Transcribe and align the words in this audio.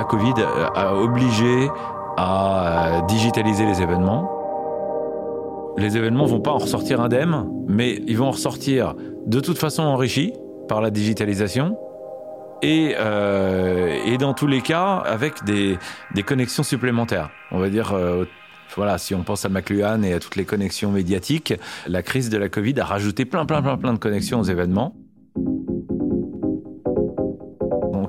la 0.00 0.04
Covid 0.04 0.32
a 0.76 0.94
obligé 0.94 1.68
à 2.16 3.02
digitaliser 3.06 3.66
les 3.66 3.82
événements. 3.82 4.30
Les 5.76 5.98
événements 5.98 6.24
vont 6.24 6.40
pas 6.40 6.52
en 6.52 6.56
ressortir 6.56 7.02
indemnes, 7.02 7.46
mais 7.68 8.00
ils 8.06 8.16
vont 8.16 8.28
en 8.28 8.30
ressortir 8.30 8.94
de 9.26 9.40
toute 9.40 9.58
façon 9.58 9.82
enrichis 9.82 10.32
par 10.70 10.80
la 10.80 10.90
digitalisation 10.90 11.76
et, 12.62 12.94
euh, 12.98 13.94
et 14.06 14.16
dans 14.16 14.32
tous 14.32 14.46
les 14.46 14.62
cas 14.62 15.02
avec 15.04 15.44
des, 15.44 15.78
des 16.14 16.22
connexions 16.22 16.62
supplémentaires. 16.62 17.28
On 17.50 17.58
va 17.58 17.68
dire, 17.68 17.92
euh, 17.92 18.24
voilà, 18.76 18.96
si 18.96 19.14
on 19.14 19.22
pense 19.22 19.44
à 19.44 19.50
McLuhan 19.50 20.02
et 20.02 20.14
à 20.14 20.18
toutes 20.18 20.36
les 20.36 20.46
connexions 20.46 20.90
médiatiques, 20.90 21.52
la 21.86 22.02
crise 22.02 22.30
de 22.30 22.38
la 22.38 22.48
Covid 22.48 22.80
a 22.80 22.86
rajouté 22.86 23.26
plein, 23.26 23.44
plein, 23.44 23.60
plein, 23.60 23.76
plein 23.76 23.92
de 23.92 23.98
connexions 23.98 24.40
aux 24.40 24.44
événements. 24.44 24.94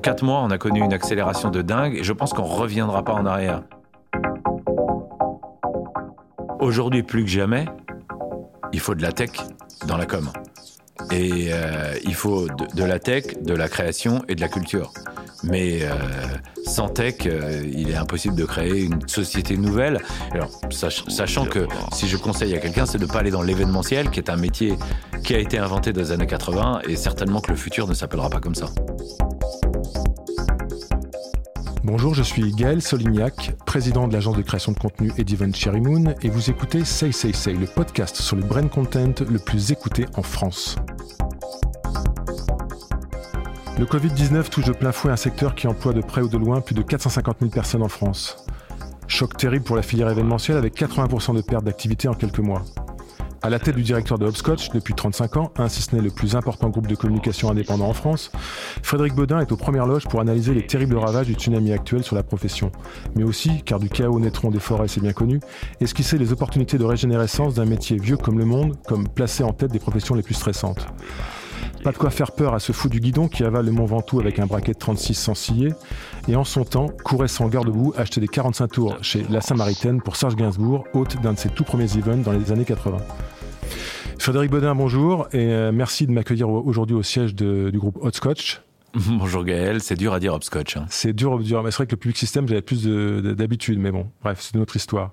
Quatre 0.02 0.24
mois, 0.24 0.40
on 0.42 0.50
a 0.50 0.58
connu 0.58 0.80
une 0.80 0.92
accélération 0.92 1.50
de 1.50 1.62
dingue 1.62 1.96
et 1.96 2.04
je 2.04 2.12
pense 2.12 2.32
qu'on 2.32 2.42
reviendra 2.42 3.04
pas 3.04 3.14
en 3.14 3.24
arrière. 3.24 3.62
Aujourd'hui, 6.58 7.02
plus 7.02 7.24
que 7.24 7.30
jamais, 7.30 7.66
il 8.72 8.80
faut 8.80 8.94
de 8.94 9.02
la 9.02 9.12
tech 9.12 9.30
dans 9.86 9.96
la 9.96 10.06
com. 10.06 10.30
Et 11.10 11.48
euh, 11.50 11.94
il 12.04 12.14
faut 12.14 12.46
de, 12.48 12.84
la 12.84 12.98
tech, 12.98 13.24
de 13.40 13.54
la 13.54 13.68
création 13.68 14.22
et 14.28 14.34
de 14.34 14.40
la 14.40 14.48
culture. 14.48 14.92
Mais 15.42 15.80
euh, 15.82 15.90
sans 16.64 16.88
tech, 16.88 17.26
euh, 17.26 17.62
il 17.72 17.90
est 17.90 17.96
impossible 17.96 18.36
de 18.36 18.44
créer 18.44 18.84
une 18.84 19.08
société 19.08 19.56
nouvelle. 19.56 19.98
Alors, 20.32 20.50
sach 20.70 21.04
sachant 21.08 21.46
que 21.46 21.66
si 21.92 22.06
je 22.06 22.16
conseille 22.16 22.54
à 22.54 22.58
quelqu'un, 22.58 22.86
c'est 22.86 22.98
de 22.98 23.06
ne 23.06 23.10
pas 23.10 23.18
aller 23.20 23.32
dans 23.32 23.42
l'événementiel, 23.42 24.10
qui 24.10 24.20
est 24.20 24.30
un 24.30 24.36
métier 24.36 24.76
qui 25.24 25.34
a 25.34 25.38
été 25.38 25.58
inventé 25.58 25.92
dans 25.92 26.00
les 26.00 26.12
années 26.12 26.26
80, 26.26 26.82
et 26.88 26.96
certainement 26.96 27.40
que 27.40 27.50
le 27.50 27.56
futur 27.56 27.88
ne 27.88 27.94
s'appellera 27.94 28.30
pas 28.30 28.40
comme 28.40 28.54
ça. 28.54 28.66
Bonjour, 31.84 32.14
je 32.14 32.22
suis 32.22 32.52
Gaël 32.52 32.80
Solignac, 32.80 33.56
président 33.66 34.06
de 34.06 34.12
l'agence 34.12 34.36
de 34.36 34.42
création 34.42 34.70
de 34.70 34.78
contenu 34.78 35.10
Ediven 35.18 35.52
Cherry 35.52 35.80
Moon, 35.80 36.14
et 36.22 36.28
vous 36.28 36.48
écoutez 36.48 36.84
Say 36.84 37.10
Say 37.10 37.32
Say, 37.32 37.54
le 37.54 37.66
podcast 37.66 38.14
sur 38.22 38.36
le 38.36 38.44
brand 38.44 38.70
content 38.70 39.12
le 39.28 39.38
plus 39.40 39.72
écouté 39.72 40.06
en 40.14 40.22
France. 40.22 40.76
Le 43.80 43.84
Covid-19 43.84 44.48
touche 44.48 44.66
de 44.66 44.72
plein 44.72 44.92
fouet 44.92 45.10
un 45.10 45.16
secteur 45.16 45.56
qui 45.56 45.66
emploie 45.66 45.92
de 45.92 46.02
près 46.02 46.22
ou 46.22 46.28
de 46.28 46.38
loin 46.38 46.60
plus 46.60 46.76
de 46.76 46.82
450 46.82 47.38
000 47.40 47.50
personnes 47.50 47.82
en 47.82 47.88
France. 47.88 48.46
Choc 49.08 49.36
terrible 49.36 49.64
pour 49.64 49.74
la 49.74 49.82
filière 49.82 50.08
événementielle 50.08 50.58
avec 50.58 50.80
80% 50.80 51.34
de 51.34 51.40
perte 51.40 51.64
d'activité 51.64 52.06
en 52.06 52.14
quelques 52.14 52.38
mois. 52.38 52.62
À 53.44 53.50
la 53.50 53.58
tête 53.58 53.74
du 53.74 53.82
directeur 53.82 54.20
de 54.20 54.26
Hopscotch 54.26 54.70
depuis 54.70 54.94
35 54.94 55.36
ans, 55.36 55.52
un 55.56 55.68
si 55.68 55.82
ce 55.82 55.96
n'est 55.96 56.00
le 56.00 56.10
plus 56.10 56.36
important 56.36 56.68
groupe 56.68 56.86
de 56.86 56.94
communication 56.94 57.50
indépendant 57.50 57.88
en 57.88 57.92
France, 57.92 58.30
Frédéric 58.84 59.14
Baudin 59.14 59.40
est 59.40 59.50
aux 59.50 59.56
premières 59.56 59.86
loges 59.86 60.06
pour 60.06 60.20
analyser 60.20 60.54
les 60.54 60.64
terribles 60.64 60.96
ravages 60.96 61.26
du 61.26 61.34
tsunami 61.34 61.72
actuel 61.72 62.04
sur 62.04 62.14
la 62.14 62.22
profession. 62.22 62.70
Mais 63.16 63.24
aussi, 63.24 63.62
car 63.64 63.80
du 63.80 63.88
chaos 63.88 64.20
naîtront 64.20 64.52
des 64.52 64.60
forêts, 64.60 64.86
c'est 64.86 65.00
bien 65.00 65.12
connu, 65.12 65.40
esquisser 65.80 66.18
les 66.18 66.32
opportunités 66.32 66.78
de 66.78 66.84
régénérescence 66.84 67.54
d'un 67.54 67.64
métier 67.64 67.96
vieux 67.96 68.16
comme 68.16 68.38
le 68.38 68.44
monde, 68.44 68.76
comme 68.86 69.08
placé 69.08 69.42
en 69.42 69.52
tête 69.52 69.72
des 69.72 69.80
professions 69.80 70.14
les 70.14 70.22
plus 70.22 70.34
stressantes. 70.34 70.86
Pas 71.82 71.90
de 71.90 71.96
quoi 71.96 72.10
faire 72.10 72.30
peur 72.30 72.54
à 72.54 72.60
ce 72.60 72.70
fou 72.70 72.88
du 72.88 73.00
guidon 73.00 73.26
qui 73.26 73.42
avale 73.42 73.66
le 73.66 73.72
Mont 73.72 73.86
Ventoux 73.86 74.20
avec 74.20 74.38
un 74.38 74.46
braquet 74.46 74.72
de 74.72 74.78
36 74.78 75.14
sans 75.14 75.34
scier. 75.34 75.72
Et 76.28 76.36
en 76.36 76.44
son 76.44 76.64
temps, 76.64 76.86
courait 77.02 77.26
sans 77.26 77.48
garde-boue 77.48 77.92
acheter 77.96 78.20
des 78.20 78.28
45 78.28 78.68
tours 78.68 78.98
chez 79.02 79.26
La 79.30 79.40
Samaritaine 79.40 80.00
pour 80.00 80.14
Serge 80.14 80.36
Gainsbourg, 80.36 80.84
hôte 80.94 81.20
d'un 81.20 81.32
de 81.32 81.38
ses 81.38 81.48
tout 81.48 81.64
premiers 81.64 81.96
events 81.96 82.22
dans 82.22 82.30
les 82.30 82.52
années 82.52 82.64
80. 82.64 82.98
Frédéric 84.16 84.52
Baudin, 84.52 84.76
bonjour 84.76 85.26
et 85.32 85.52
euh, 85.52 85.72
merci 85.72 86.06
de 86.06 86.12
m'accueillir 86.12 86.48
aujourd'hui 86.48 86.94
au 86.94 87.02
siège 87.02 87.34
du 87.34 87.76
groupe 87.76 87.98
Hot 88.00 88.12
Scotch. 88.12 88.62
Bonjour 89.08 89.42
Gaël, 89.42 89.80
c'est 89.80 89.94
dur 89.94 90.12
à 90.12 90.20
dire 90.20 90.34
hopscotch. 90.34 90.76
Hein. 90.76 90.84
C'est 90.90 91.14
dur, 91.14 91.38
dur. 91.38 91.62
Mais 91.62 91.70
c'est 91.70 91.78
vrai 91.78 91.86
que 91.86 91.92
le 91.92 91.96
public 91.96 92.16
système, 92.16 92.46
j'avais 92.46 92.60
plus 92.60 92.86
d'habitude, 92.86 93.78
mais 93.78 93.90
bon, 93.90 94.10
bref, 94.22 94.40
c'est 94.42 94.54
une 94.54 94.60
autre 94.60 94.76
histoire. 94.76 95.12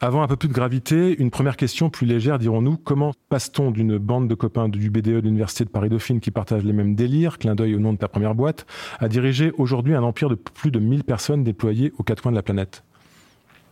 Avant 0.00 0.22
un 0.22 0.26
peu 0.26 0.36
plus 0.36 0.48
de 0.48 0.52
gravité, 0.52 1.16
une 1.18 1.30
première 1.30 1.56
question 1.56 1.88
plus 1.88 2.06
légère, 2.06 2.38
dirons-nous. 2.38 2.76
Comment 2.76 3.14
passe-t-on 3.30 3.70
d'une 3.70 3.96
bande 3.96 4.28
de 4.28 4.34
copains 4.34 4.68
du 4.68 4.90
BDE 4.90 5.02
de 5.02 5.18
l'Université 5.20 5.64
de 5.64 5.70
Paris-Dauphine 5.70 6.20
qui 6.20 6.30
partagent 6.30 6.64
les 6.64 6.74
mêmes 6.74 6.94
délires, 6.94 7.38
clin 7.38 7.54
d'œil 7.54 7.74
au 7.74 7.78
nom 7.78 7.94
de 7.94 7.98
ta 7.98 8.08
première 8.08 8.34
boîte, 8.34 8.66
à 8.98 9.08
diriger 9.08 9.52
aujourd'hui 9.56 9.94
un 9.94 10.02
empire 10.02 10.28
de 10.28 10.34
plus 10.34 10.70
de 10.70 10.78
1000 10.78 11.04
personnes 11.04 11.44
déployées 11.44 11.94
aux 11.96 12.02
quatre 12.02 12.22
coins 12.22 12.32
de 12.32 12.36
la 12.36 12.42
planète? 12.42 12.84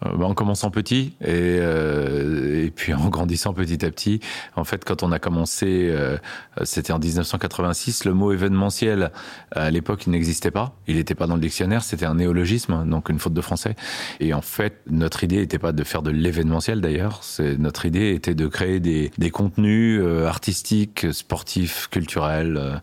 Euh, 0.05 0.15
bah, 0.17 0.27
en 0.27 0.35
commençant 0.35 0.71
petit 0.71 1.15
et, 1.23 1.59
euh, 1.61 2.67
et 2.67 2.71
puis 2.71 2.93
grandissant 3.11 3.53
petit 3.53 3.85
à 3.85 3.91
petit. 3.91 4.21
En 4.55 4.65
fait, 4.65 4.85
quand 4.85 5.03
on 5.03 5.13
a 5.13 5.19
commencé, 5.19 5.89
euh, 5.91 6.17
c'était 6.63 6.93
en 6.93 6.99
1986, 6.99 8.05
le 8.05 8.15
mot 8.15 8.33
événementiel, 8.33 9.11
à 9.53 9.71
l'époque, 9.71 10.07
il 10.07 10.11
n'existait 10.11 10.51
pas. 10.51 10.75
Il 10.87 10.97
n'était 10.97 11.15
pas 11.15 11.27
dans 11.27 11.35
le 11.35 11.41
dictionnaire, 11.41 11.83
c'était 11.83 12.07
un 12.07 12.15
néologisme, 12.15 12.89
donc 12.89 13.09
une 13.09 13.19
faute 13.19 13.35
de 13.35 13.41
français. 13.41 13.77
Et 14.21 14.35
en 14.35 14.43
fait, 14.43 14.81
notre 14.89 15.25
idée 15.25 15.39
n'était 15.39 15.59
pas 15.59 15.73
de 15.73 15.85
faire 15.85 16.03
de 16.03 16.11
l'événementiel 16.11 16.81
d'ailleurs, 16.81 17.21
notre 17.59 17.87
idée 17.87 18.13
était 18.15 18.35
de 18.35 18.47
créer 18.47 18.81
des, 18.81 19.11
des 19.19 19.31
contenus 19.31 20.01
euh, 20.03 20.27
artistiques, 20.27 21.07
sportifs, 21.13 21.89
culturels, 21.91 22.81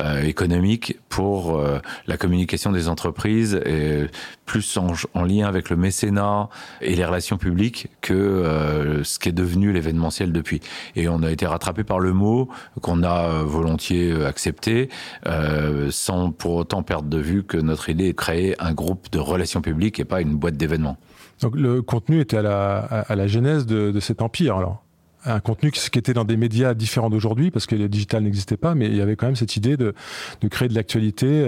euh, 0.00 0.22
économiques 0.22 0.98
pour 1.08 1.62
la 2.06 2.16
communication 2.16 2.72
des 2.72 2.88
entreprises, 2.88 3.54
et 3.64 4.06
plus 4.46 4.76
en, 4.76 4.92
en 5.14 5.24
lien 5.24 5.46
avec 5.46 5.70
le 5.70 5.76
mécénat, 5.76 6.48
et 6.80 6.94
les 6.94 7.04
relations 7.04 7.38
publiques 7.38 7.88
que 8.00 9.00
ce 9.04 9.18
qui 9.18 9.28
est 9.28 9.32
devenu 9.32 9.63
l'événementiel 9.72 10.32
depuis. 10.32 10.60
Et 10.96 11.08
on 11.08 11.22
a 11.22 11.30
été 11.30 11.46
rattrapé 11.46 11.84
par 11.84 12.00
le 12.00 12.12
mot 12.12 12.48
qu'on 12.80 13.02
a 13.02 13.28
euh, 13.28 13.42
volontiers 13.44 14.12
euh, 14.12 14.26
accepté, 14.26 14.88
euh, 15.26 15.88
sans 15.90 16.30
pour 16.30 16.54
autant 16.54 16.82
perdre 16.82 17.08
de 17.08 17.18
vue 17.18 17.44
que 17.44 17.56
notre 17.56 17.88
idée 17.88 18.06
est 18.06 18.12
de 18.12 18.16
créer 18.16 18.60
un 18.62 18.72
groupe 18.72 19.10
de 19.10 19.18
relations 19.18 19.60
publiques 19.60 20.00
et 20.00 20.04
pas 20.04 20.20
une 20.20 20.36
boîte 20.36 20.56
d'événements. 20.56 20.96
Donc 21.40 21.56
le 21.56 21.82
contenu 21.82 22.20
était 22.20 22.38
à 22.38 22.42
la, 22.42 22.78
à 22.78 23.16
la 23.16 23.26
genèse 23.26 23.66
de, 23.66 23.98
cet 24.00 24.22
empire 24.22 24.56
alors 24.56 24.80
un 25.26 25.40
contenu 25.40 25.70
qui 25.70 25.98
était 25.98 26.12
dans 26.12 26.26
des 26.26 26.36
médias 26.36 26.74
différents 26.74 27.08
d'aujourd'hui, 27.08 27.50
parce 27.50 27.64
que 27.64 27.74
le 27.74 27.88
digital 27.88 28.24
n'existait 28.24 28.58
pas, 28.58 28.74
mais 28.74 28.88
il 28.88 28.94
y 28.94 29.00
avait 29.00 29.16
quand 29.16 29.24
même 29.24 29.36
cette 29.36 29.56
idée 29.56 29.78
de, 29.78 29.94
de 30.42 30.48
créer 30.48 30.68
de 30.68 30.74
l'actualité, 30.74 31.46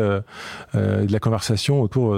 de 0.72 1.12
la 1.12 1.18
conversation 1.18 1.82
autour 1.82 2.16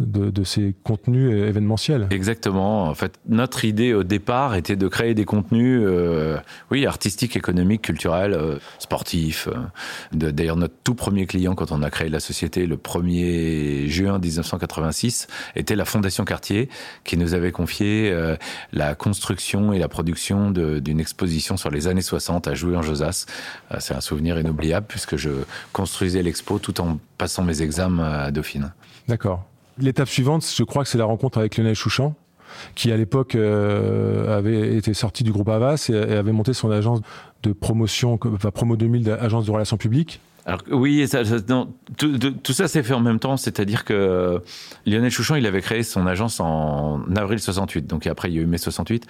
de, 0.00 0.30
de, 0.30 0.44
ces 0.44 0.74
contenus 0.82 1.32
événementiels. 1.32 2.06
Exactement. 2.10 2.84
En 2.84 2.94
fait, 2.94 3.18
notre 3.28 3.64
idée 3.64 3.94
au 3.94 4.02
départ 4.02 4.54
était 4.54 4.76
de 4.76 4.88
créer 4.88 5.14
des 5.14 5.24
contenus, 5.24 5.80
euh, 5.82 6.38
oui, 6.70 6.86
artistiques, 6.86 7.36
économiques, 7.36 7.82
culturels, 7.82 8.34
euh, 8.34 8.58
sportifs. 8.78 9.48
D'ailleurs, 10.12 10.56
notre 10.56 10.74
tout 10.84 10.94
premier 10.94 11.26
client 11.26 11.54
quand 11.54 11.72
on 11.72 11.82
a 11.82 11.90
créé 11.90 12.08
la 12.08 12.20
société 12.20 12.66
le 12.66 12.76
1er 12.76 13.88
juin 13.88 14.18
1986 14.18 15.28
était 15.54 15.76
la 15.76 15.84
Fondation 15.84 16.24
Cartier, 16.24 16.68
qui 17.04 17.16
nous 17.16 17.34
avait 17.34 17.52
confié 17.52 18.10
euh, 18.10 18.36
la 18.72 18.94
construction 18.94 19.72
et 19.72 19.78
la 19.78 19.88
production 19.88 20.50
d'une 20.50 21.00
exposition 21.00 21.56
sur 21.56 21.70
les 21.70 21.88
années 21.88 22.02
60 22.02 22.48
à 22.48 22.54
Jouer 22.54 22.76
en 22.76 22.82
Josas. 22.82 23.26
C'est 23.78 23.94
un 23.94 24.00
souvenir 24.00 24.38
inoubliable 24.38 24.86
puisque 24.88 25.16
je 25.16 25.30
construisais 25.72 26.22
l'expo 26.22 26.58
tout 26.58 26.80
en 26.80 26.98
passant 27.18 27.42
mes 27.42 27.62
examens 27.62 28.04
à 28.04 28.30
Dauphine. 28.30 28.72
D'accord. 29.08 29.46
L'étape 29.78 30.08
suivante, 30.08 30.46
je 30.56 30.62
crois 30.64 30.84
que 30.84 30.88
c'est 30.88 30.98
la 30.98 31.04
rencontre 31.04 31.38
avec 31.38 31.56
Lionel 31.56 31.74
Chouchan, 31.74 32.14
qui 32.74 32.90
à 32.92 32.96
l'époque 32.96 33.34
euh, 33.34 34.36
avait 34.36 34.76
été 34.76 34.94
sorti 34.94 35.22
du 35.22 35.32
groupe 35.32 35.48
Avas 35.48 35.90
et, 35.92 35.94
avait 35.94 36.32
monté 36.32 36.54
son 36.54 36.70
agence 36.70 37.00
de 37.42 37.52
promotion, 37.52 38.18
enfin 38.32 38.50
Promo 38.50 38.76
2000, 38.76 39.10
agence 39.20 39.46
de 39.46 39.50
relations 39.50 39.76
publiques. 39.76 40.20
Alors 40.46 40.60
oui, 40.70 41.08
ça, 41.08 41.24
ça, 41.24 41.36
non, 41.48 41.74
tout, 41.96 42.18
tout, 42.18 42.52
ça 42.52 42.68
s'est 42.68 42.84
fait 42.84 42.94
en 42.94 43.00
même 43.00 43.18
temps, 43.18 43.36
c'est-à-dire 43.36 43.84
que 43.84 44.40
Lionel 44.86 45.10
Chouchan, 45.10 45.34
il 45.34 45.44
avait 45.44 45.60
créé 45.60 45.82
son 45.82 46.06
agence 46.06 46.38
en 46.38 47.02
avril 47.16 47.40
68, 47.40 47.88
donc 47.88 48.06
après 48.06 48.30
il 48.30 48.36
y 48.36 48.38
a 48.38 48.42
eu 48.42 48.46
mai 48.46 48.56
68. 48.56 49.06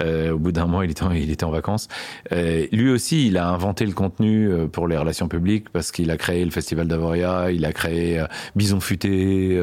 Euh, 0.00 0.32
au 0.32 0.38
bout 0.38 0.50
d'un 0.50 0.66
mois, 0.66 0.84
il 0.84 0.90
était, 0.90 1.04
en, 1.04 1.12
il 1.12 1.30
était 1.30 1.44
en 1.44 1.52
vacances. 1.52 1.86
Euh, 2.32 2.66
lui 2.72 2.90
aussi, 2.90 3.28
il 3.28 3.38
a 3.38 3.48
inventé 3.48 3.86
le 3.86 3.92
contenu 3.92 4.50
euh, 4.50 4.66
pour 4.66 4.88
les 4.88 4.96
relations 4.96 5.28
publiques 5.28 5.68
parce 5.70 5.92
qu'il 5.92 6.10
a 6.10 6.16
créé 6.16 6.44
le 6.44 6.50
Festival 6.50 6.88
d'Avoria, 6.88 7.52
il 7.52 7.64
a 7.64 7.72
créé 7.72 8.18
euh, 8.18 8.26
Bison 8.56 8.80
Futé. 8.80 9.58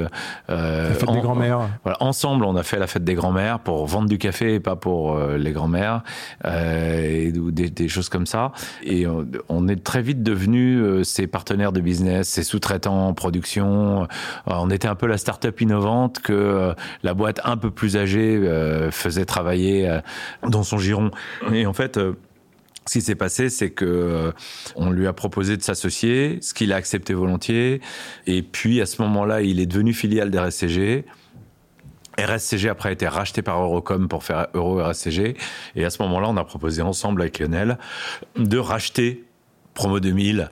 Euh, 0.47 0.88
la 0.88 0.94
fête 0.94 1.09
en, 1.09 1.13
des 1.13 1.19
grands-mères. 1.19 1.68
Voilà, 1.83 1.97
ensemble, 2.01 2.45
on 2.45 2.56
a 2.56 2.63
fait 2.63 2.80
la 2.80 2.88
fête 2.88 3.03
des 3.03 3.15
grands-mères 3.15 3.59
pour 3.59 3.85
vendre 3.85 4.07
du 4.07 4.18
café 4.18 4.53
et 4.53 4.59
pas 4.62 4.77
pour 4.77 5.19
les 5.19 5.51
grands-mères 5.51 6.03
et 6.45 7.33
des, 7.33 7.69
des, 7.69 7.88
choses 7.89 8.07
comme 8.07 8.25
ça. 8.25 8.53
Et 8.83 9.06
on, 9.07 9.27
on 9.50 9.68
est 9.68 9.83
très 9.83 10.01
vite 10.01 10.23
devenu 10.23 11.03
ses 11.17 11.27
partenaires 11.27 11.71
de 11.71 11.81
business, 11.81 12.29
ses 12.29 12.43
sous-traitants 12.43 13.07
en 13.07 13.13
production. 13.13 14.03
Euh, 14.03 14.05
on 14.45 14.69
était 14.69 14.87
un 14.87 14.93
peu 14.93 15.07
la 15.07 15.17
start-up 15.17 15.59
innovante 15.61 16.19
que 16.19 16.33
euh, 16.33 16.73
la 17.01 17.15
boîte 17.15 17.41
un 17.43 17.57
peu 17.57 17.71
plus 17.71 17.97
âgée 17.97 18.37
euh, 18.37 18.91
faisait 18.91 19.25
travailler 19.25 19.99
dans 20.47 20.63
son 20.63 20.77
giron. 20.77 21.09
Et 21.51 21.65
en 21.65 21.73
fait, 21.73 21.97
ce 21.97 22.93
qui 22.93 23.01
s'est 23.01 23.15
passé, 23.15 23.49
c'est 23.49 23.71
que 23.71 24.31
on 24.75 24.91
lui 24.91 25.07
a 25.07 25.13
proposé 25.13 25.57
de 25.57 25.63
s'associer, 25.63 26.37
ce 26.41 26.53
qu'il 26.53 26.71
a 26.71 26.75
accepté 26.75 27.13
volontiers. 27.13 27.81
Et 28.27 28.43
puis 28.43 28.79
à 28.79 28.85
ce 28.85 29.01
moment-là, 29.01 29.41
il 29.41 29.59
est 29.59 29.65
devenu 29.65 29.93
filiale 29.93 30.29
d'RSCG. 30.29 31.05
RSCG 32.19 32.69
après 32.69 32.89
a 32.89 32.91
été 32.91 33.07
racheté 33.07 33.41
par 33.41 33.59
Eurocom 33.61 34.07
pour 34.07 34.23
faire 34.23 34.47
Euro 34.53 34.83
RSCG. 34.83 35.35
Et 35.75 35.85
à 35.85 35.89
ce 35.89 36.01
moment-là, 36.03 36.27
on 36.29 36.37
a 36.37 36.43
proposé 36.43 36.81
ensemble 36.81 37.21
avec 37.21 37.39
Lionel 37.39 37.77
de 38.35 38.57
racheter 38.57 39.23
Promo 39.73 39.99
2000 39.99 40.49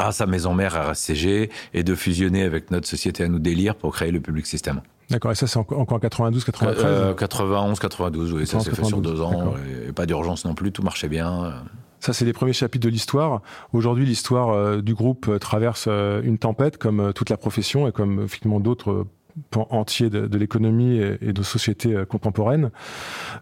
à 0.00 0.12
sa 0.12 0.26
maison 0.26 0.54
mère 0.54 0.90
RSCG 0.90 1.50
et 1.74 1.82
de 1.82 1.94
fusionner 1.94 2.42
avec 2.42 2.70
notre 2.70 2.88
société 2.88 3.24
à 3.24 3.28
nous 3.28 3.38
délire 3.38 3.74
pour 3.74 3.92
créer 3.92 4.10
le 4.10 4.20
Public 4.20 4.46
System. 4.46 4.80
D'accord, 5.10 5.32
et 5.32 5.34
ça 5.34 5.46
c'est 5.46 5.58
encore 5.58 5.80
en 5.80 5.98
92, 5.98 6.44
93 6.44 7.16
91, 7.16 7.78
92, 7.78 8.32
oui, 8.32 8.46
ça 8.46 8.60
s'est 8.60 8.70
fait 8.70 8.84
sur 8.84 9.00
deux 9.00 9.20
ans, 9.20 9.54
et 9.88 9.92
pas 9.92 10.06
d'urgence 10.06 10.44
non 10.44 10.54
plus, 10.54 10.70
tout 10.72 10.82
marchait 10.82 11.08
bien. 11.08 11.52
Ça, 12.00 12.14
c'est 12.14 12.24
les 12.24 12.32
premiers 12.32 12.54
chapitres 12.54 12.84
de 12.84 12.90
l'histoire. 12.90 13.42
Aujourd'hui, 13.74 14.06
l'histoire 14.06 14.50
euh, 14.50 14.80
du 14.80 14.94
groupe 14.94 15.28
euh, 15.28 15.38
traverse 15.38 15.84
euh, 15.86 16.22
une 16.24 16.38
tempête, 16.38 16.78
comme 16.78 17.12
toute 17.14 17.28
la 17.28 17.36
profession 17.36 17.86
et 17.86 17.92
comme 17.92 18.22
effectivement 18.24 18.58
d'autres 18.58 19.06
pans 19.50 19.66
entiers 19.70 20.10
de, 20.10 20.38
l'économie 20.38 20.98
et, 20.98 21.32
de 21.32 21.42
sociétés 21.42 22.04
contemporaines. 22.08 22.70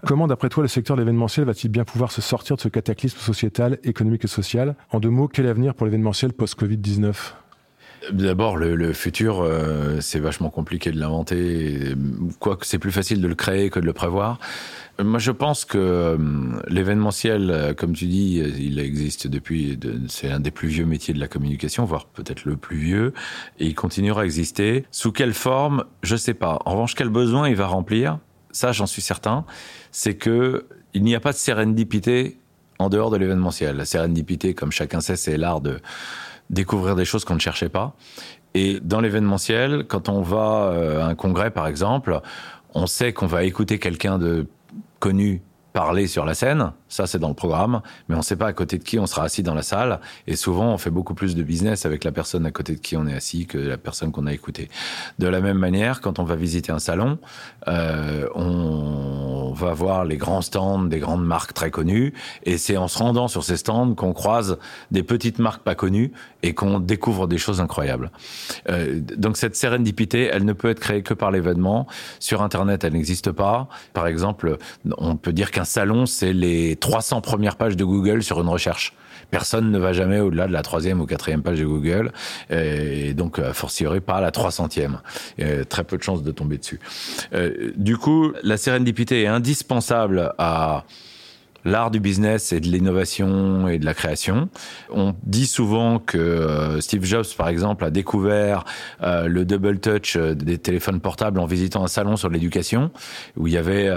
Comment, 0.07 0.27
d'après 0.27 0.49
toi, 0.49 0.63
le 0.63 0.69
secteur 0.69 0.97
de 0.97 1.03
l'événementiel 1.03 1.47
va-t-il 1.47 1.71
bien 1.71 1.85
pouvoir 1.85 2.13
se 2.13 2.21
sortir 2.21 2.57
de 2.57 2.61
ce 2.61 2.69
cataclysme 2.69 3.19
sociétal, 3.19 3.79
économique 3.85 4.25
et 4.25 4.29
social? 4.29 4.77
En 4.91 5.01
deux 5.01 5.11
mots, 5.11 5.29
quel 5.29 5.45
est 5.45 5.49
l'avenir 5.49 5.75
pour 5.75 5.87
l'événementiel 5.87 6.33
post-Covid-19 6.33 7.15
D'abord, 8.13 8.57
le, 8.57 8.93
futur, 8.93 9.49
c'est 10.01 10.21
vachement 10.21 10.51
compliqué 10.51 10.91
de 10.91 10.99
l'inventer. 10.99 11.95
Quoique 12.39 12.67
c'est 12.67 12.79
plus 12.79 12.93
facile 12.93 13.21
de 13.21 13.29
le 13.29 13.35
créer 13.35 13.71
que 13.71 13.81
de 13.81 13.87
le 13.87 13.93
prévoir. 13.93 14.39
Moi, 15.01 15.21
je 15.21 15.31
pense 15.31 15.65
que 15.65 15.79
euh, 15.79 16.19
l'événementiel, 16.67 17.51
euh, 17.51 17.73
comme 17.73 17.93
tu 17.93 18.07
dis, 18.07 18.39
il 18.59 18.81
existe 18.81 19.29
depuis. 19.29 19.79
C'est 20.09 20.29
un 20.29 20.41
des 20.41 20.51
plus 20.51 20.67
vieux 20.67 20.87
métiers 20.87 21.15
de 21.15 21.21
la 21.21 21.29
communication, 21.29 21.85
voire 21.85 22.07
peut-être 22.07 22.45
le 22.47 22.57
plus 22.57 22.79
vieux, 22.79 23.13
et 23.61 23.67
il 23.67 23.75
continuera 23.77 24.23
à 24.23 24.25
exister. 24.25 24.87
Sous 24.91 25.13
quelle 25.13 25.35
forme, 25.35 25.85
je 26.03 26.17
sais 26.17 26.35
pas. 26.35 26.59
En 26.65 26.73
revanche, 26.73 26.97
quel 26.97 27.11
besoin 27.11 27.49
il 27.49 27.55
va 27.55 27.69
remplir, 27.69 28.19
ça, 28.51 28.73
j'en 28.73 28.87
suis 28.87 29.03
certain. 29.03 29.45
C'est 29.93 30.17
que 30.17 30.67
il 30.95 31.03
n'y 31.05 31.15
a 31.15 31.21
pas 31.21 31.33
de 31.33 31.37
sérendipité 31.37 32.39
en 32.81 32.89
dehors 32.89 33.11
de 33.11 33.19
l'événementiel. 33.19 33.77
La 33.77 33.85
sérendipité, 33.85 34.55
comme 34.55 34.73
chacun 34.73 35.01
sait, 35.01 35.17
c'est 35.17 35.37
l'art 35.37 35.61
de 35.61 35.79
découvrir 36.51 36.97
des 36.97 37.05
choses 37.05 37.25
qu'on 37.25 37.35
ne 37.35 37.41
cherchait 37.41 37.69
pas. 37.69 37.95
Et 38.55 38.81
dans 38.81 39.01
l'événementiel, 39.01 39.85
quand 39.87 40.09
on 40.09 40.23
va 40.23 40.71
euh, 40.73 41.03
à 41.03 41.07
un 41.07 41.15
congrès, 41.15 41.51
par 41.51 41.67
exemple, 41.67 42.21
on 42.75 42.87
sait 42.87 43.13
qu'on 43.13 43.27
va 43.27 43.45
écouter 43.45 43.79
quelqu'un 43.79 44.19
de 44.19 44.47
connu 44.99 45.43
parler 45.73 46.07
sur 46.07 46.25
la 46.25 46.35
scène, 46.35 46.73
ça 46.89 47.07
c'est 47.07 47.19
dans 47.19 47.29
le 47.29 47.35
programme, 47.35 47.81
mais 48.09 48.15
on 48.15 48.19
ne 48.19 48.23
sait 48.23 48.37
pas 48.37 48.47
à 48.47 48.53
côté 48.53 48.79
de 48.79 48.85
qui 48.85 48.99
on 48.99 49.07
sera 49.07 49.25
assis 49.25 49.43
dans 49.43 49.55
la 49.55 49.63
salle, 49.63 50.01
et 50.27 50.37
souvent 50.37 50.73
on 50.73 50.79
fait 50.79 50.91
beaucoup 50.91 51.15
plus 51.15 51.35
de 51.35 51.43
business 51.43 51.87
avec 51.87 52.05
la 52.05 52.13
personne 52.13 52.47
à 52.47 52.51
côté 52.51 52.75
de 52.75 52.81
qui 52.81 52.97
on 52.97 53.07
est 53.07 53.15
assis 53.15 53.47
que 53.47 53.59
la 53.59 53.79
personne 53.79 54.13
qu'on 54.13 54.27
a 54.27 54.33
écoutée. 54.33 54.69
De 55.19 55.27
la 55.27 55.41
même 55.41 55.59
manière, 55.59 56.01
quand 56.01 56.19
on 56.19 56.25
va 56.25 56.37
visiter 56.37 56.73
un 56.73 56.79
salon, 56.79 57.19
euh, 57.67 58.29
on 58.35 59.53
va 59.53 59.73
voir 59.73 60.05
les 60.05 60.17
grands 60.17 60.43
stands 60.43 60.85
des 60.85 60.99
grandes 60.99 61.25
marques 61.25 61.55
très 61.55 61.71
connues, 61.71 62.15
et 62.45 62.59
c'est 62.59 62.77
en 62.77 62.89
se 62.89 62.99
rendant 62.99 63.29
sur 63.29 63.45
ces 63.45 63.57
stands 63.57 63.95
qu'on 63.95 64.13
croise 64.13 64.59
des 64.91 65.03
petites 65.03 65.39
marques 65.39 65.63
pas 65.63 65.75
connues 65.75 66.13
et 66.43 66.55
qu'on 66.55 66.79
découvre 66.81 67.27
des 67.27 67.39
choses 67.39 67.61
incroyables. 67.61 68.11
Euh, 68.69 69.01
donc 69.17 69.37
cette 69.37 69.57
sérendipité, 69.57 70.31
elle 70.33 70.45
ne 70.45 70.53
peut 70.53 70.71
être 70.71 70.81
créée 70.81 71.03
que 71.03 71.15
par 71.15 71.31
l'événement. 71.31 71.87
Sur 72.21 72.43
Internet, 72.43 72.85
elle 72.85 72.93
n'existe 72.93 73.33
pas. 73.33 73.69
Par 73.93 74.07
exemple, 74.07 74.59
on 74.99 75.17
peut 75.17 75.33
dire 75.33 75.51
qu'un 75.51 75.65
salon, 75.65 76.07
c'est 76.07 76.33
les 76.33 76.77
300 76.81 77.21
premières 77.21 77.57
pages 77.57 77.77
de 77.77 77.85
Google 77.85 78.23
sur 78.23 78.41
une 78.41 78.49
recherche. 78.49 78.95
Personne 79.31 79.71
ne 79.71 79.79
va 79.79 79.93
jamais 79.93 80.21
au-delà 80.21 80.47
de 80.47 80.53
la 80.53 80.63
troisième 80.63 81.01
ou 81.01 81.07
quatrième 81.07 81.43
page 81.43 81.59
de 81.59 81.67
Google, 81.67 82.13
et 82.51 83.13
donc 83.13 83.39
a 83.39 83.53
fortiori 83.53 84.01
pas 84.01 84.15
à 84.15 84.21
la 84.21 84.31
300e. 84.31 84.99
très 85.69 85.85
peu 85.85 85.99
de 85.99 86.03
chances 86.03 86.23
de 86.23 86.31
tomber 86.31 86.57
dessus. 86.59 86.81
Euh, 87.35 87.73
du 87.77 87.97
coup, 87.97 88.33
la 88.43 88.57
sérendipité 88.57 89.23
est 89.23 89.27
indispensable 89.27 90.33
à 90.39 90.85
l'art 91.65 91.91
du 91.91 92.01
business 92.01 92.53
et 92.53 92.61
de 92.61 92.67
l'innovation 92.67 93.69
et 93.69 93.79
de 93.79 93.85
la 93.85 93.95
création. 93.95 94.49
On 94.91 95.15
dit 95.25 95.47
souvent 95.47 95.99
que 95.99 96.19
euh, 96.19 96.81
Steve 96.81 97.05
Jobs, 97.05 97.27
par 97.37 97.49
exemple, 97.49 97.85
a 97.85 97.91
découvert 97.91 98.65
euh, 99.03 99.27
le 99.27 99.45
double 99.45 99.79
touch 99.81 100.17
euh, 100.17 100.35
des 100.35 100.59
téléphones 100.59 101.01
portables 101.01 101.39
en 101.39 101.47
visitant 101.47 101.85
un 101.85 101.89
salon 101.89 102.17
sur 102.17 102.29
l'éducation, 102.29 102.91
où 103.37 103.47
il 103.47 103.53
y 103.53 103.57
avait 103.57 103.89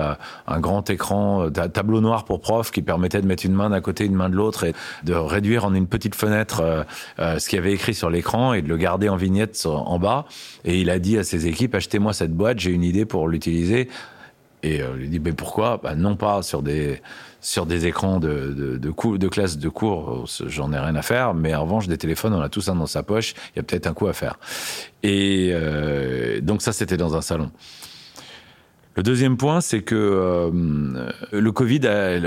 un 0.47 0.59
grand 0.59 0.89
écran, 0.89 1.43
un 1.43 1.69
tableau 1.69 2.01
noir 2.01 2.25
pour 2.25 2.41
prof 2.41 2.71
qui 2.71 2.81
permettait 2.81 3.21
de 3.21 3.27
mettre 3.27 3.45
une 3.45 3.53
main 3.53 3.69
d'un 3.69 3.81
côté, 3.81 4.05
une 4.05 4.15
main 4.15 4.29
de 4.29 4.35
l'autre 4.35 4.63
et 4.63 4.73
de 5.03 5.13
réduire 5.13 5.65
en 5.65 5.73
une 5.73 5.87
petite 5.87 6.15
fenêtre 6.15 6.85
ce 7.17 7.47
qu'il 7.47 7.57
y 7.57 7.59
avait 7.59 7.73
écrit 7.73 7.93
sur 7.93 8.09
l'écran 8.09 8.53
et 8.53 8.61
de 8.61 8.67
le 8.67 8.77
garder 8.77 9.09
en 9.09 9.15
vignette 9.15 9.65
en 9.65 9.99
bas. 9.99 10.25
Et 10.65 10.81
il 10.81 10.89
a 10.89 10.99
dit 10.99 11.17
à 11.17 11.23
ses 11.23 11.47
équipes, 11.47 11.75
achetez-moi 11.75 12.13
cette 12.13 12.33
boîte, 12.33 12.59
j'ai 12.59 12.71
une 12.71 12.83
idée 12.83 13.05
pour 13.05 13.27
l'utiliser. 13.27 13.89
Et 14.63 14.81
il 14.99 15.09
dit, 15.09 15.19
mais 15.19 15.33
pourquoi? 15.33 15.79
Bah, 15.81 15.95
Non 15.95 16.15
pas 16.15 16.43
sur 16.43 16.61
des 16.61 17.01
sur 17.41 17.65
des 17.65 17.87
écrans 17.87 18.19
de, 18.19 18.77
de, 18.77 19.27
classe 19.27 19.57
de 19.57 19.69
cours, 19.69 20.25
j'en 20.45 20.71
ai 20.71 20.77
rien 20.77 20.95
à 20.95 21.01
faire, 21.01 21.33
mais 21.33 21.55
en 21.55 21.63
revanche, 21.63 21.87
des 21.87 21.97
téléphones, 21.97 22.33
on 22.35 22.41
a 22.41 22.49
tous 22.49 22.69
un 22.69 22.75
dans 22.75 22.85
sa 22.85 23.01
poche, 23.01 23.33
il 23.53 23.57
y 23.57 23.59
a 23.59 23.63
peut-être 23.63 23.87
un 23.87 23.93
coup 23.93 24.07
à 24.07 24.13
faire. 24.13 24.37
Et 25.01 25.49
euh, 25.51 26.39
donc 26.39 26.61
ça, 26.61 26.71
c'était 26.71 26.97
dans 26.97 27.15
un 27.15 27.21
salon. 27.21 27.51
Le 28.95 29.01
deuxième 29.03 29.37
point, 29.37 29.59
c'est 29.59 29.81
que 29.81 29.95
euh, 29.95 31.09
le 31.31 31.51
Covid 31.51 31.81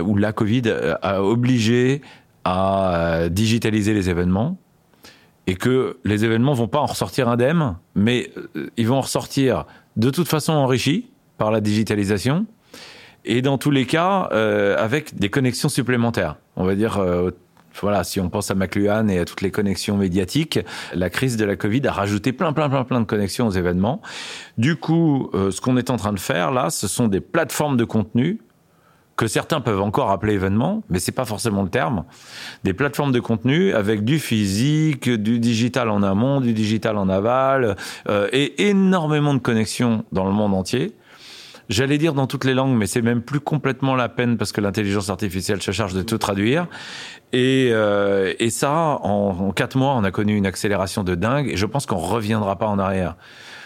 ou 0.04 0.16
la 0.16 0.32
Covid 0.32 0.62
a 1.00 1.22
obligé 1.22 2.02
à 2.42 3.28
digitaliser 3.30 3.94
les 3.94 4.10
événements 4.10 4.58
et 5.46 5.54
que 5.54 5.98
les 6.04 6.24
événements 6.24 6.54
vont 6.54 6.68
pas 6.68 6.80
en 6.80 6.86
ressortir 6.86 7.28
indemnes, 7.28 7.76
mais 7.94 8.30
euh, 8.56 8.70
ils 8.76 8.88
vont 8.88 8.96
en 8.96 9.02
ressortir 9.02 9.66
de 9.96 10.10
toute 10.10 10.26
façon 10.26 10.52
enrichis 10.54 11.10
par 11.38 11.50
la 11.50 11.60
digitalisation 11.60 12.46
et 13.24 13.42
dans 13.42 13.58
tous 13.58 13.70
les 13.70 13.86
cas 13.86 14.28
euh, 14.32 14.76
avec 14.78 15.18
des 15.18 15.30
connexions 15.30 15.68
supplémentaires. 15.68 16.36
On 16.56 16.64
va 16.64 16.74
dire 16.74 16.98
euh, 16.98 17.30
voilà, 17.80 18.04
si 18.04 18.20
on 18.20 18.28
pense 18.28 18.50
à 18.50 18.54
McLuhan 18.54 19.08
et 19.08 19.18
à 19.18 19.24
toutes 19.24 19.40
les 19.40 19.50
connexions 19.50 19.96
médiatiques, 19.96 20.60
la 20.92 21.10
crise 21.10 21.36
de 21.36 21.44
la 21.44 21.56
Covid 21.56 21.86
a 21.88 21.92
rajouté 21.92 22.32
plein, 22.32 22.52
plein, 22.52 22.68
plein, 22.68 22.84
plein 22.84 23.00
de 23.00 23.06
connexions 23.06 23.48
aux 23.48 23.52
événements. 23.52 24.00
Du 24.58 24.76
coup, 24.76 25.30
euh, 25.34 25.50
ce 25.50 25.60
qu'on 25.60 25.76
est 25.76 25.90
en 25.90 25.96
train 25.96 26.12
de 26.12 26.20
faire 26.20 26.52
là, 26.52 26.70
ce 26.70 26.86
sont 26.86 27.08
des 27.08 27.20
plateformes 27.20 27.76
de 27.76 27.84
contenu 27.84 28.40
que 29.16 29.28
certains 29.28 29.60
peuvent 29.60 29.80
encore 29.80 30.10
appeler 30.10 30.34
événements, 30.34 30.82
mais 30.88 30.98
c'est 30.98 31.12
pas 31.12 31.24
forcément 31.24 31.62
le 31.62 31.68
terme. 31.68 32.04
Des 32.64 32.74
plateformes 32.74 33.12
de 33.12 33.20
contenu 33.20 33.72
avec 33.72 34.04
du 34.04 34.18
physique, 34.18 35.08
du 35.08 35.38
digital 35.38 35.88
en 35.88 36.02
amont, 36.02 36.40
du 36.40 36.52
digital 36.52 36.96
en 36.96 37.08
aval, 37.08 37.76
et 38.32 38.68
énormément 38.68 39.32
de 39.32 39.38
connexions 39.38 40.04
dans 40.10 40.24
le 40.24 40.32
monde 40.32 40.52
entier 40.52 40.96
J'allais 41.70 41.96
dire 41.96 42.12
dans 42.12 42.26
toutes 42.26 42.44
les 42.44 42.52
langues, 42.52 42.76
mais 42.76 42.86
c'est 42.86 43.00
même 43.00 43.22
plus 43.22 43.40
complètement 43.40 43.94
la 43.94 44.08
peine 44.08 44.36
parce 44.36 44.52
que 44.52 44.60
l'intelligence 44.60 45.08
artificielle 45.08 45.62
se 45.62 45.70
charge 45.70 45.94
de 45.94 46.02
tout 46.02 46.18
traduire. 46.18 46.66
Et, 47.32 47.70
euh, 47.72 48.32
ça, 48.50 48.98
en, 49.02 49.50
quatre 49.52 49.76
mois, 49.76 49.94
on 49.94 50.04
a 50.04 50.10
connu 50.10 50.36
une 50.36 50.46
accélération 50.46 51.04
de 51.04 51.14
dingue. 51.14 51.48
Et 51.48 51.56
je 51.56 51.66
pense 51.66 51.86
qu'on 51.86 51.96
reviendra 51.96 52.56
pas 52.56 52.66
en 52.66 52.78
arrière. 52.78 53.16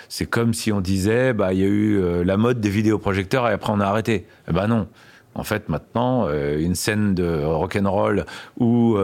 C'est 0.08 0.26
comme 0.26 0.54
si 0.54 0.72
on 0.72 0.80
disait, 0.80 1.32
bah, 1.32 1.52
il 1.52 1.58
y 1.58 1.62
a 1.64 1.66
eu 1.66 1.98
euh, 1.98 2.24
la 2.24 2.36
mode 2.36 2.60
des 2.60 2.70
vidéoprojecteurs 2.70 3.48
et 3.48 3.52
après 3.52 3.72
on 3.72 3.80
a 3.80 3.86
arrêté. 3.86 4.26
Eh 4.48 4.52
ben 4.52 4.68
non. 4.68 4.86
En 5.34 5.44
fait, 5.44 5.68
maintenant, 5.68 6.26
euh, 6.26 6.58
une 6.58 6.74
scène 6.74 7.14
de 7.14 7.44
rock'n'roll 7.44 8.24
ou 8.58 8.96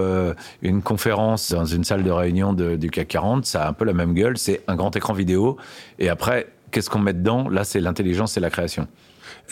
une 0.63 0.83
conférence 0.83 1.53
dans 1.53 1.67
une 1.67 1.85
salle 1.85 2.03
de 2.03 2.11
réunion 2.11 2.53
du 2.55 2.91
CAC 2.91 3.09
40, 3.09 3.47
ça 3.47 3.67
a 3.67 3.69
un 3.69 3.73
peu 3.73 3.85
la 3.85 3.93
même 3.93 4.15
gueule. 4.15 4.39
C'est 4.39 4.63
un 4.67 4.77
grand 4.77 4.95
écran 4.97 5.13
vidéo. 5.13 5.59
Et 5.99 6.09
après, 6.09 6.49
qu'est-ce 6.75 6.91
qu'on 6.91 6.99
met 6.99 7.13
dedans? 7.13 7.49
Là, 7.49 7.63
c'est 7.63 7.81
l'intelligence 7.81 8.37
et 8.37 8.41
la 8.41 8.51
création. 8.51 8.89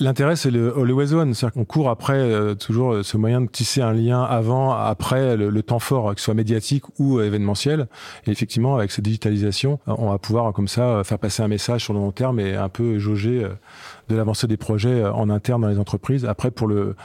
L'intérêt, 0.00 0.36
c'est 0.36 0.50
le 0.50 0.76
always 0.76 1.14
on, 1.14 1.34
c'est-à-dire 1.34 1.52
qu'on 1.52 1.64
court 1.64 1.88
après 1.88 2.18
euh, 2.18 2.54
toujours 2.54 3.04
ce 3.04 3.16
moyen 3.16 3.42
de 3.42 3.46
tisser 3.46 3.80
un 3.80 3.92
lien 3.92 4.22
avant, 4.22 4.72
après 4.72 5.36
le, 5.36 5.62
temps 5.62 5.78
fort, 5.78 6.14
que 6.14 6.20
ce 6.20 6.24
soit 6.24 6.34
médiatique 6.34 6.84
ou 6.98 7.20
événementiel. 7.20 7.86
Et 8.26 8.30
effectivement, 8.30 8.74
avec 8.74 8.90
cette 8.90 9.04
digitalisation, 9.04 9.78
on 9.86 10.10
va 10.10 10.18
pouvoir 10.18 10.52
comme 10.52 10.68
ça 10.68 11.02
faire 11.04 11.18
passer 11.18 11.42
un 11.42 11.48
message 11.48 11.84
sur 11.84 11.92
le 11.92 12.00
long 12.00 12.10
terme 12.10 12.40
et 12.40 12.56
un 12.56 12.68
peu 12.68 12.98
jauger 12.98 13.44
euh, 13.44 13.50
de 14.08 14.16
l'avancée 14.16 14.46
des 14.46 14.56
projets 14.56 15.02
euh, 15.02 15.12
en 15.12 15.30
interne 15.30 15.62
dans 15.62 15.68
les 15.68 15.78
entreprises. 15.78 16.24
Après, 16.24 16.50
pour 16.50 16.66
le 16.66 16.96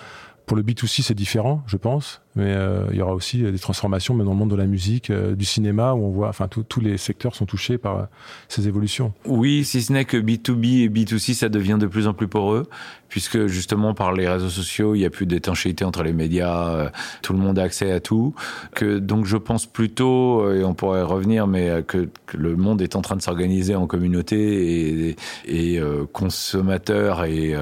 pour 0.48 0.56
le 0.56 0.64
B2C, 0.64 1.02
c'est 1.02 1.14
différent, 1.14 1.62
je 1.68 1.76
pense, 1.76 2.22
mais 2.38 2.54
euh, 2.54 2.86
il 2.92 2.98
y 2.98 3.02
aura 3.02 3.16
aussi 3.16 3.40
des 3.40 3.58
transformations, 3.58 4.14
mais 4.14 4.24
dans 4.24 4.30
le 4.30 4.38
monde 4.38 4.52
de 4.52 4.56
la 4.56 4.68
musique, 4.68 5.10
euh, 5.10 5.36
du 5.36 5.44
cinéma, 5.44 5.94
où 5.94 6.06
on 6.06 6.12
voit, 6.12 6.30
enfin, 6.30 6.48
tous 6.48 6.80
les 6.80 6.98
secteurs 6.98 7.34
sont 7.34 7.48
touchés 7.48 7.80
par 7.80 7.98
euh, 7.98 8.04
ces 8.48 8.68
évolutions. 8.68 9.12
Oui, 9.26 9.66
si 9.66 9.82
ce 9.82 9.92
n'est 9.92 10.06
que 10.06 10.18
B2B 10.18 10.84
et 10.84 10.90
B2C, 10.90 11.34
ça 11.34 11.50
devient 11.50 11.78
de 11.80 11.88
plus 11.88 12.06
en 12.06 12.14
plus 12.14 12.28
poreux, 12.28 12.68
puisque 13.10 13.48
justement 13.48 13.96
par 13.96 14.14
les 14.14 14.30
réseaux 14.30 14.50
sociaux, 14.50 14.94
il 14.94 15.00
n'y 15.00 15.06
a 15.06 15.10
plus 15.10 15.26
d'étanchéité 15.26 15.84
entre 15.84 16.04
les 16.04 16.14
médias, 16.14 16.92
tout 17.24 17.34
le 17.34 17.40
monde 17.40 17.58
a 17.58 17.64
accès 17.64 17.92
à 17.92 18.00
tout. 18.00 18.36
Donc 18.82 19.26
je 19.26 19.38
pense 19.38 19.66
plutôt, 19.66 20.52
et 20.54 20.64
on 20.64 20.76
pourrait 20.76 21.02
revenir, 21.02 21.48
mais 21.48 21.84
que, 21.88 22.10
le 22.34 22.56
monde 22.56 22.82
est 22.82 22.96
en 22.96 23.02
train 23.02 23.16
de 23.16 23.22
s'organiser 23.22 23.76
en 23.76 23.88
communauté 23.88 25.16
et, 25.48 25.82
consommateurs 26.12 27.24
et 27.24 27.56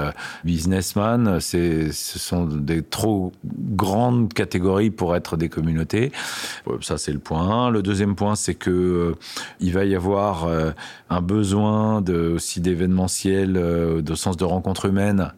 businessmen, 0.44 1.38
c'est 1.40 1.92
ce 1.92 2.18
sont 2.18 2.44
des 2.44 2.82
trop 2.82 3.32
grande 3.76 4.32
pour 4.96 5.14
être 5.16 5.36
des 5.36 5.48
communautés. 5.48 6.12
Ça, 6.80 6.98
c'est 6.98 7.12
le 7.12 7.18
point 7.18 7.66
1. 7.66 7.70
Le 7.70 7.82
deuxième 7.82 8.16
point, 8.16 8.34
c'est 8.34 8.54
que 8.54 8.70
euh, 8.70 9.14
il 9.60 9.72
va 9.72 9.84
y 9.84 9.94
avoir 9.94 10.46
euh, 10.46 10.70
un 11.10 11.20
besoin 11.20 12.02
aussi 12.34 12.60
d'événementiel, 12.60 13.56
euh, 13.56 14.02
de 14.02 14.14
sens 14.14 14.36
de 14.36 14.44
rencontre 14.44 14.86
humaine 14.86 15.32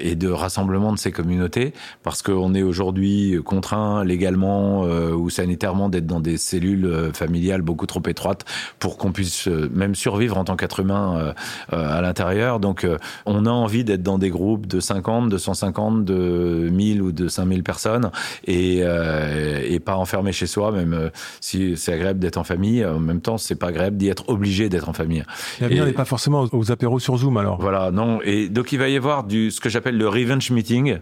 et 0.00 0.14
de 0.14 0.28
rassemblement 0.28 0.92
de 0.92 0.98
ces 0.98 1.10
communautés, 1.10 1.72
parce 2.04 2.22
qu'on 2.22 2.54
est 2.54 2.62
aujourd'hui 2.62 3.40
contraint 3.44 4.04
légalement 4.04 4.82
ou 4.82 5.30
sanitairement 5.30 5.88
d'être 5.88 6.06
dans 6.06 6.20
des 6.20 6.36
cellules 6.36 7.10
familiales 7.12 7.60
beaucoup 7.62 7.86
trop 7.86 8.02
étroites 8.06 8.44
pour 8.78 8.98
qu'on 8.98 9.10
puisse 9.10 9.48
même 9.48 9.96
survivre 9.96 10.38
en 10.38 10.44
tant 10.44 10.54
qu'être 10.54 10.78
humain 10.78 11.34
à 11.72 12.00
l'intérieur. 12.02 12.60
Donc, 12.60 12.86
on 13.26 13.46
a 13.46 13.50
envie 13.50 13.82
d'être 13.82 14.04
dans 14.04 14.18
des 14.18 14.30
groupes 14.30 14.68
de 14.68 14.78
50, 14.78 15.28
de 15.28 15.38
150, 15.38 16.04
de 16.04 16.68
1000 16.70 17.02
ou 17.02 17.10
de 17.10 17.26
5000 17.26 17.64
personnes 17.64 18.12
et, 18.46 18.63
et 18.64 19.80
pas 19.80 19.96
enfermé 19.96 20.32
chez 20.32 20.46
soi, 20.46 20.72
même 20.72 21.10
si 21.40 21.76
c'est 21.76 21.92
agréable 21.92 22.18
d'être 22.18 22.38
en 22.38 22.44
famille, 22.44 22.84
en 22.84 22.98
même 22.98 23.20
temps, 23.20 23.38
c'est 23.38 23.54
pas 23.54 23.68
agréable 23.68 23.96
d'y 23.96 24.08
être 24.08 24.28
obligé 24.28 24.68
d'être 24.68 24.88
en 24.88 24.92
famille. 24.92 25.24
L'avenir 25.60 25.84
n'est 25.84 25.92
pas 25.92 26.04
forcément 26.04 26.48
aux 26.52 26.72
apéros 26.72 26.98
sur 26.98 27.16
Zoom 27.16 27.36
alors. 27.36 27.60
Voilà, 27.60 27.90
non. 27.90 28.20
Et 28.22 28.48
donc 28.48 28.72
il 28.72 28.78
va 28.78 28.88
y 28.88 28.96
avoir 28.96 29.24
du 29.24 29.50
ce 29.50 29.60
que 29.60 29.68
j'appelle 29.68 29.96
le 29.96 30.08
revenge 30.08 30.50
meeting, 30.50 30.98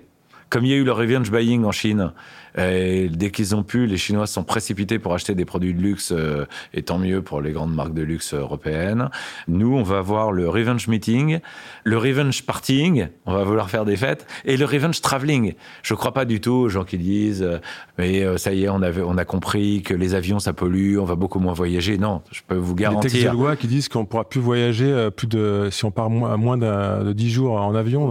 comme 0.51 0.65
il 0.65 0.71
y 0.71 0.75
a 0.75 0.77
eu 0.77 0.85
le 0.85 0.93
revenge 0.93 1.31
buying 1.31 1.65
en 1.65 1.73
Chine. 1.73 2.13
Et 2.59 3.09
dès 3.09 3.31
qu'ils 3.31 3.55
ont 3.55 3.63
pu, 3.63 3.87
les 3.87 3.97
Chinois 3.97 4.27
sont 4.27 4.45
précipités 4.45 4.99
pour 4.99 5.15
acheter 5.15 5.35
des 5.35 5.45
produits 5.45 5.75
de 5.75 5.81
luxe, 5.81 6.13
euh, 6.13 6.45
et 6.75 6.83
tant 6.83 6.99
mieux 6.99 7.23
pour 7.23 7.41
les 7.41 7.53
grandes 7.53 7.75
marques 7.75 7.95
de 7.95 8.03
luxe 8.03 8.35
européennes. 8.35 9.09
Nous, 9.49 9.75
on 9.75 9.83
va 9.83 9.99
avoir 9.99 10.33
le 10.33 10.49
revenge 10.49 10.89
meeting, 10.89 11.41
le 11.85 11.99
revenge 11.99 12.45
partying, 12.45 13.09
on 13.27 13.33
va 13.33 13.45
vouloir 13.45 13.71
faire 13.71 13.85
des 13.85 13.97
fêtes, 13.97 14.27
et 14.45 14.57
le 14.57 14.67
revenge 14.67 15.01
traveling. 15.01 15.55
Je 15.83 15.95
crois 15.95 16.13
pas 16.13 16.25
du 16.25 16.41
tout 16.41 16.53
aux 16.53 16.69
gens 16.69 16.85
qui 16.85 16.99
disent, 16.99 17.43
euh, 17.43 17.59
mais 17.99 18.23
euh, 18.23 18.37
ça 18.37 18.53
y 18.53 18.65
est, 18.65 18.69
on, 18.69 18.83
avait, 18.83 19.03
on 19.03 19.17
a 19.17 19.25
compris 19.25 19.83
que 19.83 19.95
les 19.95 20.15
avions 20.15 20.39
ça 20.39 20.53
pollue, 20.53 20.99
on 20.99 21.05
va 21.05 21.15
beaucoup 21.15 21.39
moins 21.39 21.55
voyager. 21.55 21.97
Non, 21.97 22.23
je 22.31 22.43
peux 22.47 22.57
vous 22.57 22.75
garantir. 22.75 23.11
Les 23.11 23.21
textes 23.21 23.33
de 23.33 23.39
loi 23.39 23.57
qui 23.57 23.67
disent 23.67 23.89
qu'on 23.89 24.05
pourra 24.05 24.29
plus 24.29 24.41
voyager 24.41 25.09
plus 25.17 25.27
de 25.27 25.69
si 25.71 25.85
on 25.85 25.91
part 25.91 26.11
moins, 26.11 26.37
moins 26.37 26.59
de 26.59 27.13
10 27.13 27.31
jours 27.31 27.61
en 27.61 27.75
avion. 27.75 28.11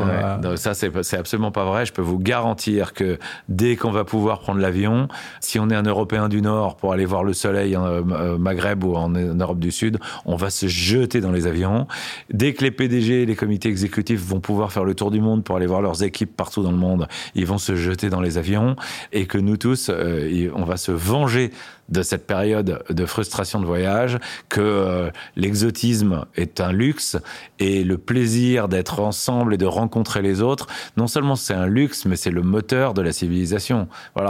ça 0.55 0.73
c'est 0.73 1.17
absolument 1.17 1.51
pas 1.51 1.65
vrai. 1.65 1.85
Je 1.85 1.93
peux 1.93 2.01
vous 2.01 2.19
garantir 2.19 2.93
que 2.93 3.19
dès 3.49 3.75
qu'on 3.75 3.91
va 3.91 4.03
pouvoir 4.03 4.30
prendre 4.39 4.59
l'avion. 4.59 5.07
Si 5.39 5.59
on 5.59 5.69
est 5.69 5.75
un 5.75 5.83
Européen 5.83 6.29
du 6.29 6.41
Nord 6.41 6.77
pour 6.77 6.93
aller 6.93 7.05
voir 7.05 7.23
le 7.23 7.33
soleil 7.33 7.75
en 7.75 7.85
euh, 7.85 8.37
Maghreb 8.37 8.83
ou 8.83 8.95
en, 8.95 9.09
Europe 9.09 9.59
du 9.59 9.71
Sud, 9.71 9.99
on 10.25 10.35
va 10.35 10.49
se 10.49 10.67
jeter 10.67 11.21
dans 11.21 11.31
les 11.31 11.47
avions. 11.47 11.87
Dès 12.31 12.53
que 12.53 12.63
les 12.63 12.71
PDG 12.71 13.23
et 13.23 13.25
les 13.25 13.35
comités 13.35 13.69
exécutifs 13.69 14.21
vont 14.21 14.39
pouvoir 14.39 14.71
faire 14.71 14.83
le 14.83 14.95
tour 14.95 15.11
du 15.11 15.21
monde 15.21 15.43
pour 15.43 15.57
aller 15.57 15.67
voir 15.67 15.81
leurs 15.81 16.03
équipes 16.03 16.35
partout 16.35 16.63
dans 16.63 16.71
le 16.71 16.77
monde, 16.77 17.07
ils 17.35 17.45
vont 17.45 17.57
se 17.57 17.75
jeter 17.75 18.09
dans 18.09 18.21
les 18.21 18.37
avions 18.37 18.75
et 19.11 19.25
que 19.25 19.37
nous 19.37 19.57
tous, 19.57 19.89
euh, 19.89 20.49
on 20.55 20.63
va 20.63 20.77
se 20.77 20.91
venger 20.91 21.51
de 21.91 22.01
cette 22.03 22.25
période 22.25 22.83
de 22.89 23.05
frustration 23.05 23.59
de 23.59 23.65
voyage, 23.65 24.17
que 24.49 24.61
euh, 24.61 25.11
l'exotisme 25.35 26.25
est 26.35 26.61
un 26.61 26.71
luxe 26.71 27.17
et 27.59 27.83
le 27.83 27.97
plaisir 27.97 28.69
d'être 28.69 29.01
ensemble 29.01 29.53
et 29.53 29.57
de 29.57 29.65
rencontrer 29.65 30.21
les 30.21 30.41
autres, 30.41 30.67
non 30.95 31.07
seulement 31.07 31.35
c'est 31.35 31.53
un 31.53 31.67
luxe, 31.67 32.05
mais 32.05 32.15
c'est 32.15 32.31
le 32.31 32.41
moteur 32.41 32.93
de 32.93 33.01
la 33.01 33.11
civilisation. 33.11 33.87
Voilà, 34.15 34.20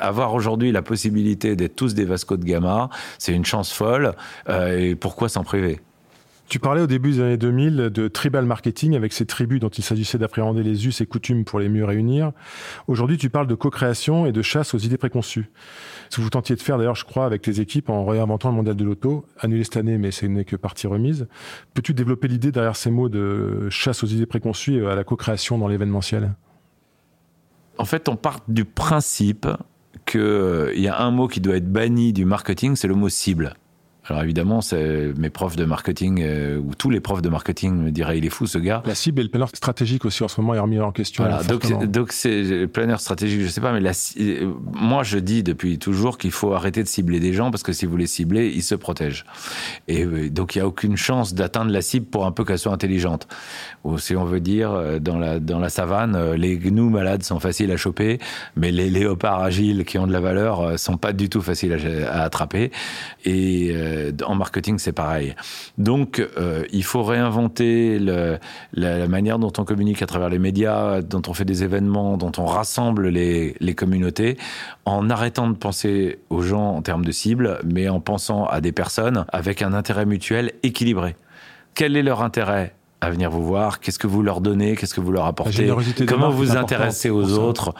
avoir 0.00 0.34
aujourd'hui 0.34 0.72
la 0.72 0.82
possibilité 0.82 1.56
d'être 1.56 1.76
tous 1.76 1.94
des 1.94 2.04
Vasco 2.04 2.36
de 2.36 2.44
Gama, 2.44 2.90
c'est 3.18 3.32
une 3.32 3.44
chance 3.44 3.72
folle. 3.72 4.12
Euh, 4.48 4.78
et 4.78 4.94
pourquoi 4.94 5.28
s'en 5.28 5.44
priver? 5.44 5.80
Tu 6.48 6.58
parlais 6.58 6.80
au 6.80 6.86
début 6.86 7.10
des 7.10 7.20
années 7.20 7.36
2000 7.36 7.76
de 7.92 8.08
tribal 8.08 8.46
marketing 8.46 8.96
avec 8.96 9.12
ces 9.12 9.26
tribus 9.26 9.60
dont 9.60 9.68
il 9.68 9.84
s'agissait 9.84 10.16
d'appréhender 10.16 10.62
les 10.62 10.86
us 10.86 10.98
et 11.02 11.06
coutumes 11.06 11.44
pour 11.44 11.60
les 11.60 11.68
mieux 11.68 11.84
réunir. 11.84 12.32
Aujourd'hui, 12.86 13.18
tu 13.18 13.28
parles 13.28 13.46
de 13.46 13.54
co-création 13.54 14.24
et 14.24 14.32
de 14.32 14.40
chasse 14.40 14.72
aux 14.72 14.78
idées 14.78 14.96
préconçues. 14.96 15.50
Ce 16.08 16.16
que 16.16 16.22
vous 16.22 16.30
tentiez 16.30 16.56
de 16.56 16.62
faire 16.62 16.78
d'ailleurs, 16.78 16.94
je 16.94 17.04
crois, 17.04 17.26
avec 17.26 17.46
les 17.46 17.60
équipes 17.60 17.90
en 17.90 18.06
réinventant 18.06 18.48
le 18.48 18.56
mondial 18.56 18.76
de 18.76 18.84
l'auto, 18.84 19.26
annulé 19.40 19.62
cette 19.62 19.76
année, 19.76 19.98
mais 19.98 20.10
ce 20.10 20.24
n'est 20.24 20.46
que 20.46 20.56
partie 20.56 20.86
remise. 20.86 21.28
Peux-tu 21.74 21.92
développer 21.92 22.28
l'idée 22.28 22.50
derrière 22.50 22.76
ces 22.76 22.90
mots 22.90 23.10
de 23.10 23.68
chasse 23.68 24.02
aux 24.02 24.06
idées 24.06 24.24
préconçues 24.24 24.86
à 24.86 24.94
la 24.94 25.04
co-création 25.04 25.58
dans 25.58 25.68
l'événementiel? 25.68 26.32
En 27.78 27.84
fait, 27.84 28.08
on 28.08 28.16
part 28.16 28.40
du 28.48 28.64
principe 28.64 29.46
qu'il 30.04 30.20
euh, 30.20 30.74
y 30.74 30.88
a 30.88 31.00
un 31.00 31.10
mot 31.10 31.28
qui 31.28 31.40
doit 31.40 31.56
être 31.56 31.70
banni 31.70 32.12
du 32.12 32.24
marketing, 32.24 32.76
c'est 32.76 32.88
le 32.88 32.94
mot 32.94 33.08
cible. 33.08 33.54
Alors 34.08 34.22
évidemment, 34.22 34.60
mes 35.16 35.30
profs 35.30 35.56
de 35.56 35.64
marketing 35.64 36.22
euh, 36.22 36.58
ou 36.58 36.74
tous 36.74 36.90
les 36.90 37.00
profs 37.00 37.22
de 37.22 37.28
marketing 37.28 37.74
me 37.74 37.90
diraient 37.90 38.18
il 38.18 38.24
est 38.24 38.30
fou 38.30 38.46
ce 38.46 38.58
gars. 38.58 38.82
La 38.86 38.94
cible 38.94 39.20
et 39.20 39.24
le 39.24 39.28
planeur 39.28 39.48
stratégique 39.54 40.04
aussi 40.04 40.22
en 40.22 40.28
ce 40.28 40.40
moment 40.40 40.54
est 40.54 40.58
remis 40.58 40.80
en 40.80 40.92
question. 40.92 41.24
Voilà, 41.24 41.42
donc 41.42 42.12
c'est 42.12 42.42
le 42.42 42.68
planeur 42.68 43.00
stratégique, 43.00 43.42
je 43.42 43.48
sais 43.48 43.60
pas, 43.60 43.72
mais 43.72 43.80
la, 43.80 43.92
euh, 44.20 44.52
moi 44.72 45.02
je 45.02 45.18
dis 45.18 45.42
depuis 45.42 45.78
toujours 45.78 46.18
qu'il 46.18 46.30
faut 46.30 46.54
arrêter 46.54 46.82
de 46.82 46.88
cibler 46.88 47.20
des 47.20 47.32
gens 47.32 47.50
parce 47.50 47.62
que 47.62 47.72
si 47.72 47.86
vous 47.86 47.96
les 47.96 48.06
ciblez, 48.06 48.48
ils 48.48 48.62
se 48.62 48.74
protègent. 48.74 49.24
Et 49.88 50.04
euh, 50.04 50.30
donc 50.30 50.54
il 50.56 50.58
y 50.58 50.62
a 50.62 50.66
aucune 50.66 50.96
chance 50.96 51.34
d'atteindre 51.34 51.70
la 51.70 51.82
cible 51.82 52.06
pour 52.06 52.24
un 52.26 52.32
peu 52.32 52.44
qu'elle 52.44 52.58
soit 52.58 52.72
intelligente. 52.72 53.28
Ou 53.84 53.98
si 53.98 54.16
on 54.16 54.24
veut 54.24 54.40
dire 54.40 55.00
dans 55.00 55.18
la 55.18 55.38
dans 55.40 55.58
la 55.58 55.68
savane, 55.68 56.32
les 56.32 56.58
gnous 56.58 56.90
malades 56.90 57.22
sont 57.22 57.40
faciles 57.40 57.70
à 57.70 57.76
choper, 57.76 58.18
mais 58.56 58.70
les 58.70 58.90
léopards 58.90 59.40
agiles 59.40 59.84
qui 59.84 59.98
ont 59.98 60.06
de 60.06 60.12
la 60.12 60.20
valeur 60.20 60.78
sont 60.78 60.96
pas 60.96 61.12
du 61.12 61.28
tout 61.28 61.40
faciles 61.40 61.72
à, 61.72 62.20
à 62.20 62.24
attraper. 62.24 62.70
Et 63.24 63.70
euh, 63.72 63.97
en 64.24 64.34
marketing, 64.34 64.78
c'est 64.78 64.92
pareil. 64.92 65.34
Donc, 65.76 66.20
euh, 66.36 66.64
il 66.72 66.84
faut 66.84 67.02
réinventer 67.02 67.98
la, 67.98 69.08
manière 69.08 69.38
dont 69.38 69.52
on 69.58 69.64
communique 69.64 70.02
à 70.02 70.06
travers 70.06 70.28
les 70.28 70.38
médias, 70.38 71.02
dont 71.02 71.22
on 71.28 71.34
fait 71.34 71.44
des 71.44 71.64
événements, 71.64 72.16
dont 72.16 72.32
on 72.38 72.46
rassemble 72.46 73.08
les, 73.08 73.74
communautés, 73.74 74.36
en 74.84 75.10
arrêtant 75.10 75.48
de 75.48 75.56
penser 75.56 76.18
aux 76.30 76.42
gens 76.42 76.74
en 76.74 76.82
termes 76.82 77.04
de 77.04 77.12
cible, 77.12 77.60
mais 77.64 77.88
en 77.88 78.00
pensant 78.00 78.46
à 78.46 78.60
des 78.60 78.72
personnes 78.72 79.24
avec 79.32 79.62
un 79.62 79.72
intérêt 79.72 80.06
mutuel 80.06 80.52
équilibré. 80.62 81.16
Quel 81.74 81.96
est 81.96 82.02
leur 82.02 82.22
intérêt 82.22 82.74
à 83.00 83.10
venir 83.10 83.30
vous 83.30 83.44
voir? 83.44 83.80
Qu'est-ce 83.80 83.98
que 83.98 84.06
vous 84.06 84.22
leur 84.22 84.40
donnez? 84.40 84.74
Qu'est-ce 84.76 84.94
que 84.94 85.00
vous 85.00 85.12
leur 85.12 85.26
apportez? 85.26 85.72
Comment 86.06 86.30
vous 86.30 86.56
intéressez 86.56 87.10
aux 87.10 87.38
autres? 87.38 87.74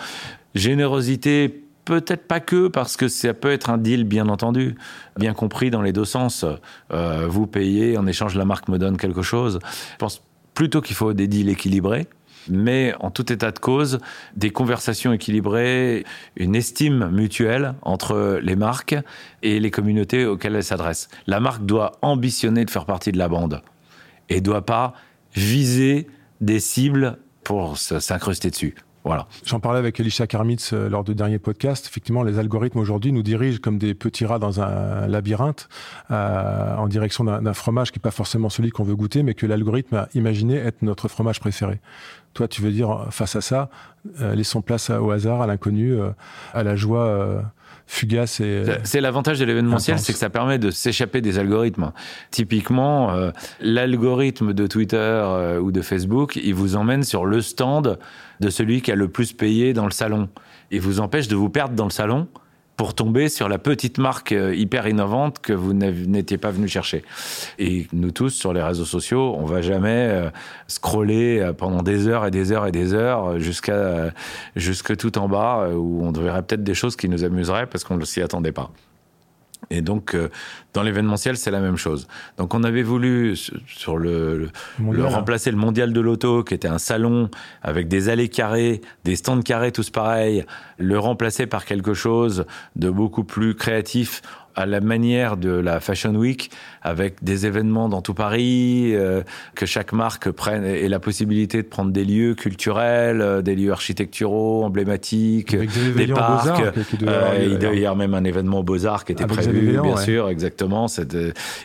Générosité 0.54 1.67
Peut-être 1.88 2.28
pas 2.28 2.40
que, 2.40 2.68
parce 2.68 2.98
que 2.98 3.08
ça 3.08 3.32
peut 3.32 3.50
être 3.50 3.70
un 3.70 3.78
deal, 3.78 4.04
bien 4.04 4.28
entendu, 4.28 4.74
bien 5.16 5.32
compris 5.32 5.70
dans 5.70 5.80
les 5.80 5.94
deux 5.94 6.04
sens. 6.04 6.44
Euh, 6.92 7.26
vous 7.26 7.46
payez, 7.46 7.96
en 7.96 8.06
échange, 8.06 8.34
la 8.34 8.44
marque 8.44 8.68
me 8.68 8.76
donne 8.76 8.98
quelque 8.98 9.22
chose. 9.22 9.58
Je 9.92 9.96
pense 9.96 10.22
plutôt 10.52 10.82
qu'il 10.82 10.96
faut 10.96 11.14
des 11.14 11.28
deals 11.28 11.48
équilibrés 11.48 12.06
mais 12.50 12.94
en 13.00 13.10
tout 13.10 13.30
état 13.30 13.50
de 13.50 13.58
cause, 13.58 14.00
des 14.34 14.50
conversations 14.50 15.12
équilibrées, 15.12 16.04
une 16.36 16.54
estime 16.54 17.10
mutuelle 17.10 17.74
entre 17.82 18.40
les 18.42 18.56
marques 18.56 18.96
et 19.42 19.60
les 19.60 19.70
communautés 19.70 20.24
auxquelles 20.24 20.56
elles 20.56 20.64
s'adressent. 20.64 21.08
La 21.26 21.40
marque 21.40 21.66
doit 21.66 21.92
ambitionner 22.00 22.64
de 22.64 22.70
faire 22.70 22.86
partie 22.86 23.12
de 23.12 23.18
la 23.18 23.28
bande 23.28 23.60
et 24.30 24.40
doit 24.40 24.64
pas 24.64 24.94
viser 25.34 26.06
des 26.40 26.60
cibles 26.60 27.18
pour 27.44 27.76
s'incruster 27.76 28.48
dessus. 28.48 28.74
J'en 29.44 29.60
parlais 29.60 29.78
avec 29.78 29.98
Elisha 30.00 30.26
Karmitz 30.26 30.72
euh, 30.72 30.88
lors 30.88 31.04
du 31.04 31.14
dernier 31.14 31.38
podcast. 31.38 31.86
Effectivement, 31.86 32.22
les 32.22 32.38
algorithmes 32.38 32.78
aujourd'hui 32.78 33.12
nous 33.12 33.22
dirigent 33.22 33.58
comme 33.62 33.78
des 33.78 33.94
petits 33.94 34.26
rats 34.26 34.38
dans 34.38 34.60
un 34.60 35.06
labyrinthe 35.06 35.68
euh, 36.10 36.76
en 36.76 36.88
direction 36.88 37.24
d'un 37.24 37.54
fromage 37.54 37.90
qui 37.90 37.98
n'est 37.98 38.02
pas 38.02 38.10
forcément 38.10 38.50
celui 38.50 38.70
qu'on 38.70 38.84
veut 38.84 38.96
goûter, 38.96 39.22
mais 39.22 39.34
que 39.34 39.46
l'algorithme 39.46 39.96
a 39.96 40.08
imaginé 40.14 40.56
être 40.56 40.82
notre 40.82 41.08
fromage 41.08 41.40
préféré. 41.40 41.80
Toi, 42.34 42.48
tu 42.48 42.60
veux 42.60 42.70
dire, 42.70 43.06
face 43.10 43.36
à 43.36 43.40
ça, 43.40 43.70
euh, 44.20 44.34
laissons 44.34 44.60
place 44.60 44.90
au 44.90 45.10
hasard, 45.10 45.40
à 45.40 45.46
l'inconnu, 45.46 45.96
à 46.52 46.62
la 46.62 46.76
joie 46.76 47.42
fugace 47.88 48.38
et. 48.38 48.62
C'est 48.84 49.00
l'avantage 49.00 49.40
de 49.40 49.44
l'événementiel, 49.44 49.98
c'est 49.98 50.12
que 50.12 50.18
ça 50.18 50.30
permet 50.30 50.58
de 50.58 50.70
s'échapper 50.70 51.20
des 51.20 51.38
algorithmes. 51.38 51.92
Typiquement, 52.30 53.32
l'algorithme 53.60 54.52
de 54.52 54.66
Twitter 54.68 55.58
ou 55.60 55.72
de 55.72 55.82
Facebook, 55.82 56.36
il 56.36 56.54
vous 56.54 56.76
emmène 56.76 57.02
sur 57.02 57.26
le 57.26 57.40
stand 57.40 57.98
de 58.38 58.50
celui 58.50 58.82
qui 58.82 58.92
a 58.92 58.94
le 58.94 59.08
plus 59.08 59.32
payé 59.32 59.72
dans 59.72 59.86
le 59.86 59.90
salon. 59.90 60.28
Et 60.70 60.78
vous 60.78 61.00
empêche 61.00 61.26
de 61.28 61.34
vous 61.34 61.48
perdre 61.48 61.74
dans 61.74 61.86
le 61.86 61.90
salon 61.90 62.28
pour 62.78 62.94
tomber 62.94 63.28
sur 63.28 63.48
la 63.48 63.58
petite 63.58 63.98
marque 63.98 64.30
euh, 64.30 64.54
hyper 64.54 64.86
innovante 64.86 65.40
que 65.40 65.52
vous 65.52 65.74
n'étiez 65.74 66.38
pas 66.38 66.52
venu 66.52 66.68
chercher. 66.68 67.04
Et 67.58 67.88
nous 67.92 68.12
tous, 68.12 68.30
sur 68.30 68.52
les 68.52 68.62
réseaux 68.62 68.84
sociaux, 68.84 69.34
on 69.36 69.44
va 69.44 69.62
jamais 69.62 70.06
euh, 70.08 70.30
scroller 70.68 71.40
euh, 71.40 71.52
pendant 71.52 71.82
des 71.82 72.06
heures 72.06 72.24
et 72.24 72.30
des 72.30 72.52
heures 72.52 72.68
et 72.68 72.72
des 72.72 72.94
heures 72.94 73.40
jusqu'à 73.40 74.12
jusque 74.54 74.96
tout 74.96 75.18
en 75.18 75.28
bas 75.28 75.68
où 75.74 76.04
on 76.04 76.12
verrait 76.12 76.42
peut-être 76.42 76.62
des 76.62 76.74
choses 76.74 76.94
qui 76.94 77.08
nous 77.08 77.24
amuseraient 77.24 77.66
parce 77.66 77.82
qu'on 77.82 77.96
ne 77.96 78.04
s'y 78.04 78.22
attendait 78.22 78.52
pas. 78.52 78.70
Et 79.70 79.82
donc, 79.82 80.14
euh, 80.14 80.28
dans 80.72 80.82
l'événementiel, 80.82 81.36
c'est 81.36 81.50
la 81.50 81.60
même 81.60 81.76
chose. 81.76 82.08
Donc, 82.38 82.54
on 82.54 82.64
avait 82.64 82.82
voulu, 82.82 83.36
sur 83.66 83.98
le, 83.98 84.50
le, 84.78 85.04
remplacer 85.04 85.50
le 85.50 85.56
mondial 85.56 85.92
de 85.92 86.00
l'auto, 86.00 86.42
qui 86.42 86.54
était 86.54 86.68
un 86.68 86.78
salon 86.78 87.30
avec 87.62 87.88
des 87.88 88.08
allées 88.08 88.28
carrées, 88.28 88.80
des 89.04 89.16
stands 89.16 89.42
carrés 89.42 89.72
tous 89.72 89.90
pareils, 89.90 90.44
le 90.78 90.98
remplacer 90.98 91.46
par 91.46 91.64
quelque 91.64 91.94
chose 91.94 92.46
de 92.76 92.88
beaucoup 92.88 93.24
plus 93.24 93.54
créatif 93.54 94.22
à 94.58 94.66
la 94.66 94.80
manière 94.80 95.36
de 95.36 95.50
la 95.50 95.78
Fashion 95.78 96.14
Week, 96.16 96.50
avec 96.82 97.22
des 97.22 97.46
événements 97.46 97.88
dans 97.88 98.02
tout 98.02 98.14
Paris, 98.14 98.94
euh, 98.94 99.22
que 99.54 99.66
chaque 99.66 99.92
marque 99.92 100.30
prenne 100.30 100.64
ait 100.64 100.88
la 100.88 101.00
possibilité 101.00 101.62
de 101.62 101.68
prendre 101.68 101.90
des 101.90 102.04
lieux 102.04 102.34
culturels, 102.34 103.20
euh, 103.20 103.42
des 103.42 103.54
lieux 103.54 103.72
architecturaux, 103.72 104.64
emblématiques, 104.64 105.56
des, 105.56 106.06
parcs. 106.06 106.62
Euh, 107.02 107.46
il 107.50 107.58
doit 107.58 107.74
y 107.74 107.78
avoir 107.78 107.96
même 107.96 108.14
un 108.14 108.24
événement 108.24 108.62
Beaux-Arts 108.62 109.04
qui 109.04 109.12
était 109.12 109.26
prévu, 109.26 109.78
bien 109.80 109.96
sûr, 109.96 110.28
exactement. 110.28 110.86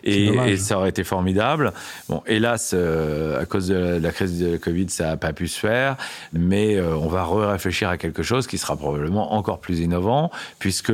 Et, 0.03 0.27
et, 0.27 0.57
ça 0.57 0.77
aurait 0.77 0.89
été 0.89 1.03
formidable. 1.03 1.73
Bon, 2.09 2.21
hélas, 2.27 2.73
à 2.73 3.45
cause 3.45 3.67
de 3.67 3.99
la 4.01 4.11
crise 4.11 4.39
de 4.39 4.57
Covid, 4.57 4.89
ça 4.89 5.07
n'a 5.07 5.17
pas 5.17 5.33
pu 5.33 5.47
se 5.47 5.59
faire, 5.59 5.97
mais 6.31 6.81
on 6.81 7.07
va 7.07 7.25
réfléchir 7.51 7.89
à 7.89 7.97
quelque 7.97 8.23
chose 8.23 8.47
qui 8.47 8.57
sera 8.57 8.75
probablement 8.75 9.33
encore 9.33 9.59
plus 9.59 9.79
innovant, 9.79 10.31
puisque 10.59 10.93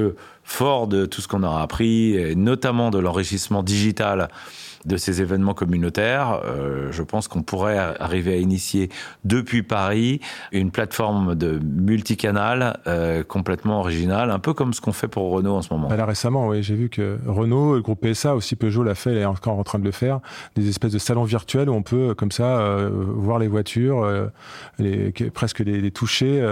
fort 0.49 0.87
de 0.87 1.05
tout 1.05 1.21
ce 1.21 1.27
qu'on 1.27 1.43
aura 1.43 1.61
appris, 1.61 2.15
et 2.15 2.35
notamment 2.35 2.89
de 2.89 2.97
l'enrichissement 2.97 3.61
digital 3.61 4.18
général 4.19 4.29
de 4.85 4.97
ces 4.97 5.21
événements 5.21 5.53
communautaires, 5.53 6.41
euh, 6.45 6.91
je 6.91 7.03
pense 7.03 7.27
qu'on 7.27 7.41
pourrait 7.41 7.77
arriver 7.99 8.33
à 8.33 8.37
initier 8.37 8.89
depuis 9.25 9.63
Paris 9.63 10.21
une 10.51 10.71
plateforme 10.71 11.35
de 11.35 11.59
multicanal 11.63 12.79
euh, 12.87 13.23
complètement 13.23 13.79
originale, 13.79 14.31
un 14.31 14.39
peu 14.39 14.53
comme 14.53 14.73
ce 14.73 14.81
qu'on 14.81 14.93
fait 14.93 15.07
pour 15.07 15.31
Renault 15.31 15.55
en 15.55 15.61
ce 15.61 15.73
moment. 15.73 15.89
Là 15.89 16.05
récemment, 16.05 16.47
oui, 16.47 16.63
j'ai 16.63 16.75
vu 16.75 16.89
que 16.89 17.17
Renault, 17.27 17.75
le 17.75 17.81
groupe 17.81 18.05
PSA, 18.05 18.35
aussi 18.35 18.55
Peugeot 18.55 18.83
l'a 18.83 18.95
fait, 18.95 19.11
elle 19.11 19.17
est 19.17 19.25
encore 19.25 19.59
en 19.59 19.63
train 19.63 19.79
de 19.79 19.83
le 19.83 19.91
faire, 19.91 20.19
des 20.55 20.69
espèces 20.69 20.93
de 20.93 20.99
salons 20.99 21.23
virtuels 21.23 21.69
où 21.69 21.73
on 21.73 21.83
peut 21.83 22.13
comme 22.15 22.31
ça 22.31 22.59
euh, 22.59 22.89
voir 22.91 23.39
les 23.39 23.47
voitures, 23.47 24.07
les, 24.77 25.11
presque 25.33 25.59
les, 25.59 25.81
les 25.81 25.91
toucher 25.91 26.43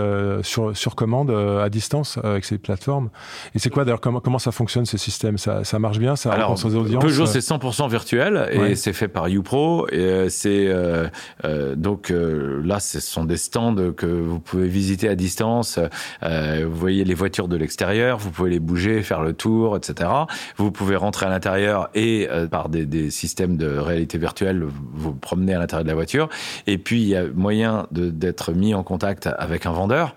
sur, 0.44 0.76
sur 0.76 0.96
commande 0.96 1.32
à 1.32 1.70
distance 1.70 2.18
avec 2.24 2.46
ces 2.46 2.58
plateformes. 2.58 3.10
Et 3.56 3.60
c'est 3.60 3.70
quoi 3.70 3.86
d'ailleurs 3.86 4.02
comment, 4.02 4.20
comment 4.20 4.40
ça 4.40 4.52
fonctionne 4.52 4.86
ces 4.86 4.98
systèmes 4.98 5.38
ça, 5.38 5.64
ça 5.64 5.80
marche 5.80 6.00
bien 6.00 6.16
Ça 6.16 6.32
Alors, 6.32 6.52
aux 6.52 6.76
audiences? 6.76 7.04
Peugeot 7.04 7.26
c'est 7.26 7.40
100% 7.40 7.90
virtuel 7.90 8.17
et 8.52 8.76
c'est 8.76 8.94
fait 8.94 9.08
par 9.08 9.30
YouPro. 9.30 9.88
Et 9.92 10.00
euh, 10.00 10.30
c'est 10.30 10.68
euh, 10.68 11.08
euh, 11.46 11.76
donc 11.76 12.12
là, 12.12 12.80
ce 12.80 13.00
sont 13.00 13.26
des 13.26 13.38
stands 13.38 13.76
que 13.96 14.06
vous 14.06 14.40
pouvez 14.40 14.68
visiter 14.68 15.10
à 15.10 15.16
distance. 15.16 15.80
vous 16.22 16.76
voyez 16.76 17.04
les 17.04 17.14
voitures 17.14 17.48
de 17.48 17.56
l'extérieur, 17.56 18.18
vous 18.18 18.32
pouvez 18.32 18.50
les 18.50 18.60
bouger, 18.60 19.02
faire 19.02 19.22
le 19.22 19.34
tour, 19.34 19.78
etc. 19.78 20.10
Vous 20.58 20.72
pouvez 20.72 20.96
rentrer 20.96 21.26
à 21.26 21.30
l'intérieur 21.30 21.90
et 21.96 22.28
par 22.52 22.70
des, 22.70 22.86
des, 22.86 23.10
systèmes 23.10 23.58
de 23.58 23.68
réalité 23.78 24.18
virtuelle, 24.18 24.66
vous 24.94 25.14
promener 25.14 25.54
à 25.54 25.60
l'intérieur 25.60 25.84
de 25.84 25.90
la 25.90 25.96
voiture. 25.96 26.30
Et 26.66 26.78
puis 26.78 27.02
il 27.02 27.08
y 27.08 27.16
a 27.16 27.24
moyen 27.34 27.88
d'être 27.92 28.54
mis 28.54 28.74
en 28.74 28.84
contact 28.84 29.28
avec 29.38 29.66
un 29.66 29.72
vendeur 29.72 30.16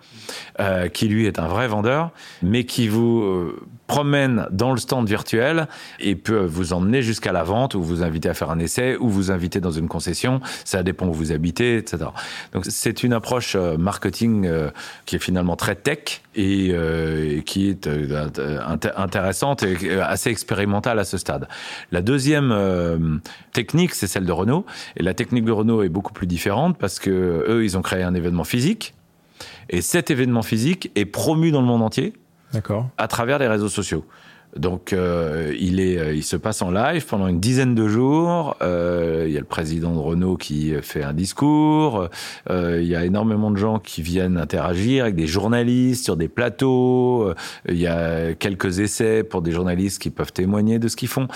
qui 0.92 1.09
lui 1.09 1.26
est 1.26 1.38
un 1.38 1.49
vrai 1.49 1.69
vendeur, 1.69 2.11
mais 2.42 2.64
qui 2.64 2.88
vous 2.88 3.54
promène 3.90 4.47
dans 4.52 4.71
le 4.71 4.78
stand 4.78 5.09
virtuel 5.09 5.66
et 5.99 6.14
peut 6.14 6.45
vous 6.45 6.73
emmener 6.73 7.02
jusqu'à 7.02 7.33
la 7.33 7.42
vente 7.42 7.75
ou 7.75 7.83
vous 7.90 8.02
inviter 8.02 8.28
à 8.28 8.35
faire 8.35 8.50
un 8.50 8.59
essai 8.59 8.97
ou 8.97 9.09
vous 9.09 9.30
inviter 9.30 9.61
dans 9.61 9.70
une 9.70 9.88
concession. 9.88 10.40
Ça 10.64 10.82
dépend 10.82 11.06
où 11.06 11.12
vous 11.12 11.32
habitez, 11.32 11.76
etc. 11.76 12.11
Donc 12.52 12.64
c'est 12.68 13.02
une 13.02 13.12
approche 13.12 13.54
euh, 13.56 13.76
marketing 13.76 14.47
euh, 14.47 14.70
qui 15.06 15.16
est 15.16 15.20
finalement 15.20 15.56
très 15.56 15.75
tech 15.75 16.23
et, 16.35 16.70
euh, 16.73 17.40
qui 17.42 17.68
est 17.68 17.88
intéressante 18.97 19.62
et 19.62 20.00
assez 20.00 20.30
expérimentale 20.30 20.99
à 20.99 21.04
ce 21.04 21.18
stade. 21.18 21.49
La 21.92 22.02
deuxième 22.02 23.20
technique, 23.52 23.94
c'est 23.94 24.06
celle 24.06 24.25
de 24.25 24.32
Renault. 24.32 24.64
Et 24.97 25.02
la 25.02 25.14
technique 25.14 25.44
de 25.44 25.52
Renault 25.52 25.82
est 25.82 25.88
beaucoup 25.88 26.12
plus 26.12 26.26
différente 26.26 26.78
parce 26.78 26.99
que 26.99 27.44
eux, 27.49 27.64
ils 27.64 27.76
ont 27.76 27.82
créé 27.82 28.02
un 28.02 28.14
événement 28.14 28.44
physique. 28.44 28.94
Et 29.68 29.82
cet 29.82 30.11
événement 30.11 30.42
physique 30.42 30.90
est 30.94 31.06
promu 31.06 31.50
dans 31.50 31.61
le 31.61 31.66
monde 31.66 31.82
entier 31.82 32.12
à 32.99 33.09
travers 33.09 33.38
les 33.38 33.49
réseaux 33.49 33.68
sociaux. 33.68 34.04
Donc, 34.57 34.92
euh, 34.92 35.54
il, 35.59 35.78
est, 35.78 35.99
euh, 35.99 36.12
il 36.12 36.25
se 36.25 36.37
passe 36.37 36.61
en 36.61 36.73
live 36.73 37.07
pendant 37.07 37.28
une 37.28 37.38
dizaine 37.38 37.76
de 37.76 37.87
jours. 37.87 38.57
Euh, 38.62 39.25
il 39.28 39.33
y 39.33 39.37
a 39.37 39.40
le 39.40 39.47
président 39.47 39.92
de 39.92 39.99
Renault 39.99 40.37
qui 40.37 40.73
fait 40.83 41.04
un 41.04 41.12
discours. 41.12 42.09
il 42.50 42.85
y 42.85 42.97
a 42.97 43.04
énormément 43.04 43.50
de 43.50 43.57
gens 43.57 43.78
qui 43.78 44.02
viennent 44.02 44.37
interagir 44.37 45.04
avec 45.04 45.14
des 45.14 45.26
journalistes 45.26 46.04
sur 46.04 46.16
des 46.16 46.28
plateaux. 46.28 47.33
il 47.69 47.76
y 47.76 47.87
a 47.87 48.35
quelques 48.35 48.80
essais 48.80 49.23
pour 49.23 49.42
des 49.42 49.52
journalistes 49.52 50.02
qui 50.02 50.11
peuvent 50.11 50.33
témoigner 50.33 50.78
de 50.78 50.88
ce 50.88 50.97
qu'ils 50.97 51.09
font. 51.09 51.28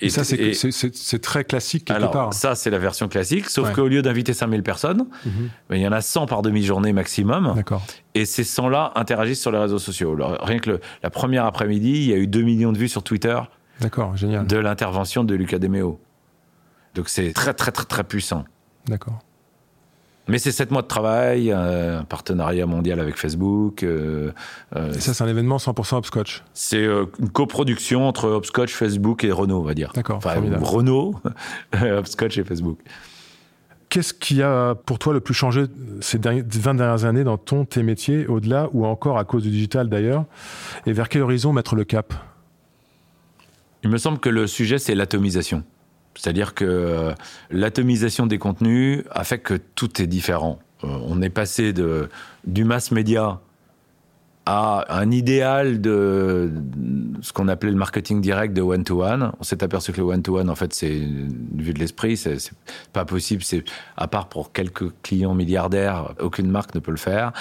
et, 0.00 0.08
ça, 0.08 0.22
c'est 0.24 1.22
très 1.22 1.44
classique 1.44 1.84
quelque 1.84 1.96
alors, 1.96 2.10
part. 2.10 2.34
Ça, 2.34 2.54
c'est 2.54 2.70
la 2.70 2.78
version 2.78 3.08
classique, 3.08 3.48
sauf 3.50 3.72
qu'au 3.72 3.88
lieu 3.88 4.02
d'inviter 4.02 4.32
5000 4.32 4.62
personnes, 4.62 5.06
mhm. 5.24 5.50
ben, 5.68 5.76
il 5.76 5.82
y 5.82 5.86
en 5.86 5.92
a 5.92 6.00
100 6.00 6.26
par 6.26 6.42
demi-journée 6.42 6.92
maximum. 6.92 7.52
D'accord. 7.54 7.82
Et 8.16 8.24
ces 8.24 8.44
100-là 8.44 8.92
interagissent 8.94 9.42
sur 9.42 9.50
les 9.50 9.58
réseaux 9.58 9.78
sociaux. 9.78 10.16
rien 10.40 10.58
que 10.58 10.80
la 11.02 11.10
première 11.10 11.44
après-midi, 11.44 11.90
il 11.90 12.08
y 12.08 12.14
a 12.14 12.16
eu 12.16 12.26
2 12.26 12.40
millions 12.40 12.72
de 12.72 12.78
vues 12.78 12.88
sur 12.88 13.02
Twitter. 13.02 13.38
D'accord, 13.82 14.16
génial. 14.16 14.46
De 14.46 14.56
l'intervention 14.56 15.22
de 15.22 15.34
Lucas 15.34 15.58
Demeo. 15.58 16.00
Donc 16.94 17.10
c'est 17.10 17.34
très, 17.34 17.52
très, 17.52 17.72
très, 17.72 17.84
très 17.84 18.04
puissant. 18.04 18.44
D'accord. 18.86 19.18
Mais 20.28 20.38
c'est 20.38 20.50
7 20.50 20.70
mois 20.70 20.80
de 20.80 20.86
travail, 20.86 21.52
euh, 21.52 22.00
un 22.00 22.04
partenariat 22.04 22.64
mondial 22.64 23.00
avec 23.00 23.16
Facebook. 23.16 23.82
Euh, 23.82 24.32
euh, 24.74 24.94
et 24.94 25.00
ça, 25.00 25.12
c'est 25.12 25.22
un 25.22 25.28
événement 25.28 25.58
100% 25.58 25.96
Hopscotch 25.96 26.42
C'est 26.54 26.84
une 26.84 27.28
coproduction 27.32 28.08
entre 28.08 28.30
Hopscotch, 28.30 28.72
Facebook 28.72 29.24
et 29.24 29.30
Renault, 29.30 29.60
on 29.60 29.64
va 29.64 29.74
dire. 29.74 29.92
D'accord. 29.94 30.16
Enfin, 30.16 30.40
Renault, 30.62 31.16
Hopscotch 31.82 32.38
et 32.38 32.44
Facebook. 32.44 32.78
Qu'est-ce 33.96 34.12
qui 34.12 34.42
a 34.42 34.74
pour 34.74 34.98
toi 34.98 35.14
le 35.14 35.20
plus 35.20 35.32
changé 35.32 35.64
ces 36.02 36.18
20 36.18 36.74
dernières 36.74 37.06
années 37.06 37.24
dans 37.24 37.38
ton, 37.38 37.64
tes 37.64 37.82
métiers, 37.82 38.26
au-delà 38.26 38.68
ou 38.74 38.84
encore 38.84 39.16
à 39.16 39.24
cause 39.24 39.42
du 39.42 39.48
digital 39.48 39.88
d'ailleurs? 39.88 40.26
Et 40.84 40.92
vers 40.92 41.08
quel 41.08 41.22
horizon 41.22 41.54
mettre 41.54 41.76
le 41.76 41.84
cap? 41.84 42.12
Il 43.82 43.88
me 43.88 43.96
semble 43.96 44.18
que 44.18 44.28
le 44.28 44.46
sujet, 44.46 44.76
c'est 44.78 44.94
l'atomisation. 44.94 45.64
C'est-à-dire 46.14 46.52
que 46.52 46.66
euh, 46.66 47.14
l'atomisation 47.48 48.26
des 48.26 48.36
contenus 48.36 49.02
a 49.12 49.24
fait 49.24 49.38
que 49.38 49.54
tout 49.54 50.02
est 50.02 50.06
différent. 50.06 50.58
Euh, 50.84 50.88
on 51.06 51.22
est 51.22 51.30
passé 51.30 51.72
de, 51.72 52.10
du 52.46 52.64
mass 52.64 52.90
média 52.90 53.40
à 54.46 54.84
un 55.00 55.10
idéal 55.10 55.80
de 55.80 56.52
ce 57.20 57.32
qu'on 57.32 57.48
appelait 57.48 57.72
le 57.72 57.76
marketing 57.76 58.20
direct 58.20 58.54
de 58.54 58.62
one-to-one. 58.62 59.32
On 59.40 59.42
s'est 59.42 59.64
aperçu 59.64 59.92
que 59.92 59.98
le 59.98 60.06
one-to-one, 60.06 60.48
en 60.48 60.54
fait, 60.54 60.72
c'est, 60.72 60.88
vu 60.88 61.74
de 61.74 61.78
l'esprit, 61.80 62.16
c'est, 62.16 62.38
pas 62.92 63.04
possible. 63.04 63.42
C'est, 63.42 63.64
à 63.96 64.06
part 64.06 64.28
pour 64.28 64.52
quelques 64.52 64.92
clients 65.02 65.34
milliardaires, 65.34 66.14
aucune 66.20 66.48
marque 66.48 66.76
ne 66.76 66.80
peut 66.80 66.92
le 66.92 66.96
faire. 66.96 67.32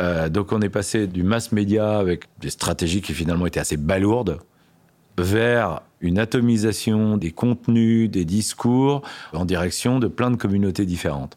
Euh, 0.00 0.28
donc, 0.28 0.52
on 0.52 0.60
est 0.60 0.68
passé 0.68 1.08
du 1.08 1.24
mass 1.24 1.50
média 1.50 1.98
avec 1.98 2.26
des 2.40 2.50
stratégies 2.50 3.02
qui 3.02 3.12
finalement 3.12 3.46
étaient 3.46 3.60
assez 3.60 3.76
balourdes 3.76 4.38
vers 5.18 5.82
une 6.00 6.18
atomisation 6.18 7.16
des 7.16 7.32
contenus, 7.32 8.08
des 8.08 8.24
discours 8.24 9.02
en 9.32 9.44
direction 9.44 9.98
de 9.98 10.06
plein 10.06 10.30
de 10.30 10.36
communautés 10.36 10.86
différentes. 10.86 11.36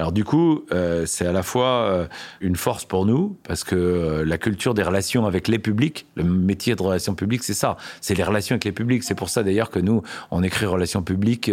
Alors 0.00 0.12
du 0.12 0.24
coup, 0.24 0.64
euh, 0.72 1.04
c'est 1.04 1.26
à 1.26 1.32
la 1.32 1.42
fois 1.42 1.66
euh, 1.66 2.06
une 2.40 2.56
force 2.56 2.86
pour 2.86 3.04
nous, 3.04 3.36
parce 3.46 3.64
que 3.64 3.76
euh, 3.76 4.24
la 4.24 4.38
culture 4.38 4.72
des 4.72 4.82
relations 4.82 5.26
avec 5.26 5.46
les 5.46 5.58
publics, 5.58 6.06
le 6.14 6.24
métier 6.24 6.74
de 6.74 6.82
relations 6.82 7.14
publiques, 7.14 7.44
c'est 7.44 7.52
ça, 7.52 7.76
c'est 8.00 8.14
les 8.14 8.22
relations 8.22 8.54
avec 8.54 8.64
les 8.64 8.72
publics. 8.72 9.04
C'est 9.04 9.14
pour 9.14 9.28
ça 9.28 9.42
d'ailleurs 9.42 9.68
que 9.68 9.78
nous, 9.78 10.02
on 10.30 10.42
écrit 10.42 10.64
relations 10.64 11.02
publiques, 11.02 11.52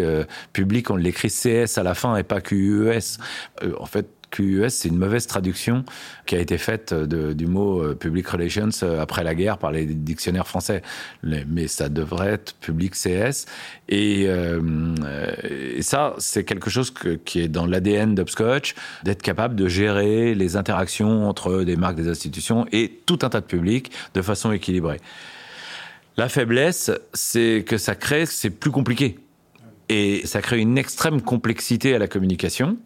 publiques, 0.53 0.89
on 0.89 0.95
l'écrit 0.95 1.27
CS 1.27 1.77
à 1.77 1.83
la 1.83 1.93
fin 1.93 2.15
et 2.15 2.23
pas 2.23 2.39
QUES. 2.39 3.19
en 3.77 3.85
fait, 3.85 4.07
QUS, 4.31 4.69
c'est 4.69 4.89
une 4.89 4.97
mauvaise 4.97 5.27
traduction 5.27 5.83
qui 6.25 6.35
a 6.35 6.39
été 6.39 6.57
faite 6.57 6.93
du 6.93 7.47
mot 7.47 7.81
euh, 7.81 7.95
public 7.95 8.27
relations 8.27 8.69
euh, 8.83 9.01
après 9.01 9.23
la 9.23 9.35
guerre 9.35 9.57
par 9.57 9.71
les 9.71 9.85
dictionnaires 9.85 10.47
français. 10.47 10.81
Mais 11.23 11.67
ça 11.67 11.89
devrait 11.89 12.33
être 12.33 12.55
public 12.55 12.93
CS. 12.93 13.45
Euh, 13.91 14.95
et, 15.77 15.81
ça, 15.81 16.15
c'est 16.17 16.43
quelque 16.43 16.69
chose 16.69 16.93
qui 17.25 17.41
est 17.41 17.47
dans 17.47 17.65
l'ADN 17.65 18.15
d'Upscotch, 18.15 18.75
d'être 19.03 19.21
capable 19.21 19.55
de 19.55 19.67
gérer 19.67 20.35
les 20.35 20.55
interactions 20.55 21.27
entre 21.27 21.63
des 21.63 21.75
marques, 21.75 21.95
des 21.95 22.09
institutions 22.09 22.65
et 22.71 23.01
tout 23.05 23.19
un 23.21 23.29
tas 23.29 23.41
de 23.41 23.45
publics 23.45 23.91
de 24.13 24.21
façon 24.21 24.51
équilibrée. 24.51 24.99
La 26.17 26.29
faiblesse, 26.29 26.91
c'est 27.13 27.63
que 27.65 27.77
ça 27.77 27.95
crée, 27.95 28.25
c'est 28.25 28.49
plus 28.49 28.71
compliqué. 28.71 29.19
Et 29.89 30.25
ça 30.25 30.41
crée 30.41 30.59
une 30.59 30.77
extrême 30.77 31.21
complexité 31.21 31.95
à 31.95 31.99
la 31.99 32.07
communication 32.07 32.77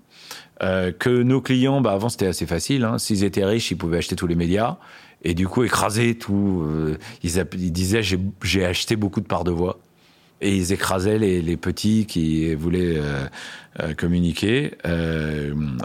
euh, 0.64 0.92
que 0.92 1.24
nos 1.24 1.42
clients, 1.42 1.82
bah 1.82 1.92
avant 1.92 2.10
c'était 2.10 2.28
assez 2.28 2.46
facile. 2.46 2.84
Hein. 2.84 2.98
S'ils 2.98 3.24
étaient 3.24 3.46
riches, 3.46 3.72
ils 3.72 3.78
pouvaient 3.78 3.98
acheter 3.98 4.16
tous 4.16 4.28
les 4.28 4.36
médias 4.36 4.78
et 5.24 5.34
du 5.34 5.48
coup 5.48 5.64
écraser 5.64 6.16
tout. 6.16 6.64
Euh, 6.66 6.98
ils, 7.24 7.72
disaient 7.72 8.02
j'ai 8.04 8.66
acheté 8.66 8.96
beaucoup 8.96 9.22
de 9.22 9.28
parts 9.28 9.44
de 9.44 9.52
voix 9.52 9.80
et 10.42 10.56
ils 10.56 10.72
écrasaient 10.72 11.20
les, 11.20 11.42
les 11.42 11.58
petits 11.58 12.06
qui 12.06 12.54
voulaient 12.56 13.00
euh, 13.80 13.94
communiquer. 13.96 14.72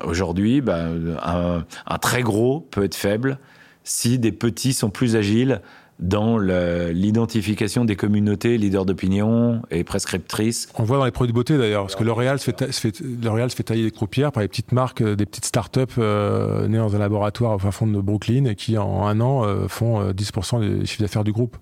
Aujourd'hui, 0.05 0.61
bah, 0.61 0.89
un, 1.23 1.65
un, 1.87 1.99
très 1.99 2.23
gros 2.23 2.61
peut 2.71 2.85
être 2.85 2.95
faible 2.95 3.39
si 3.85 4.19
des 4.19 4.33
petits 4.33 4.73
sont 4.73 4.91
plus 4.91 5.15
agiles 5.15 5.61
dans 5.99 6.39
l'identification 6.39 7.85
des 7.85 7.97
communautés 7.97 8.59
leaders 8.59 8.85
d'opinion 8.85 9.63
et 9.71 9.83
prescriptrices. 9.83 10.69
On 10.79 10.85
voit 10.85 10.99
dans 10.99 11.05
les 11.05 11.11
produits 11.11 11.33
de 11.33 11.35
beauté 11.35 11.57
d'ailleurs, 11.57 11.83
parce 11.83 11.97
que 11.97 12.05
L'Oréal 12.05 12.39
se, 12.39 12.51
fait, 12.51 12.73
se 12.73 12.81
fait 12.81 13.63
tailler 13.63 13.85
des 13.85 13.91
croupières 13.91 14.31
par 14.31 14.43
les 14.43 14.49
petites 14.49 14.73
marques, 14.73 15.01
euh, 15.01 15.17
des 15.17 15.25
petites 15.25 15.47
start-up 15.47 15.93
euh, 15.99 16.69
nées 16.69 16.79
dans 16.79 16.95
un 16.95 16.99
laboratoire 16.99 17.55
au 17.55 17.59
fin 17.59 17.71
fond 17.71 17.87
de 17.87 18.01
Brooklyn 18.01 18.45
et 18.45 18.55
qui 18.55 18.77
en 18.77 19.07
un 19.07 19.21
an 19.21 19.45
euh, 19.45 19.69
font 19.69 20.11
10% 20.11 20.61
des 20.61 20.87
chiffres 20.87 21.03
d'affaires 21.03 21.25
du 21.25 21.33
groupe. 21.33 21.57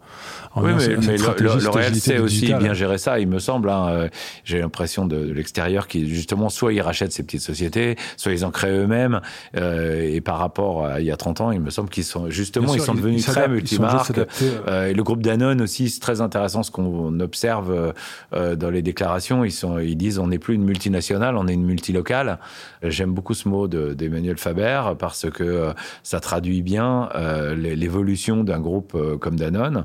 oui, 0.57 0.73
mais, 0.77 1.17
L'Oréal 1.17 1.95
sait 1.95 2.19
aussi 2.19 2.53
bien 2.55 2.75
gérer 2.75 2.99
ça, 2.99 3.21
il 3.21 3.29
me 3.29 3.39
semble. 3.39 3.71
Hein. 3.71 4.09
J'ai 4.45 4.59
l'impression 4.59 5.07
de, 5.07 5.17
l'extérieur 5.17 5.87
qui 5.87 6.09
justement 6.09 6.49
soit 6.49 6.73
ils 6.73 6.81
rachètent 6.81 7.13
ces 7.13 7.23
petites 7.23 7.41
sociétés, 7.41 7.97
soit 8.17 8.33
ils 8.33 8.45
en 8.45 8.51
créent 8.51 8.77
eux-mêmes. 8.77 9.21
et 9.55 10.21
par 10.21 10.39
rapport 10.39 10.87
à 10.87 11.01
il 11.01 11.07
y 11.07 11.13
a 11.13 11.17
30 11.17 11.41
ans, 11.41 11.51
il 11.53 11.61
me 11.61 11.71
semble 11.71 11.89
qu'ils 11.89 12.05
sont 12.05 12.31
justement 12.31 12.75
ils 12.75 12.81
sont 12.81 12.95
devenus 12.95 13.25
très 13.25 13.49
multimarques. 13.49 14.24
Euh, 14.43 14.87
et 14.87 14.95
le 14.95 15.03
groupe 15.03 15.23
Danone 15.23 15.61
aussi, 15.61 15.89
c'est 15.91 16.01
très 16.01 16.21
intéressant 16.21 16.63
ce 16.63 16.71
qu'on 16.71 17.21
observe 17.21 17.71
euh, 17.71 17.93
euh, 18.35 18.57
dans 18.57 18.71
les 18.71 18.83
déclarations. 18.83 19.45
Ils, 19.45 19.97
disent 19.97 20.19
on 20.19 20.29
n'est 20.29 20.39
plus 20.39 20.55
une 20.55 20.65
multinationale, 20.65 21.37
on 21.37 21.47
est 21.47 21.55
une 21.55 21.65
multilocale. 21.65 22.39
J'aime 22.83 23.13
beaucoup 23.13 23.35
ce 23.35 23.49
mot 23.49 23.69
d'Emmanuel 23.69 24.37
Faber 24.37 24.83
parce 24.99 25.31
que 25.31 25.73
ça 26.03 26.21
traduit 26.21 26.63
bien 26.63 27.09
l'évolution 27.57 28.45
d'un 28.45 28.61
groupe 28.61 28.97
comme 29.21 29.37
Danone. 29.37 29.85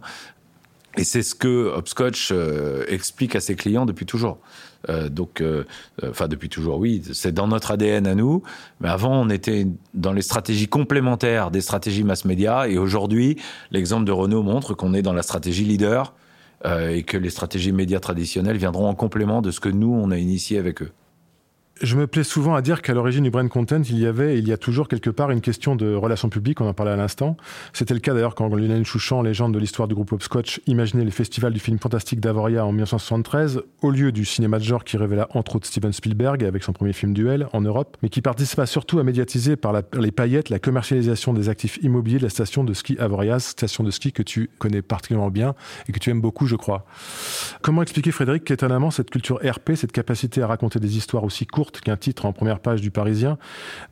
Et 0.98 1.04
c'est 1.04 1.22
ce 1.22 1.36
que 1.36 1.74
Hopscotch 1.76 2.34
explique 2.88 3.36
à 3.36 3.40
ses 3.40 3.56
clients 3.56 3.86
depuis 3.86 4.06
toujours. 4.06 4.40
Euh, 4.88 5.10
donc, 5.10 5.42
euh, 5.42 5.66
euh, 6.04 6.12
enfin 6.12 6.28
depuis 6.28 6.50
toujours, 6.50 6.78
oui, 6.78 7.02
c'est 7.14 7.34
dans 7.34 7.48
notre 7.48 7.72
ADN 7.72 8.08
à 8.08 8.16
nous. 8.16 8.44
Mais 8.80 8.90
avant, 8.90 9.22
on 9.22 9.30
était 9.30 9.68
dans 9.94 10.14
les 10.14 10.22
stratégies 10.22 10.68
complémentaires 10.68 11.52
des 11.52 11.62
stratégies 11.62 12.04
mass 12.04 12.26
média, 12.26 12.68
et 12.68 12.78
aujourd'hui, 12.78 13.38
l'exemple 13.72 14.06
de 14.06 14.12
Renault 14.12 14.44
montre 14.44 14.74
qu'on 14.74 14.94
est 14.94 15.02
dans 15.02 15.14
la 15.14 15.24
stratégie 15.24 15.66
leader 15.66 16.14
et 16.66 17.04
que 17.04 17.16
les 17.16 17.30
stratégies 17.30 17.72
médias 17.72 18.02
traditionnelles 18.02 18.58
viendront 18.58 18.90
en 18.90 18.94
complément 18.94 19.42
de 19.42 19.50
ce 19.50 19.62
que 19.62 19.70
nous 19.70 19.94
on 19.94 20.12
a 20.12 20.18
initié 20.18 20.58
avec 20.58 20.82
eux. 20.82 20.92
Je 21.82 21.96
me 21.96 22.08
plais 22.08 22.26
souvent 22.26 22.56
à 22.56 22.62
dire 22.62 22.82
qu'à 22.82 22.94
l'origine 22.94 23.24
du 23.24 23.30
brand 23.30 23.48
content, 23.48 23.82
il 23.84 23.98
y 23.98 24.06
avait 24.06 24.38
il 24.38 24.46
y 24.46 24.52
a 24.52 24.58
toujours 24.58 24.90
quelque 24.90 25.10
part 25.10 25.32
une 25.32 25.40
question 25.40 25.78
de 25.78 25.96
relations 25.96 26.28
publiques, 26.28 26.60
on 26.60 26.68
en 26.68 26.74
parlait 26.74 26.92
à 26.92 26.98
l'instant. 26.98 27.38
C'était 27.72 27.94
le 27.94 28.02
cas 28.02 28.14
d'ailleurs 28.14 28.36
quand 28.36 28.54
Lionel 28.54 28.84
Chouchan, 28.84 29.22
légende 29.22 29.54
de 29.54 29.60
l'histoire 29.60 29.88
du 29.88 29.96
groupe 29.96 30.12
Hopscotch, 30.12 30.60
imaginait 30.68 31.06
les 31.06 31.12
festivals 31.12 31.54
du 31.54 31.60
film 31.62 31.80
fantastique 31.80 32.20
d'Avoria 32.20 32.66
en 32.66 32.74
1973, 32.74 33.62
au 33.82 33.92
lieu 33.92 34.12
du 34.12 34.26
cinéma 34.26 34.60
de 34.60 34.66
genre 34.66 34.84
qui 34.84 34.98
révéla 34.98 35.30
entre 35.34 35.56
autres 35.56 35.68
Steven 35.68 35.94
Spielberg 35.94 36.44
avec 36.44 36.64
son 36.64 36.74
premier 36.74 36.92
film 36.92 37.14
Duel 37.14 37.48
en 37.54 37.62
Europe, 37.62 37.96
mais 38.04 38.10
qui 38.10 38.22
participa 38.22 38.66
surtout 38.66 39.00
à 39.00 39.06
médiatiser 39.06 39.56
par 39.56 39.74
les 39.98 40.12
paillettes 40.12 40.50
la 40.50 40.60
commercialisation 40.60 41.34
des 41.34 41.48
actifs 41.48 41.80
immobiliers 41.82 42.18
de 42.18 42.24
la 42.24 42.30
station 42.30 42.66
de 42.66 42.74
ski 42.74 42.98
Avoriaz, 43.00 43.40
station 43.40 43.86
de 43.86 43.92
ski 43.92 44.12
que 44.12 44.24
tu 44.24 44.50
connais 44.60 44.82
particulièrement 44.82 45.32
bien 45.32 45.56
et 45.88 45.94
que 45.94 46.00
tu 46.00 46.10
aimes 46.10 46.22
beaucoup, 46.22 46.46
je 46.46 46.58
crois. 46.58 46.86
Comment 47.62 47.84
expliquer, 47.84 48.12
Frédéric, 48.12 48.44
qu'étonnamment 48.44 48.92
cette 48.92 49.10
culture 49.12 49.40
RP, 49.42 49.76
cette 49.76 49.94
capacité 49.94 50.42
à 50.42 50.48
raconter 50.48 50.82
des 50.82 50.98
histoires 50.98 51.24
aussi 51.24 51.46
courtes, 51.46 51.69
qu'un 51.72 51.98
titre 51.98 52.26
en 52.26 52.34
première 52.34 52.60
page 52.60 52.82
du 52.82 52.92
Parisien 52.92 53.38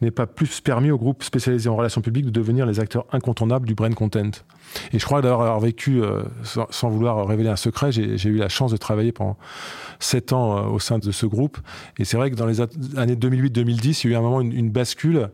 n'est 0.02 0.12
pas 0.12 0.28
plus 0.28 0.62
permis 0.62 0.92
aux 0.92 0.98
groupes 0.98 1.24
spécialisés 1.24 1.70
en 1.70 1.76
relations 1.76 2.02
publiques 2.02 2.26
de 2.26 2.32
devenir 2.32 2.66
les 2.66 2.80
acteurs 2.80 3.06
incontournables 3.12 3.68
du 3.68 3.76
brand 3.76 3.94
content. 3.94 4.32
Et 4.92 5.00
je 5.00 5.06
crois 5.06 5.22
d'ailleurs 5.22 5.42
avoir 5.42 5.60
vécu, 5.60 6.02
euh, 6.02 6.24
sans, 6.44 6.90
vouloir 6.90 7.26
révéler 7.26 7.50
un 7.50 7.56
secret, 7.56 7.92
j'ai 7.92 8.30
eu 8.30 8.38
la 8.38 8.50
chance 8.50 8.72
de 8.72 8.78
travailler 8.78 9.12
pendant 9.12 9.38
sept 10.00 10.34
ans 10.34 10.58
euh, 10.58 10.70
au 10.70 10.80
sein 10.80 11.00
de 11.00 11.12
ce 11.12 11.26
groupe. 11.26 11.58
Et 11.98 12.06
c'est 12.06 12.18
vrai 12.18 12.32
que 12.32 12.36
dans 12.36 12.46
les 12.46 12.62
années 12.62 13.16
2008-2010, 13.16 14.02
il 14.04 14.12
y 14.12 14.14
a 14.14 14.16
eu 14.16 14.20
un 14.20 14.22
moment, 14.22 14.42
une, 14.42 14.70
bascule 14.70 15.30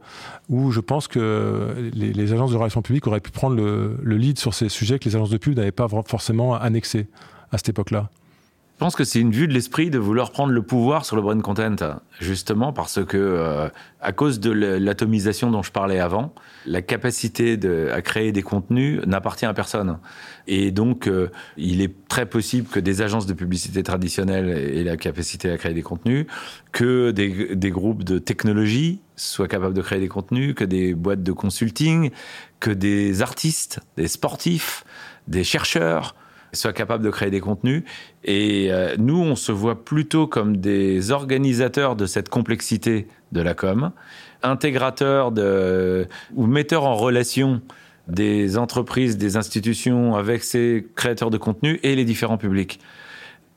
où 0.50 0.72
je 0.72 0.80
pense 0.80 1.08
que 1.08 1.92
les, 1.94 2.34
agences 2.34 2.52
de 2.52 2.58
relations 2.58 2.82
publiques 2.82 3.08
auraient 3.08 3.20
pu 3.20 3.32
prendre 3.32 3.56
le, 3.56 3.98
le 4.02 4.18
lead 4.18 4.38
sur 4.38 4.54
ces 4.54 4.70
sujets 4.70 5.00
que 5.00 5.06
les 5.06 5.16
agences 5.16 5.32
de 5.32 5.38
pub 5.38 5.56
n'avaient 5.56 5.72
pas 5.72 5.88
forcément 6.06 6.56
annexés 6.56 7.08
à 7.52 7.58
cette 7.58 7.70
époque-là. 7.70 8.10
Je 8.84 8.86
pense 8.86 8.98
que 8.98 9.06
c'est 9.06 9.22
une 9.22 9.32
vue 9.32 9.48
de 9.48 9.54
l'esprit 9.54 9.90
de 9.90 9.98
vouloir 9.98 10.32
prendre 10.32 10.52
le 10.52 10.62
pouvoir 10.62 11.06
sur 11.06 11.16
le 11.16 11.22
brand 11.22 11.42
content, 11.42 11.78
justement 12.20 12.74
parce 12.74 13.02
que, 13.06 13.16
euh, 13.16 13.70
à 14.02 14.12
cause 14.12 14.42
de 14.42 14.52
l'atomisation 14.52 15.52
dont 15.52 15.64
je 15.64 15.72
parlais 15.72 16.00
avant, 16.00 16.36
la 16.66 16.82
capacité 16.82 17.58
à 17.94 18.02
créer 18.02 18.34
des 18.34 18.42
contenus 18.42 19.00
n'appartient 19.06 19.46
à 19.46 19.54
personne. 19.54 20.00
Et 20.48 20.72
donc, 20.72 21.08
euh, 21.08 21.32
il 21.56 21.82
est 21.82 21.94
très 22.10 22.26
possible 22.26 22.68
que 22.68 22.82
des 22.82 23.02
agences 23.02 23.26
de 23.26 23.32
publicité 23.32 23.84
traditionnelles 23.84 24.50
aient 24.50 24.84
la 24.84 24.98
capacité 24.98 25.50
à 25.50 25.58
créer 25.58 25.74
des 25.74 25.82
contenus, 25.82 26.26
que 26.74 27.12
des 27.12 27.72
groupes 27.72 28.04
de 28.04 28.20
technologie 28.20 29.00
soient 29.16 29.48
capables 29.48 29.76
de 29.76 29.82
créer 29.82 30.02
des 30.02 30.10
contenus, 30.10 30.56
que 30.56 30.66
des 30.66 30.94
boîtes 30.94 31.24
de 31.24 31.32
consulting, 31.32 32.12
que 32.60 32.72
des 32.72 33.22
artistes, 33.22 33.80
des 33.96 34.10
sportifs, 34.10 34.84
des 35.30 35.46
chercheurs, 35.46 36.16
soit 36.54 36.74
capable 36.74 37.04
de 37.04 37.10
créer 37.10 37.30
des 37.30 37.40
contenus. 37.40 37.84
Et 38.24 38.72
euh, 38.72 38.96
nous, 38.98 39.20
on 39.20 39.36
se 39.36 39.52
voit 39.52 39.84
plutôt 39.84 40.28
comme 40.28 40.58
des 40.58 41.12
organisateurs 41.12 41.96
de 41.96 42.06
cette 42.06 42.30
complexité 42.30 43.08
de 43.32 43.42
la 43.42 43.54
com, 43.54 43.92
intégrateurs 44.44 45.32
de, 45.32 46.08
ou 46.36 46.46
metteurs 46.46 46.86
en 46.86 46.96
relation 46.96 47.62
des 48.08 48.58
entreprises, 48.58 49.18
des 49.18 49.38
institutions 49.38 50.16
avec 50.16 50.44
ces 50.44 50.88
créateurs 50.96 51.30
de 51.30 51.38
contenu 51.38 51.80
et 51.84 51.96
les 51.96 52.06
différents 52.06 52.38
publics. 52.38 52.80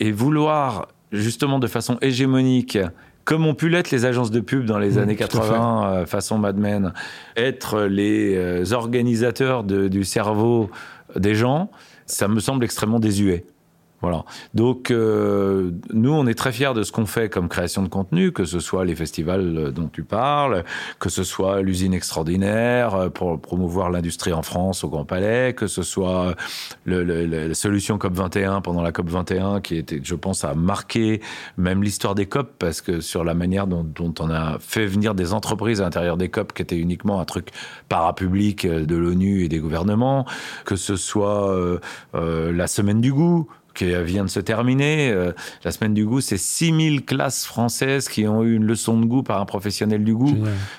Et 0.01 0.13
vouloir, 0.13 0.89
justement 1.13 1.59
de 1.59 1.67
façon 1.67 1.99
hégémonique, 2.01 2.79
comme 3.25 3.45
ont 3.45 3.55
pu 3.55 3.69
l'être 3.69 3.91
les 3.91 4.05
agences 4.05 4.31
de 4.31 4.41
pub 4.41 4.65
dans 4.65 4.79
les 4.79 4.93
mmh, 4.93 4.99
années 4.99 5.17
80, 5.17 5.85
euh, 5.85 6.07
façon 6.07 6.39
Mad 6.39 6.57
Men, 6.57 6.93
être 7.37 7.83
les 7.83 8.37
euh, 8.37 8.73
organisateurs 8.73 9.65
du 9.65 10.05
cerveau 10.05 10.71
des 11.17 11.35
gens, 11.35 11.71
ça 12.07 12.29
me 12.29 12.41
semble 12.41 12.65
extrêmement 12.65 13.01
désuet. 13.01 13.45
Voilà. 14.03 14.25
Donc, 14.55 14.91
euh, 14.91 15.71
nous, 15.93 16.13
on 16.13 16.27
est 16.27 16.35
très 16.35 16.53
fiers 16.53 16.75
de 16.75 16.83
ce 16.83 16.93
qu'on 16.93 17.07
fait 17.07 17.29
comme 17.29 17.49
création 17.49 17.83
de 17.83 17.89
contenu, 17.89 18.31
que 18.31 18.45
ce 18.45 18.61
soit 18.61 18.85
les 18.85 18.95
festivals 18.95 19.73
dont 19.73 19.89
tu 19.89 20.03
parles, 20.03 20.65
que 20.99 21.09
ce 21.09 21.25
soit 21.25 21.63
l'usine 21.63 21.95
extraordinaire 21.95 22.95
euh, 22.95 23.09
pour 23.09 23.41
promouvoir 23.41 23.91
l'industrie 23.91 24.33
en 24.33 24.43
France 24.43 24.85
au 24.85 24.89
Grand 24.89 25.05
Palais, 25.05 25.55
que 25.55 25.67
ce 25.67 25.83
soit 25.83 26.35
la 26.85 27.55
solution 27.55 27.99
COP 27.99 28.13
21 28.13 28.61
pendant 28.61 28.83
la 28.83 28.93
COP 28.93 29.09
21, 29.09 29.61
qui 29.61 29.77
était, 29.77 30.01
je 30.03 30.15
pense, 30.15 30.45
à 30.45 30.55
marquer 30.55 31.21
même 31.57 31.83
l'histoire 31.83 32.15
des 32.15 32.27
COP, 32.27 32.51
parce 32.59 32.83
que 32.83 33.01
sur 33.01 33.25
la 33.25 33.35
manière 33.35 33.67
dont, 33.67 34.15
on 34.21 34.31
a 34.31 34.59
fait 34.61 34.87
venir 34.87 35.15
des 35.15 35.33
entreprises 35.33 35.81
à 35.81 35.85
l'intérieur 35.85 36.17
des 36.17 36.29
COP, 36.29 36.53
qui 36.53 36.63
étaient 36.63 36.79
uniquement 36.79 37.21
un 37.21 37.25
truc 37.25 37.49
parapublic 37.89 38.67
de 38.67 38.97
l'ONU 38.97 39.43
et 39.43 39.49
des 39.49 39.59
gouvernements, 39.59 40.27
que 40.65 40.77
ce 40.77 40.97
soit 40.97 41.57
euh, 42.15 42.53
la 42.53 42.67
semaine 42.67 43.01
du 43.01 43.13
goût, 43.13 43.49
qui 43.77 43.95
vient 44.03 44.25
de 44.25 44.31
se 44.31 44.41
terminer. 44.41 45.11
Euh, 45.11 45.33
la 45.65 45.71
semaine 45.71 45.95
du 45.95 46.05
goût, 46.05 46.21
c'est 46.21 46.39
6000 46.39 47.05
classes 47.05 47.45
françaises 47.45 48.09
qui 48.09 48.27
ont 48.27 48.43
eu 48.43 48.55
une 48.57 48.65
leçon 48.65 48.99
de 48.99 49.07
goût 49.07 49.23
par 49.23 49.41
un 49.41 49.45
professionnel 49.45 50.03
du 50.03 50.15
goût. 50.15 50.37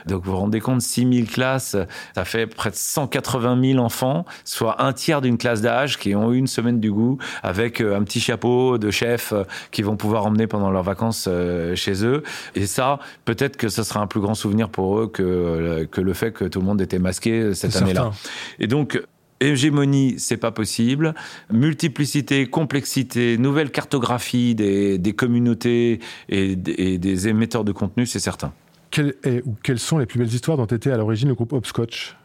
Donc 0.08 0.26
vous 0.26 0.32
vous 0.32 0.38
rendez 0.38 0.60
compte, 0.60 0.82
6000 0.82 1.30
classes, 1.30 1.78
ça 2.16 2.26
fait 2.26 2.48
près 2.48 2.72
de 2.72 2.76
180 2.76 3.62
000 3.74 3.84
enfants, 3.84 4.26
soit 4.44 4.84
un 4.84 4.94
tiers 4.94 5.22
d'une 5.22 5.38
classe 5.38 5.62
d'âge 5.62 5.98
qui 5.98 6.16
ont 6.16 6.34
eu 6.34 6.38
une 6.38 6.48
semaine 6.48 6.80
du 6.80 6.92
goût 6.92 7.18
avec 7.44 7.80
euh, 7.80 7.98
un 7.98 8.04
petit 8.04 8.20
chapeau 8.20 8.78
de 8.78 8.92
chef 8.92 9.32
euh, 9.32 9.44
qui 9.72 9.84
vont 9.84 9.96
pouvoir 9.96 10.26
emmener 10.26 10.48
pendant 10.48 10.72
leurs 10.72 10.84
vacances 10.84 11.30
chez 11.76 12.06
eux. 12.06 12.24
Et 12.56 12.66
ça, 12.66 13.00
peut-être 13.26 13.58
que 13.58 13.70
ce 13.70 13.84
sera 13.84 14.00
un 14.00 14.08
plus 14.08 14.22
grand 14.22 14.34
souvenir 14.34 14.70
pour 14.70 15.00
eux 15.00 15.08
que, 15.08 15.88
que 15.92 16.02
le 16.02 16.14
fait 16.14 16.32
que 16.32 16.46
tout 16.46 16.60
le 16.60 16.66
monde 16.66 16.82
était 16.82 17.00
masqué 17.00 17.54
cette 17.54 17.76
année-là. 17.76 18.12
Et 18.60 18.68
donc, 18.68 19.00
Hégémonie, 19.39 20.15
c'est 20.17 20.38
pas 20.38 20.52
possible. 20.52 21.13
Multiplicité, 21.52 22.47
complexité, 22.47 23.38
nouvelle 23.38 23.71
cartographie 23.71 24.56
des, 24.56 25.13
communautés 25.15 26.00
et 26.30 26.56
des, 26.56 27.28
émetteurs 27.28 27.63
de 27.63 27.71
contenu, 27.71 28.06
c'est 28.06 28.19
certain. 28.19 28.54
ou 28.97 29.56
quelles 29.63 29.80
sont 29.80 30.00
les 30.00 30.06
plus 30.06 30.19
belles 30.19 30.34
histoires 30.34 30.58
dont 30.58 30.65
était 30.65 30.91
à 30.91 30.97
l'origine 30.97 31.30
le 31.30 31.36
groupe 31.36 31.54
Hopscotch 31.54 32.15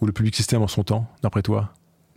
ou 0.00 0.06
le 0.06 0.12
Public 0.12 0.34
System 0.34 0.62
en 0.62 0.68
son 0.68 0.84
temps, 0.84 1.06
d'après 1.22 1.42
toi? 1.42 1.72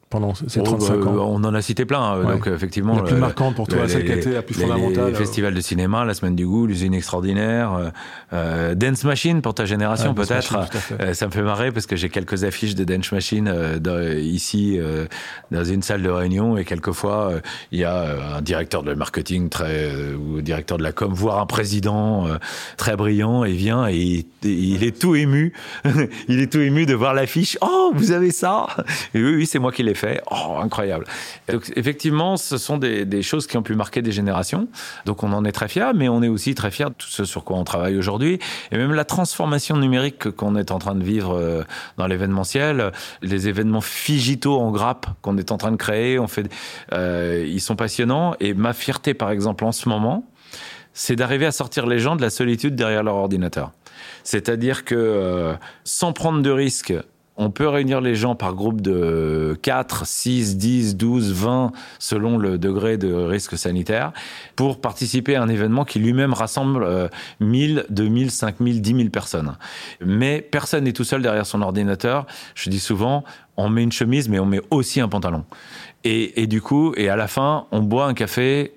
Pendant 0.10 0.36
ces 0.36 0.62
35 0.62 1.00
bah, 1.00 1.10
ans 1.10 1.30
On 1.32 1.44
en 1.44 1.54
a 1.54 1.62
cité 1.62 1.86
plein. 1.86 2.00
Hein. 2.00 2.24
Donc, 2.24 2.48
effectivement. 2.48 2.96
La 2.96 3.02
plus 3.02 3.16
marquante 3.16 3.56
pour 3.56 3.68
toi, 3.68 3.88
celle 3.88 4.06
qui 4.06 4.12
a 4.12 4.16
été 4.16 4.32
la 4.32 4.42
plus 4.42 4.56
fondamentale. 4.56 5.10
Le 5.10 5.16
festival 5.16 5.54
de 5.54 5.62
cinéma, 5.62 6.06
la 6.06 6.14
semaine 6.14 6.36
du 6.36 6.46
goût, 6.46 6.68
l'usine 6.68 6.94
extraordinaire, 6.94 7.74
euh, 7.74 7.90
euh, 8.34 8.76
Dance 8.76 9.04
Machine 9.04 9.42
pour 9.42 9.56
ta 9.56 9.66
génération 9.66 10.14
peut-être. 10.14 10.58
Euh, 11.00 11.14
ça 11.14 11.26
me 11.26 11.32
fait 11.32 11.42
marrer 11.42 11.72
parce 11.72 11.88
que 11.88 11.96
j'ai 11.96 12.10
quelques 12.10 12.44
affiches 12.44 12.76
de 12.76 12.84
Dance 12.84 13.12
Machine 13.12 13.52
ici 14.18 14.80
dans 15.52 15.64
une 15.64 15.82
salle 15.82 16.02
de 16.02 16.10
réunion 16.10 16.58
et 16.58 16.66
quelquefois 16.66 17.34
il 17.72 17.80
y 17.80 17.84
a 17.84 18.38
un 18.38 18.42
directeur 18.42 18.84
de 18.84 18.94
marketing 18.94 19.50
très 19.50 19.92
ou 20.14 20.42
directeur 20.42 20.78
de 20.78 20.84
la 20.84 20.92
com, 20.92 21.12
voire 21.14 21.40
un 21.40 21.46
président 21.46 22.28
très 22.78 22.96
brillant 22.96 23.44
et 23.44 23.54
vient 23.54 23.88
et 23.88 24.26
il, 24.44 24.84
est 24.84 25.00
tout 25.00 25.16
ému. 25.16 25.54
il 26.28 26.40
est 26.40 26.52
tout 26.52 26.60
ému 26.60 26.86
de 26.86 26.94
voir 26.94 27.14
l'affiche. 27.14 27.58
Oh, 27.62 27.92
vous 27.96 28.12
avez 28.12 28.32
ça? 28.32 28.68
Et 29.14 29.24
oui, 29.24 29.36
oui, 29.36 29.46
c'est 29.46 29.60
moi 29.60 29.72
qui 29.72 29.84
l'ai 29.84 29.95
fait. 29.96 30.22
Oh, 30.32 30.58
incroyable. 30.62 31.06
Effectivement, 31.76 32.38
ce 32.38 32.58
sont 32.58 32.78
des, 32.78 33.06
des, 33.06 33.22
choses 33.22 33.48
qui 33.48 33.58
ont 33.58 33.64
pu 33.64 33.76
marquer 33.76 34.02
des 34.02 34.12
générations. 34.12 34.68
Donc, 35.06 35.24
on 35.24 35.32
en 35.34 35.46
est 35.46 35.52
très 35.52 35.68
fiers, 35.68 35.94
mais 35.96 36.10
on 36.10 36.22
est 36.22 36.28
aussi 36.28 36.56
très 36.56 36.72
fiers 36.72 36.86
de 36.86 36.94
tout 36.94 37.08
ce 37.08 37.26
sur 37.26 37.44
quoi 37.44 37.58
on 37.58 37.64
travaille 37.64 37.98
aujourd'hui. 37.98 38.40
Et 38.72 38.78
même 38.78 38.94
la 38.94 39.06
transformation 39.06 39.78
numérique 39.78 40.32
qu'on 40.32 40.56
est 40.56 40.72
en 40.72 40.80
train 40.80 40.96
de 40.96 41.04
vivre 41.04 41.36
euh, 41.36 41.64
dans 41.98 42.08
l'événementiel, 42.08 42.92
les 43.22 43.48
événements 43.48 43.82
figitaux 43.82 44.60
en 44.60 44.72
grappe 44.72 45.08
qu'on 45.22 45.38
est 45.38 45.52
en 45.52 45.58
train 45.58 45.72
de 45.72 45.78
créer, 45.78 46.20
on 46.20 46.28
fait, 46.28 46.52
euh, 46.94 47.46
ils 47.48 47.62
sont 47.62 47.76
passionnants. 47.76 48.36
Et 48.40 48.54
ma 48.54 48.74
fierté, 48.74 49.14
par 49.14 49.32
exemple, 49.32 49.66
en 49.66 49.72
ce 49.72 49.90
moment, 49.90 50.26
c'est 50.94 51.16
d'arriver 51.16 51.46
à 51.46 51.52
sortir 51.52 51.86
les 51.88 52.00
gens 52.00 52.16
de 52.16 52.22
la 52.22 52.30
solitude 52.30 52.76
derrière 52.76 53.04
leur 53.04 53.16
ordinateur. 53.16 53.72
C'est-à-dire 54.24 54.86
que 54.86 54.96
euh, 54.96 55.54
sans 55.84 56.14
prendre 56.14 56.42
de 56.42 56.50
risques, 56.50 56.94
on 57.38 57.50
peut 57.50 57.68
réunir 57.68 58.02
les 58.02 58.16
gens 58.16 58.36
par 58.36 58.54
groupe 58.54 58.82
de 58.82 59.58
4, 59.62 60.06
6, 60.06 60.58
10, 60.58 60.96
12, 60.96 61.34
20, 61.34 61.72
selon 62.00 62.38
le 62.38 62.58
degré 62.58 62.98
de 62.98 63.14
risque 63.14 63.58
sanitaire, 63.58 64.14
pour 64.56 64.80
participer 64.80 65.36
à 65.36 65.44
un 65.44 65.50
événement 65.50 65.84
qui 65.84 66.00
lui-même 66.00 66.34
rassemble 66.34 66.84
euh, 66.84 67.08
1000, 67.42 67.86
2000, 67.90 68.32
5000, 68.32 68.82
10 68.82 68.96
000 68.96 69.10
personnes. 69.10 69.58
Mais 70.00 70.42
personne 70.42 70.86
n'est 70.86 70.94
tout 70.94 71.04
seul 71.04 71.22
derrière 71.22 71.46
son 71.46 71.62
ordinateur. 71.62 72.26
Je 72.56 72.70
dis 72.70 72.80
souvent, 72.80 73.24
on 73.58 73.70
met 73.70 73.84
une 73.84 73.92
chemise, 73.92 74.30
mais 74.30 74.40
on 74.40 74.46
met 74.46 74.62
aussi 74.72 75.02
un 75.02 75.10
pantalon. 75.10 75.44
Et, 76.04 76.42
et 76.42 76.48
du 76.48 76.62
coup, 76.62 76.94
et 76.96 77.10
à 77.10 77.16
la 77.16 77.28
fin, 77.28 77.68
on 77.72 77.82
boit 77.82 78.06
un 78.06 78.14
café 78.14 78.74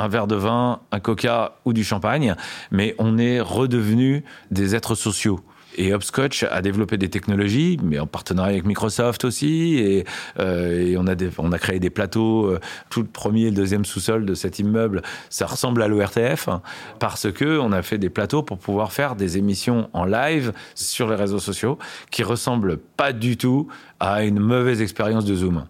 un 0.00 0.08
verre 0.08 0.26
de 0.26 0.34
vin, 0.34 0.80
un 0.92 1.00
coca 1.00 1.56
ou 1.64 1.72
du 1.72 1.84
champagne, 1.84 2.34
mais 2.70 2.94
on 2.98 3.18
est 3.18 3.40
redevenu 3.40 4.24
des 4.50 4.74
êtres 4.74 4.94
sociaux. 4.94 5.40
Et 5.76 5.94
Hopscotch 5.94 6.44
a 6.44 6.62
développé 6.62 6.96
des 6.96 7.08
technologies, 7.08 7.78
mais 7.82 7.98
en 7.98 8.06
partenariat 8.06 8.52
avec 8.52 8.64
Microsoft 8.64 9.24
aussi. 9.24 9.76
Et, 9.78 10.04
euh, 10.38 10.96
on, 11.38 11.52
a 11.52 11.58
créé 11.58 11.78
des 11.78 11.90
plateaux. 11.90 12.46
Euh, 12.46 12.60
tout 12.88 13.02
le 13.02 13.08
premier 13.08 13.42
et 13.42 13.50
le 13.50 13.56
deuxième 13.56 13.84
sous-sol 13.84 14.26
de 14.26 14.34
cet 14.34 14.58
immeuble, 14.58 15.02
ça 15.28 15.46
ressemble 15.46 15.82
à 15.82 15.88
l'ORTF 15.88 16.48
hein, 16.48 16.62
parce 16.98 17.30
que 17.30 17.58
on 17.58 17.72
a 17.72 17.82
fait 17.82 17.98
des 17.98 18.10
plateaux 18.10 18.42
pour 18.42 18.58
pouvoir 18.58 18.92
faire 18.92 19.16
des 19.16 19.38
émissions 19.38 19.88
en 19.92 20.04
live 20.04 20.52
sur 20.74 21.08
les 21.08 21.16
réseaux 21.16 21.38
sociaux 21.38 21.78
qui 22.10 22.22
ressemblent 22.22 22.76
pas 22.76 23.12
du 23.12 23.36
tout 23.36 23.68
à 24.00 24.24
une 24.24 24.40
mauvaise 24.40 24.82
expérience 24.82 25.24
de 25.24 25.34
Zoom. 25.34 25.66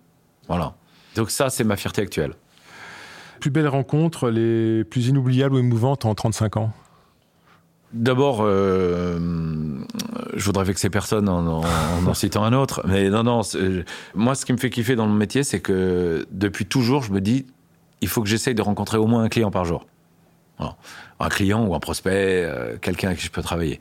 Voilà. 0.49 0.75
Donc 1.15 1.31
ça, 1.31 1.51
c'est 1.51 1.65
ma 1.65 1.77
fierté 1.77 2.03
actuelle. 2.03 2.35
Plus 3.41 3.51
belles 3.51 3.69
rencontres, 3.69 4.31
les 4.31 4.85
plus 4.85 5.09
inoubliables 5.09 5.55
ou 5.55 5.59
émouvantes 5.59 6.05
en 6.05 6.15
35 6.15 6.57
ans? 6.59 6.73
D'abord, 7.93 8.41
euh, 8.43 9.19
je 10.35 10.45
voudrais 10.45 10.65
vexer 10.65 10.91
personne 10.91 11.29
en 11.29 11.61
en, 11.61 11.65
en 12.07 12.15
citant 12.15 12.45
un 12.45 12.53
autre, 12.53 12.83
mais 12.87 13.11
non, 13.11 13.25
non. 13.25 13.41
Moi, 14.15 14.35
ce 14.35 14.45
qui 14.45 14.53
me 14.53 14.59
fait 14.59 14.71
kiffer 14.71 14.95
dans 14.95 15.07
mon 15.07 15.15
métier, 15.15 15.43
c'est 15.43 15.61
que 15.61 16.27
depuis 16.31 16.67
toujours, 16.67 17.03
je 17.03 17.13
me 17.13 17.21
dis, 17.21 17.47
il 18.01 18.09
faut 18.09 18.23
que 18.23 18.29
j'essaye 18.29 18.55
de 18.55 18.63
rencontrer 18.63 18.99
au 18.99 19.07
moins 19.07 19.23
un 19.25 19.29
client 19.29 19.51
par 19.51 19.65
jour. 19.65 19.87
Un 21.21 21.29
client 21.29 21.67
ou 21.67 21.75
un 21.75 21.81
prospect, 21.81 22.45
euh, 22.45 22.77
quelqu'un 22.81 23.09
avec 23.09 23.19
qui 23.19 23.27
je 23.27 23.31
peux 23.31 23.43
travailler. 23.43 23.81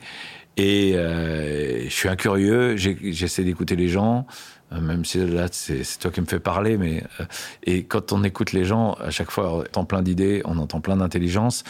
Et 0.56 0.94
euh, 0.94 1.84
je 1.84 1.88
suis 1.88 2.08
un 2.08 2.16
curieux, 2.16 2.76
j'essaie 2.76 3.44
d'écouter 3.44 3.76
les 3.76 3.88
gens, 3.88 4.26
même 4.70 5.04
si 5.04 5.18
là 5.26 5.48
c'est 5.50 5.82
toi 5.98 6.10
qui 6.10 6.20
me 6.20 6.26
fais 6.26 6.38
parler, 6.38 6.76
mais 6.76 7.02
euh, 7.20 7.24
et 7.64 7.84
quand 7.84 8.12
on 8.12 8.22
écoute 8.22 8.52
les 8.52 8.64
gens, 8.64 8.92
à 8.94 9.10
chaque 9.10 9.30
fois 9.30 9.52
on 9.52 9.60
entend 9.60 9.84
plein 9.84 10.02
d'idées, 10.02 10.42
on 10.44 10.58
entend 10.58 10.80
plein 10.80 10.96
d'intelligence, 10.96 11.64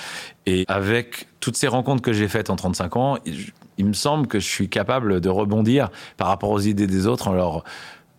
et 0.46 0.64
avec 0.68 1.28
toutes 1.40 1.56
ces 1.56 1.68
rencontres 1.68 2.02
que 2.02 2.12
j'ai 2.12 2.28
faites 2.28 2.50
en 2.50 2.56
35 2.56 2.96
ans, 2.96 3.18
il, 3.24 3.86
me 3.86 3.94
semble 3.94 4.26
que 4.26 4.38
je 4.38 4.46
suis 4.46 4.68
capable 4.68 5.22
de 5.22 5.28
rebondir 5.30 5.88
par 6.18 6.28
rapport 6.28 6.50
aux 6.50 6.60
idées 6.60 6.86
des 6.86 7.06
autres 7.06 7.28
en 7.28 7.32
leur 7.32 7.64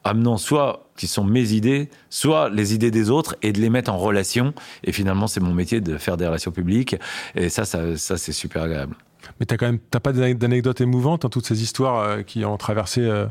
amenant 0.04 0.38
soit 0.38 0.88
qui 0.96 1.06
sont 1.06 1.24
mes 1.24 1.54
idées, 1.54 1.90
soit 2.10 2.50
les 2.50 2.74
idées 2.74 2.90
des 2.90 3.12
autres 3.12 3.36
et 3.44 3.54
de 3.54 3.62
les 3.62 3.70
mettre 3.70 3.92
en 3.92 3.98
relation. 4.00 4.56
Et 4.84 4.92
finalement, 4.92 5.28
c'est 5.28 5.40
mon 5.40 5.54
métier 5.54 5.80
de 5.80 5.98
faire 5.98 6.18
des 6.18 6.26
relations 6.26 6.52
publiques, 6.52 6.96
et 7.36 7.50
ça, 7.50 7.66
ça, 7.66 7.96
ça 7.98 8.18
c'est 8.18 8.32
super 8.32 8.64
agréable. 8.64 8.96
Mais 9.40 9.46
t'as 9.46 9.58
quand 9.58 9.68
même, 9.68 9.80
t'as 9.92 10.00
pas 10.00 10.14
d'anecdotes 10.14 10.82
émouvantes 10.82 11.22
dans 11.22 11.30
toutes 11.30 11.46
ces 11.46 11.62
histoires 11.62 12.00
euh, 12.00 12.22
qui 12.24 12.44
ont 12.44 12.58
traversé 12.58 13.02
euh, 13.02 13.28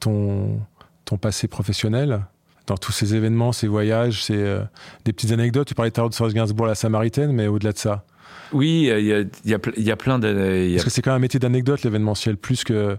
ton, 0.00 0.60
ton 1.10 1.16
passé 1.16 1.48
professionnel 1.48 2.24
dans 2.68 2.76
tous 2.76 2.92
ces 2.92 3.16
événements, 3.16 3.50
ces 3.50 3.66
voyages, 3.66 4.24
ces, 4.24 4.36
euh, 4.36 4.60
des 5.04 5.12
petites 5.12 5.32
anecdotes. 5.32 5.66
Tu 5.66 5.74
parlais 5.74 5.90
tout 5.90 6.00
à 6.00 6.02
l'heure 6.02 6.10
de 6.10 6.14
Serge 6.14 6.32
Gainsbourg, 6.32 6.66
la 6.68 6.76
Samaritaine, 6.76 7.32
mais 7.32 7.48
au-delà 7.48 7.72
de 7.72 7.78
ça. 7.78 8.04
Oui, 8.52 8.88
il 8.96 9.04
y 9.06 9.12
a, 9.12 9.20
y, 9.20 9.54
a, 9.54 9.58
y 9.76 9.90
a, 9.90 9.96
plein 9.96 10.20
de. 10.20 10.28
A... 10.28 10.72
Parce 10.74 10.84
que 10.84 10.90
c'est 10.90 11.02
quand 11.02 11.10
même 11.10 11.18
un 11.18 11.20
métier 11.20 11.40
d'anecdote, 11.40 11.82
l'événementiel, 11.82 12.36
plus 12.36 12.62
que. 12.62 12.96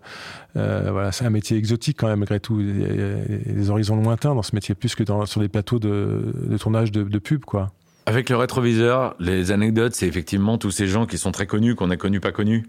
Euh, 0.58 0.90
voilà, 0.92 1.14
c'est 1.14 1.26
un 1.26 1.30
métier 1.30 1.58
exotique 1.58 1.98
quand 2.00 2.08
même, 2.08 2.20
malgré 2.20 2.42
tout. 2.42 2.60
Il 2.60 2.82
y, 2.82 3.52
a 3.52 3.54
des 3.54 3.70
horizons 3.70 3.96
lointains 3.96 4.36
dans 4.36 4.44
ce 4.44 4.56
métier, 4.56 4.76
plus 4.76 4.94
que 4.94 5.04
dans, 5.04 5.26
sur 5.26 5.40
des 5.40 5.50
plateaux 5.50 5.80
de, 5.80 6.34
de 6.36 6.58
tournage 6.58 6.92
de, 6.92 7.04
de 7.04 7.20
pub, 7.20 7.46
quoi. 7.46 7.72
Avec 8.06 8.30
le 8.30 8.36
rétroviseur, 8.36 9.16
les 9.20 9.52
anecdotes, 9.52 9.94
c'est 9.96 10.08
effectivement 10.08 10.58
tous 10.58 10.72
ces 10.72 10.88
gens 10.88 11.06
qui 11.06 11.18
sont 11.18 11.32
très 11.32 11.48
connus, 11.48 11.76
qu'on 11.76 11.90
a 11.92 11.98
connus, 11.98 12.20
pas 12.20 12.32
connus 12.32 12.66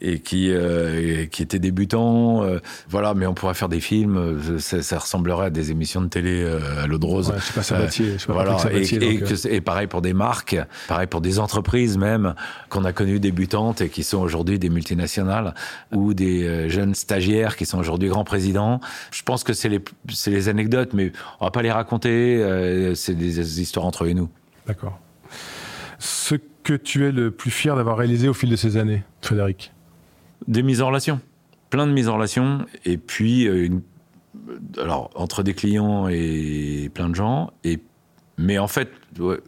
et 0.00 0.20
qui 0.20 0.50
euh, 0.50 1.26
qui 1.26 1.42
étaient 1.42 1.58
débutants 1.58 2.42
euh, 2.42 2.58
voilà 2.88 3.14
mais 3.14 3.26
on 3.26 3.34
pourrait 3.34 3.54
faire 3.54 3.68
des 3.68 3.80
films 3.80 4.58
ça, 4.58 4.82
ça, 4.82 4.98
ressemblerait 4.98 5.46
à 5.46 5.50
des 5.50 5.70
émissions 5.70 6.00
de 6.00 6.08
télé 6.08 6.42
euh, 6.42 6.82
à 6.82 6.86
l'eau 6.86 6.98
de 6.98 7.04
rose. 7.04 7.28
Ouais, 7.28 7.36
je 7.38 7.44
sais 7.44 7.52
pas 7.52 7.62
Sabatier, 7.62 8.12
je 8.14 8.18
sais 8.18 8.26
pas 8.26 8.58
Sabatier, 8.58 8.98
et, 9.02 9.14
et, 9.14 9.20
que, 9.20 9.48
et, 9.48 9.60
pareil 9.60 9.86
pour 9.86 10.00
des 10.00 10.14
marques 10.14 10.56
pareil 10.88 11.06
pour 11.06 11.20
des 11.20 11.38
entreprises 11.38 11.98
même 11.98 12.34
qu'on 12.68 12.84
a 12.84 12.92
connues 12.92 13.20
débutantes 13.20 13.80
et 13.80 13.88
qui 13.88 14.02
sont 14.02 14.18
aujourd'hui 14.18 14.58
des 14.58 14.70
multinationales 14.70 15.54
ou 15.92 16.14
des 16.14 16.68
jeunes 16.68 16.94
stagiaires 16.94 17.56
qui 17.56 17.66
sont 17.66 17.78
aujourd'hui 17.78 18.08
grands 18.08 18.24
présidents. 18.24 18.80
Je 19.10 19.22
pense 19.22 19.44
que 19.44 19.52
c'est 19.52 19.70
les 20.26 20.48
anecdotes 20.48 20.94
mais 20.94 21.12
on 21.40 21.44
va 21.44 21.50
pas 21.50 21.62
les 21.62 21.72
raconter 21.72 22.42
c'est 22.94 23.14
des 23.14 23.60
histoires 23.60 23.84
entre 23.84 24.04
eux 24.04 24.08
et 24.08 24.14
nous. 24.14 24.30
D'accord. 24.66 24.98
Ce 25.98 26.34
que 26.62 26.74
tu 26.74 27.06
es 27.06 27.12
le 27.12 27.30
plus 27.30 27.50
fier 27.50 27.76
d'avoir 27.76 27.98
réalisé 27.98 28.28
au 28.28 28.34
fil 28.34 28.50
de 28.50 28.56
ces 28.56 28.76
années 28.76 29.02
Frédéric? 29.20 29.72
Des 30.48 30.62
mises 30.62 30.82
en 30.82 30.88
relation, 30.88 31.20
plein 31.70 31.86
de 31.86 31.92
mises 31.92 32.08
en 32.08 32.14
relation, 32.14 32.66
et 32.84 32.96
puis 32.96 33.46
euh, 33.46 33.64
une, 33.64 33.82
alors 34.78 35.10
entre 35.14 35.42
des 35.42 35.54
clients 35.54 36.08
et 36.08 36.90
plein 36.94 37.08
de 37.08 37.14
gens, 37.14 37.52
et 37.64 37.80
mais 38.38 38.58
en 38.58 38.68
fait, 38.68 38.90
ouais, 39.18 39.38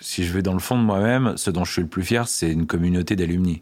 si 0.00 0.24
je 0.24 0.32
vais 0.32 0.40
dans 0.40 0.54
le 0.54 0.58
fond 0.58 0.78
de 0.78 0.82
moi-même, 0.82 1.36
ce 1.36 1.50
dont 1.50 1.64
je 1.64 1.72
suis 1.72 1.82
le 1.82 1.88
plus 1.88 2.02
fier, 2.02 2.26
c'est 2.26 2.50
une 2.50 2.66
communauté 2.66 3.14
d'alumni, 3.14 3.60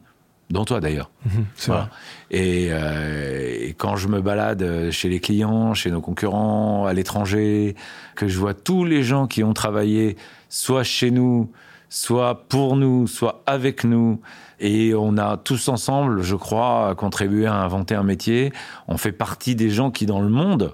dont 0.49 0.65
toi 0.65 0.79
d'ailleurs. 0.79 1.11
Mmh, 1.25 1.29
voilà. 1.67 1.91
et, 2.31 2.69
euh, 2.71 3.57
et 3.63 3.75
quand 3.77 3.97
je 3.97 4.07
me 4.07 4.21
balade 4.21 4.91
chez 4.93 5.09
les 5.09 5.19
clients, 5.19 5.75
chez 5.75 5.91
nos 5.91 6.01
concurrents, 6.01 6.87
à 6.87 6.93
l'étranger, 6.93 7.75
que 8.15 8.29
je 8.29 8.39
vois 8.39 8.55
tous 8.55 8.85
les 8.85 9.03
gens 9.03 9.27
qui 9.27 9.43
ont 9.43 9.55
travaillé, 9.55 10.17
soit 10.49 10.85
chez 10.85 11.11
nous, 11.11 11.51
soit 11.89 12.47
pour 12.49 12.77
nous, 12.77 13.07
soit 13.07 13.43
avec 13.47 13.85
nous. 13.85 14.21
Et 14.59 14.95
on 14.95 15.19
a 15.19 15.37
tous 15.37 15.69
ensemble, 15.69 16.23
je 16.23 16.35
crois, 16.35 16.95
contribué 16.97 17.47
à 17.47 17.55
inventer 17.55 17.95
un 17.95 18.03
métier. 18.03 18.53
On 18.89 18.97
fait 18.97 19.13
partie 19.13 19.55
des 19.55 19.71
gens 19.71 19.91
qui, 19.91 20.07
dans 20.07 20.21
le 20.21 20.29
monde, 20.29 20.73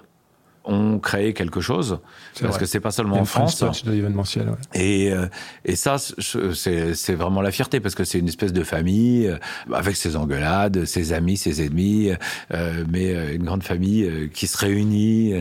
ont 0.64 0.98
créé 0.98 1.34
quelque 1.34 1.60
chose 1.60 1.98
parce 2.40 2.54
vrai. 2.54 2.60
que 2.60 2.66
c'est 2.66 2.80
pas 2.80 2.90
seulement 2.90 3.18
en 3.18 3.24
France 3.24 3.62
de 3.84 3.90
l'événementiel 3.90 4.48
ouais. 4.48 4.80
et 4.80 5.12
euh, 5.12 5.26
et 5.64 5.76
ça 5.76 5.96
c'est 5.98 7.14
vraiment 7.14 7.42
la 7.42 7.50
fierté 7.50 7.80
parce 7.80 7.94
que 7.94 8.04
c'est 8.04 8.18
une 8.18 8.28
espèce 8.28 8.52
de 8.52 8.62
famille 8.62 9.26
euh, 9.26 9.38
avec 9.72 9.96
ses 9.96 10.16
engueulades 10.16 10.84
ses 10.84 11.12
amis 11.12 11.36
ses 11.36 11.64
ennemis 11.64 12.10
euh, 12.52 12.84
mais 12.88 13.34
une 13.34 13.44
grande 13.44 13.62
famille 13.62 14.30
qui 14.32 14.46
se 14.46 14.56
réunit 14.56 15.34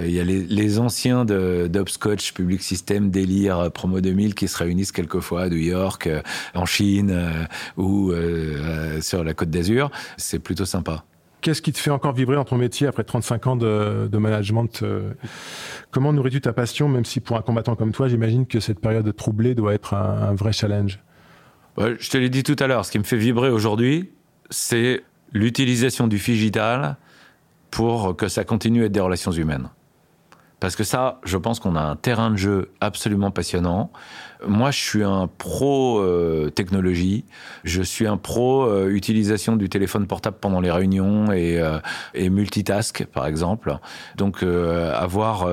il 0.00 0.10
y 0.10 0.20
a 0.20 0.24
les, 0.24 0.44
les 0.44 0.78
anciens 0.78 1.24
de 1.24 1.68
d'Hopscotch 1.70 2.32
Public 2.32 2.62
System 2.62 3.10
Délire 3.10 3.70
Promo 3.72 4.00
2000 4.00 4.34
qui 4.34 4.48
se 4.48 4.56
réunissent 4.58 4.92
quelquefois 4.92 5.42
à 5.42 5.48
New 5.48 5.56
York 5.56 6.08
en 6.54 6.66
Chine 6.66 7.46
ou 7.76 8.12
sur 9.00 9.24
la 9.24 9.34
Côte 9.34 9.50
d'Azur 9.50 9.90
c'est 10.16 10.38
plutôt 10.38 10.64
sympa 10.64 11.04
Qu'est-ce 11.40 11.62
qui 11.62 11.72
te 11.72 11.78
fait 11.78 11.90
encore 11.90 12.12
vibrer 12.12 12.36
dans 12.36 12.44
ton 12.44 12.56
métier 12.56 12.86
après 12.86 13.04
35 13.04 13.46
ans 13.46 13.56
de, 13.56 14.08
management 14.12 14.82
Comment 15.90 16.12
nourris-tu 16.12 16.40
ta 16.40 16.52
passion, 16.52 16.88
même 16.88 17.04
si 17.04 17.20
pour 17.20 17.36
un 17.36 17.42
combattant 17.42 17.76
comme 17.76 17.92
toi, 17.92 18.08
j'imagine 18.08 18.46
que 18.46 18.58
cette 18.60 18.80
période 18.80 19.14
troublée 19.14 19.54
doit 19.54 19.74
être 19.74 19.94
un, 19.94 20.30
un 20.30 20.34
vrai 20.34 20.52
challenge? 20.52 20.98
Je 21.78 22.10
te 22.10 22.18
l'ai 22.18 22.28
dit 22.28 22.42
tout 22.42 22.56
à 22.58 22.66
l'heure, 22.66 22.84
ce 22.84 22.90
qui 22.90 22.98
me 22.98 23.04
fait 23.04 23.16
vibrer 23.16 23.50
aujourd'hui, 23.50 24.10
c'est 24.50 25.04
l'utilisation 25.32 26.08
du 26.08 26.18
digital 26.18 26.96
pour 27.70 28.16
que 28.16 28.28
ça 28.28 28.44
continue 28.44 28.82
à 28.82 28.86
être 28.86 28.92
des 28.92 29.00
relations 29.00 29.32
humaines. 29.32 29.68
Parce 30.60 30.74
que 30.74 30.82
ça, 30.82 31.20
je 31.24 31.36
pense 31.36 31.60
qu'on 31.60 31.76
a 31.76 31.80
un 31.80 31.94
terrain 31.94 32.30
de 32.30 32.36
jeu 32.36 32.70
absolument 32.80 33.30
passionnant. 33.30 33.92
Moi, 34.46 34.70
je 34.72 34.80
suis 34.80 35.04
un 35.04 35.28
pro 35.28 36.00
euh, 36.00 36.50
technologie. 36.50 37.24
Je 37.64 37.82
suis 37.82 38.06
un 38.06 38.16
pro 38.16 38.64
euh, 38.64 38.88
utilisation 38.88 39.56
du 39.56 39.68
téléphone 39.68 40.06
portable 40.06 40.36
pendant 40.40 40.60
les 40.60 40.70
réunions 40.70 41.32
et, 41.32 41.60
euh, 41.60 41.78
et 42.14 42.28
multitask, 42.28 43.04
par 43.06 43.26
exemple. 43.26 43.78
Donc, 44.16 44.42
avoir 44.42 45.48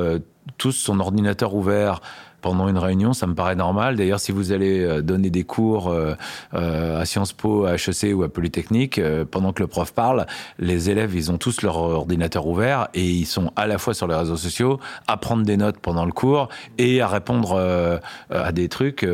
tous 0.57 0.71
son 0.71 0.99
ordinateur 0.99 1.53
ouvert 1.53 2.01
pendant 2.45 2.69
une 2.69 2.77
réunion, 2.77 3.13
ça 3.13 3.25
me 3.25 3.34
paraît 3.34 3.55
normal. 3.55 3.95
D'ailleurs, 3.95 4.19
si 4.19 4.31
vous 4.31 4.51
allez 4.51 4.84
euh, 4.84 5.01
donner 5.01 5.31
des 5.31 5.43
cours 5.43 5.89
euh, 5.89 6.13
euh, 6.53 7.01
à 7.01 7.03
Sciences 7.03 7.34
Po, 7.34 7.65
à 7.65 7.73
HEC 7.73 8.15
ou 8.15 8.21
à 8.21 8.29
Polytechnique, 8.29 9.01
pendant 9.31 9.51
que 9.51 9.63
le 9.63 9.67
prof 9.67 9.91
parle, 9.91 10.27
les 10.60 10.91
élèves, 10.91 11.15
ils 11.15 11.31
ont 11.31 11.39
tous 11.39 11.63
leur 11.63 11.77
ordinateur 11.77 12.45
ouvert 12.45 12.88
et 12.93 13.03
ils 13.03 13.25
sont 13.25 13.51
à 13.55 13.65
la 13.65 13.79
fois 13.79 13.95
sur 13.95 14.08
les 14.08 14.13
réseaux 14.13 14.38
sociaux, 14.38 14.79
à 15.08 15.17
prendre 15.17 15.41
des 15.41 15.58
notes 15.58 15.79
pendant 15.79 16.05
le 16.05 16.12
cours 16.12 16.49
et 16.77 17.01
à 17.01 17.08
répondre 17.08 17.99
à 18.29 18.51
des 18.51 18.69
trucs. 18.69 19.08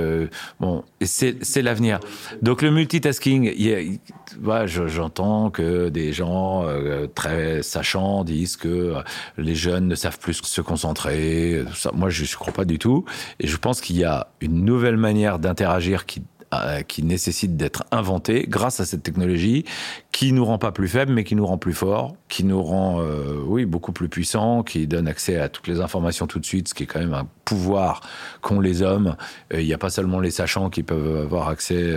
bon, 0.60 0.84
c'est 1.02 1.62
l'avenir. 1.62 2.02
Donc 2.41 2.62
le 2.62 2.70
multitasking, 2.72 3.54
j'entends 4.65 5.52
que 5.52 5.88
des 5.88 6.12
gens 6.12 6.65
très 7.15 7.63
sachants 7.63 8.26
disent 8.26 8.58
que 8.58 8.96
les 9.38 9.56
jeunes 9.56 9.88
ne 9.88 9.96
savent 9.96 10.20
plus 10.20 10.41
se 10.44 10.60
concentrer. 10.60 11.63
Moi, 11.94 12.10
je 12.10 12.24
ne 12.24 12.36
crois 12.36 12.54
pas 12.54 12.65
du 12.65 12.78
tout. 12.78 13.06
Et 13.39 13.47
je 13.47 13.57
pense 13.57 13.81
qu'il 13.81 13.97
y 13.97 14.03
a 14.03 14.27
une 14.41 14.65
nouvelle 14.65 14.97
manière 14.97 15.39
d'interagir 15.39 16.05
qui 16.05 16.21
euh, 16.53 16.81
qui 16.81 17.01
nécessite 17.01 17.55
d'être 17.55 17.86
inventée 17.91 18.45
grâce 18.45 18.81
à 18.81 18.86
cette 18.86 19.03
technologie 19.03 19.63
qui 20.12 20.34
nous 20.34 20.43
rend 20.43 20.57
pas 20.57 20.73
plus 20.73 20.89
faibles 20.89 21.13
mais 21.13 21.23
qui 21.23 21.34
nous 21.34 21.45
rend 21.45 21.57
plus 21.57 21.71
forts, 21.71 22.17
qui 22.27 22.43
nous 22.43 22.62
rend 22.62 22.99
euh, 22.99 23.41
oui 23.45 23.63
beaucoup 23.63 23.93
plus 23.93 24.10
puissants, 24.10 24.62
qui 24.62 24.86
donne 24.86 25.07
accès 25.07 25.39
à 25.39 25.47
toutes 25.47 25.69
les 25.69 25.79
informations 25.79 26.27
tout 26.27 26.39
de 26.39 26.45
suite, 26.45 26.67
ce 26.67 26.73
qui 26.73 26.84
est 26.84 26.88
quand 26.88 26.99
même 26.99 27.13
un 27.13 27.25
pouvoir 27.45 28.01
qu'ont 28.41 28.60
les 28.60 28.81
hommes. 28.81 29.15
Il 29.53 29.65
n'y 29.65 29.73
a 29.73 29.77
pas 29.77 29.89
seulement 29.89 30.19
les 30.19 30.29
sachants 30.29 30.69
qui 30.69 30.84
peuvent 30.84 31.21
avoir 31.21 31.47
accès 31.47 31.95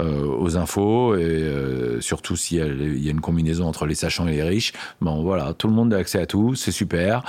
euh, 0.00 0.38
aux 0.38 0.56
infos 0.56 1.14
et 1.14 1.98
surtout 2.00 2.34
s'il 2.34 2.58
y, 2.98 3.08
a 3.08 3.10
une 3.10 3.20
combinaison 3.20 3.66
entre 3.66 3.84
les 3.84 3.94
sachants 3.94 4.26
et 4.26 4.32
les 4.32 4.42
riches. 4.42 4.72
Bon 5.02 5.22
voilà, 5.22 5.52
tout 5.52 5.68
le 5.68 5.74
monde 5.74 5.92
a 5.92 5.98
accès 5.98 6.18
à 6.18 6.24
tout, 6.24 6.54
c'est 6.54 6.72
super. 6.72 7.24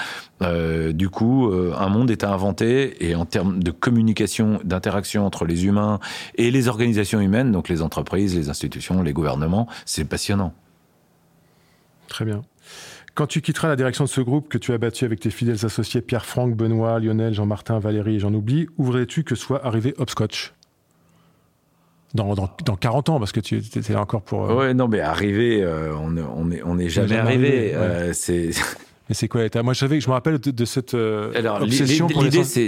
Du 0.94 1.10
coup, 1.10 1.52
un 1.54 1.90
monde 1.90 2.12
est 2.12 2.24
à 2.24 2.32
inventer 2.32 3.08
et 3.08 3.16
en 3.16 3.26
termes 3.26 3.62
de 3.62 3.72
communication, 3.72 4.60
d'interaction 4.64 5.26
entre 5.26 5.46
les 5.46 5.66
humains 5.66 6.00
et 6.36 6.52
les 6.52 6.68
organisations 6.68 7.20
humaines, 7.20 7.52
donc 7.52 7.70
les 7.70 7.82
entreprises, 7.82 8.36
les 8.36 8.50
institutions, 8.50 9.02
les 9.02 9.14
gouvernements, 9.14 9.68
c'est 9.86 10.06
passionnant. 10.06 10.54
Très 12.08 12.26
bien. 12.26 12.44
Quand 13.16 13.28
tu 13.28 13.42
quitteras 13.42 13.68
la 13.68 13.76
direction 13.76 14.06
de 14.06 14.10
ce 14.10 14.22
groupe 14.22 14.50
que 14.50 14.58
tu 14.58 14.74
as 14.74 14.78
battu 14.80 15.06
avec 15.06 15.20
tes 15.20 15.30
fidèles 15.30 15.66
associés 15.66 16.02
Pierre-Franck, 16.02 16.56
Benoît, 16.56 17.00
Lionel, 17.00 17.34
Jean-Martin, 17.34 17.78
Valérie 17.78 18.16
et 18.16 18.20
j'en 18.20 18.34
oublie, 18.34 18.68
ouvrais-tu 18.78 19.24
que 19.24 19.36
soit 19.36 19.64
arrivé 19.66 19.94
Hopscotch? 19.98 20.54
Dans, 22.16 22.36
dans, 22.36 22.50
dans, 22.64 22.76
40 22.76 23.10
ans, 23.10 23.20
parce 23.20 23.32
que 23.32 23.40
tu 23.40 23.58
étais 23.58 23.94
là 23.94 24.02
encore 24.02 24.22
pour. 24.22 24.50
Euh... 24.50 24.56
Ouais, 24.56 24.74
non, 24.76 24.88
mais 24.88 25.00
arriver, 25.00 25.64
euh, 25.64 25.96
on 25.96 26.12
n'est 26.12 26.22
on 26.22 26.52
est, 26.52 26.62
on 26.64 26.78
est 26.78 26.90
jamais, 26.90 27.18
arrivé. 27.18 27.74
Euh, 27.74 28.14
c'est 28.14 28.52
mais 29.10 29.16
c'est 29.16 29.28
quoi 29.28 29.42
Moi, 29.64 29.74
je 29.74 29.80
savais 29.80 29.98
que 29.98 30.04
je 30.04 30.08
me 30.08 30.14
rappelle 30.14 30.40
de, 30.40 30.66
cette 30.66 30.94
euh, 30.94 31.34
obsession 31.62 32.08
pour, 32.08 32.24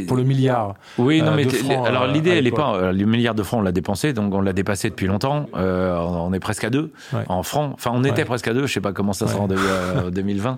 pour, 0.07 0.17
le 0.17 0.23
milliard. 0.23 0.75
Oui, 0.97 1.21
non, 1.21 1.31
euh, 1.31 1.35
mais 1.37 1.75
alors 1.85 2.03
euh, 2.03 2.11
l'idée, 2.11 2.31
elle 2.31 2.45
est 2.45 2.51
pas. 2.51 2.91
Le 2.91 3.05
milliard 3.05 3.35
de 3.35 3.43
francs, 3.43 3.61
on 3.61 3.63
l'a 3.63 3.71
dépensé, 3.71 4.11
donc 4.11 4.33
on 4.33 4.41
l'a 4.41 4.51
dépassé 4.51 4.89
depuis 4.89 5.07
longtemps. 5.07 5.45
on 5.53 6.33
est 6.33 6.39
presque 6.39 6.65
à 6.65 6.69
deux 6.69 6.91
en 7.27 7.43
francs. 7.43 7.71
Enfin, 7.73 7.91
on 7.93 8.03
était 8.03 8.25
presque 8.25 8.49
à 8.49 8.53
deux. 8.53 8.67
Je 8.67 8.73
sais 8.73 8.81
pas 8.81 8.91
comment 8.91 9.13
ça 9.13 9.27
sera 9.27 9.43
en 9.43 10.09
2020, 10.09 10.57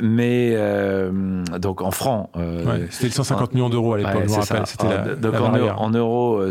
mais 0.00 0.56
donc 1.58 1.82
en 1.82 1.90
francs. 1.90 2.30
C'était 2.88 3.10
150 3.10 3.52
millions 3.52 3.68
d'euros 3.68 3.94
à 3.94 3.98
l'époque. 3.98 4.22
je 4.26 4.30
me 4.30 4.34
rappelle. 4.36 4.66
C'était 4.66 5.16
donc 5.20 5.34
en, 5.34 5.84
en, 5.84 5.90
euros, 5.90 6.42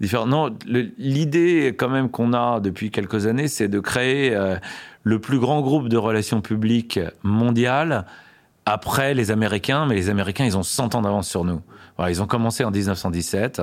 différent. 0.00 0.26
Non, 0.26 0.54
l'idée 0.66 1.74
quand 1.76 1.88
même 1.88 2.10
qu'on 2.10 2.32
a 2.32 2.60
depuis 2.60 2.92
quelques 2.92 3.26
années, 3.26 3.48
c'est 3.48 3.66
de 3.66 3.80
créer 3.80 4.36
le 5.04 5.20
plus 5.20 5.38
grand 5.38 5.60
groupe 5.60 5.88
de 5.88 5.96
relations 5.96 6.40
publiques 6.40 6.98
mondial 7.22 8.06
après 8.66 9.14
les 9.14 9.30
Américains, 9.30 9.86
mais 9.86 9.94
les 9.94 10.08
Américains, 10.08 10.46
ils 10.46 10.56
ont 10.56 10.62
100 10.62 10.94
ans 10.94 11.02
d'avance 11.02 11.28
sur 11.28 11.44
nous. 11.44 11.60
Ils 12.08 12.22
ont 12.22 12.26
commencé 12.26 12.64
en 12.64 12.70
1917. 12.70 13.62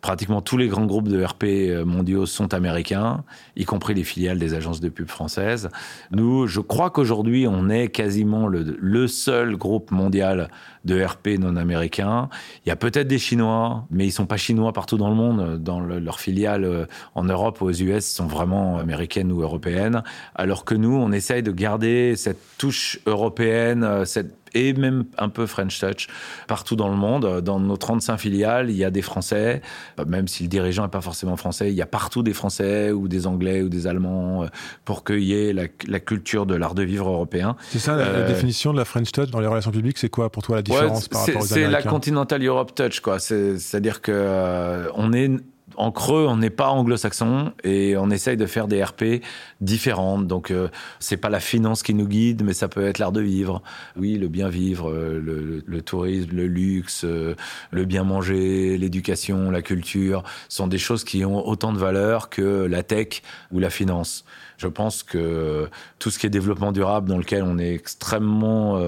Pratiquement 0.00 0.40
tous 0.40 0.56
les 0.56 0.68
grands 0.68 0.86
groupes 0.86 1.08
de 1.08 1.22
RP 1.22 1.44
euh, 1.44 1.84
mondiaux 1.84 2.24
sont 2.24 2.54
américains, 2.54 3.24
y 3.56 3.64
compris 3.64 3.94
les 3.94 4.04
filiales 4.04 4.38
des 4.38 4.54
agences 4.54 4.80
de 4.80 4.88
pub 4.88 5.08
françaises. 5.08 5.70
Nous, 6.12 6.46
je 6.46 6.60
crois 6.60 6.90
qu'aujourd'hui, 6.90 7.48
on 7.48 7.68
est 7.68 7.88
quasiment 7.88 8.46
le, 8.46 9.06
seul 9.08 9.56
groupe 9.56 9.90
mondial 9.90 10.50
de 10.84 11.02
RP 11.02 11.38
non 11.38 11.56
américain. 11.56 12.28
Il 12.64 12.68
y 12.68 12.72
a 12.72 12.76
peut-être 12.76 13.08
des 13.08 13.18
Chinois, 13.18 13.86
mais 13.90 14.06
ils 14.06 14.12
sont 14.12 14.26
pas 14.26 14.36
chinois 14.36 14.72
partout 14.72 14.98
dans 14.98 15.08
le 15.08 15.16
monde. 15.16 15.62
Dans 15.62 15.80
leurs 15.80 16.20
filiales 16.20 16.64
euh, 16.64 16.86
en 17.16 17.24
Europe 17.24 17.60
ou 17.60 17.66
aux 17.66 17.72
US 17.72 18.06
sont 18.06 18.26
vraiment 18.26 18.78
américaines 18.78 19.32
ou 19.32 19.42
européennes. 19.42 20.04
Alors 20.36 20.64
que 20.64 20.74
nous, 20.74 20.94
on 20.94 21.10
essaye 21.10 21.42
de 21.42 21.50
garder 21.50 22.14
cette 22.16 22.40
touche 22.56 23.00
européenne, 23.06 23.82
euh, 23.82 24.04
cette 24.04 24.37
et 24.54 24.72
même 24.72 25.04
un 25.18 25.28
peu 25.28 25.46
French 25.46 25.78
Touch 25.78 26.08
partout 26.46 26.76
dans 26.76 26.88
le 26.88 26.96
monde. 26.96 27.40
Dans 27.40 27.60
nos 27.60 27.76
35 27.76 28.16
filiales, 28.18 28.70
il 28.70 28.76
y 28.76 28.84
a 28.84 28.90
des 28.90 29.02
Français, 29.02 29.62
même 30.06 30.28
si 30.28 30.44
le 30.44 30.48
dirigeant 30.48 30.82
n'est 30.82 30.88
pas 30.88 31.00
forcément 31.00 31.36
français, 31.36 31.70
il 31.70 31.74
y 31.74 31.82
a 31.82 31.86
partout 31.86 32.22
des 32.22 32.32
Français 32.32 32.90
ou 32.90 33.08
des 33.08 33.26
Anglais 33.26 33.62
ou 33.62 33.68
des 33.68 33.86
Allemands 33.86 34.44
euh, 34.44 34.46
pour 34.84 35.04
qu'il 35.04 35.22
y 35.22 35.34
ait 35.34 35.52
la, 35.52 36.00
culture 36.00 36.46
de 36.46 36.54
l'art 36.54 36.74
de 36.74 36.82
vivre 36.82 37.08
européen. 37.08 37.56
C'est 37.70 37.78
ça 37.78 37.96
la, 37.96 38.04
euh, 38.04 38.28
définition 38.28 38.72
de 38.72 38.78
la 38.78 38.84
French 38.84 39.12
Touch 39.12 39.30
dans 39.30 39.40
les 39.40 39.46
relations 39.46 39.70
publiques, 39.70 39.98
c'est 39.98 40.08
quoi 40.08 40.30
pour 40.30 40.42
toi 40.42 40.56
la 40.56 40.62
différence 40.62 41.08
par 41.08 41.20
rapport 41.20 41.42
aux 41.42 41.52
Américains 41.52 41.78
C'est 41.78 41.84
la 41.84 41.90
Continental 41.90 42.44
Europe 42.44 42.74
Touch, 42.74 43.00
quoi. 43.00 43.18
C'est-à-dire 43.18 44.00
que 44.00 44.12
euh, 44.14 44.88
on 44.94 45.12
est 45.12 45.30
en 45.78 45.92
creux, 45.92 46.26
on 46.28 46.36
n'est 46.36 46.50
pas 46.50 46.70
anglo-saxon 46.70 47.52
et 47.62 47.96
on 47.96 48.10
essaye 48.10 48.36
de 48.36 48.46
faire 48.46 48.66
des 48.66 48.82
RP 48.82 49.22
différentes. 49.60 50.26
Donc, 50.26 50.50
euh, 50.50 50.68
c'est 50.98 51.16
pas 51.16 51.28
la 51.28 51.38
finance 51.38 51.84
qui 51.84 51.94
nous 51.94 52.08
guide, 52.08 52.42
mais 52.42 52.52
ça 52.52 52.66
peut 52.66 52.84
être 52.84 52.98
l'art 52.98 53.12
de 53.12 53.20
vivre. 53.20 53.62
Oui, 53.96 54.18
le 54.18 54.26
bien 54.26 54.48
vivre, 54.48 54.90
euh, 54.90 55.62
le, 55.64 55.82
tourisme, 55.82 56.30
le 56.34 56.48
luxe, 56.48 57.04
euh, 57.04 57.36
le 57.70 57.84
bien 57.84 58.02
manger, 58.02 58.76
l'éducation, 58.76 59.52
la 59.52 59.62
culture 59.62 60.24
sont 60.48 60.66
des 60.66 60.78
choses 60.78 61.04
qui 61.04 61.24
ont 61.24 61.46
autant 61.46 61.72
de 61.72 61.78
valeur 61.78 62.28
que 62.28 62.66
la 62.66 62.82
tech 62.82 63.22
ou 63.52 63.60
la 63.60 63.70
finance. 63.70 64.24
Je 64.56 64.66
pense 64.66 65.04
que 65.04 65.68
tout 66.00 66.10
ce 66.10 66.18
qui 66.18 66.26
est 66.26 66.30
développement 66.30 66.72
durable, 66.72 67.08
dans 67.08 67.18
lequel 67.18 67.44
on 67.44 67.56
est 67.56 67.72
extrêmement 67.72 68.82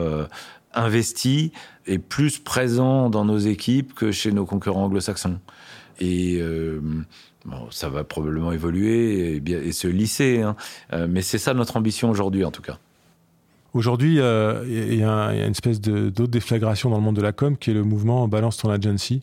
investi, 0.74 1.52
est 1.86 1.98
plus 1.98 2.40
présent 2.40 3.10
dans 3.10 3.24
nos 3.24 3.38
équipes 3.38 3.94
que 3.94 4.10
chez 4.10 4.32
nos 4.32 4.44
concurrents 4.44 4.86
anglo-saxons. 4.86 5.38
Et 6.00 6.38
euh, 6.40 6.80
ça 7.70 7.88
va 7.88 8.04
probablement 8.04 8.52
évoluer 8.52 9.36
et, 9.36 9.50
et 9.52 9.72
se 9.72 9.88
lisser. 9.88 10.40
Hein. 10.40 10.56
Euh, 10.92 11.06
mais 11.08 11.22
c'est 11.22 11.38
ça 11.38 11.54
notre 11.54 11.76
ambition 11.76 12.10
aujourd'hui, 12.10 12.44
en 12.44 12.50
tout 12.50 12.62
cas. 12.62 12.78
Aujourd'hui, 13.72 14.18
euh, 14.18 14.64
il 14.66 14.98
y, 14.98 15.04
a 15.04 15.32
une 15.32 15.52
espèce 15.52 15.80
d'autre 15.80 16.26
déflagration 16.26 16.90
dans 16.90 16.96
le 16.96 17.02
monde 17.02 17.14
de 17.14 17.22
la 17.22 17.30
com 17.30 17.56
qui 17.56 17.70
est 17.70 17.74
le 17.74 17.84
mouvement 17.84 18.26
Balance 18.26 18.56
ton 18.56 18.68
agency. 18.68 19.22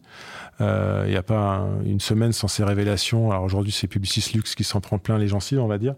Euh, 0.62 1.04
il 1.06 1.12
n'y 1.12 1.18
a 1.18 1.24
pas 1.24 1.68
une 1.86 2.00
semaine 2.00 2.32
sans 2.32 2.48
ces 2.48 2.64
révélations. 2.64 3.30
Alors 3.30 3.44
aujourd'hui, 3.44 3.74
c'est 3.74 3.88
Publicis 3.88 4.32
Lux 4.34 4.56
qui 4.56 4.64
s'en 4.64 4.80
prend 4.80 5.00
plein 5.00 5.18
les 5.18 5.28
gencives, 5.28 5.60
on 5.60 5.68
va 5.68 5.78
dire. 5.78 5.96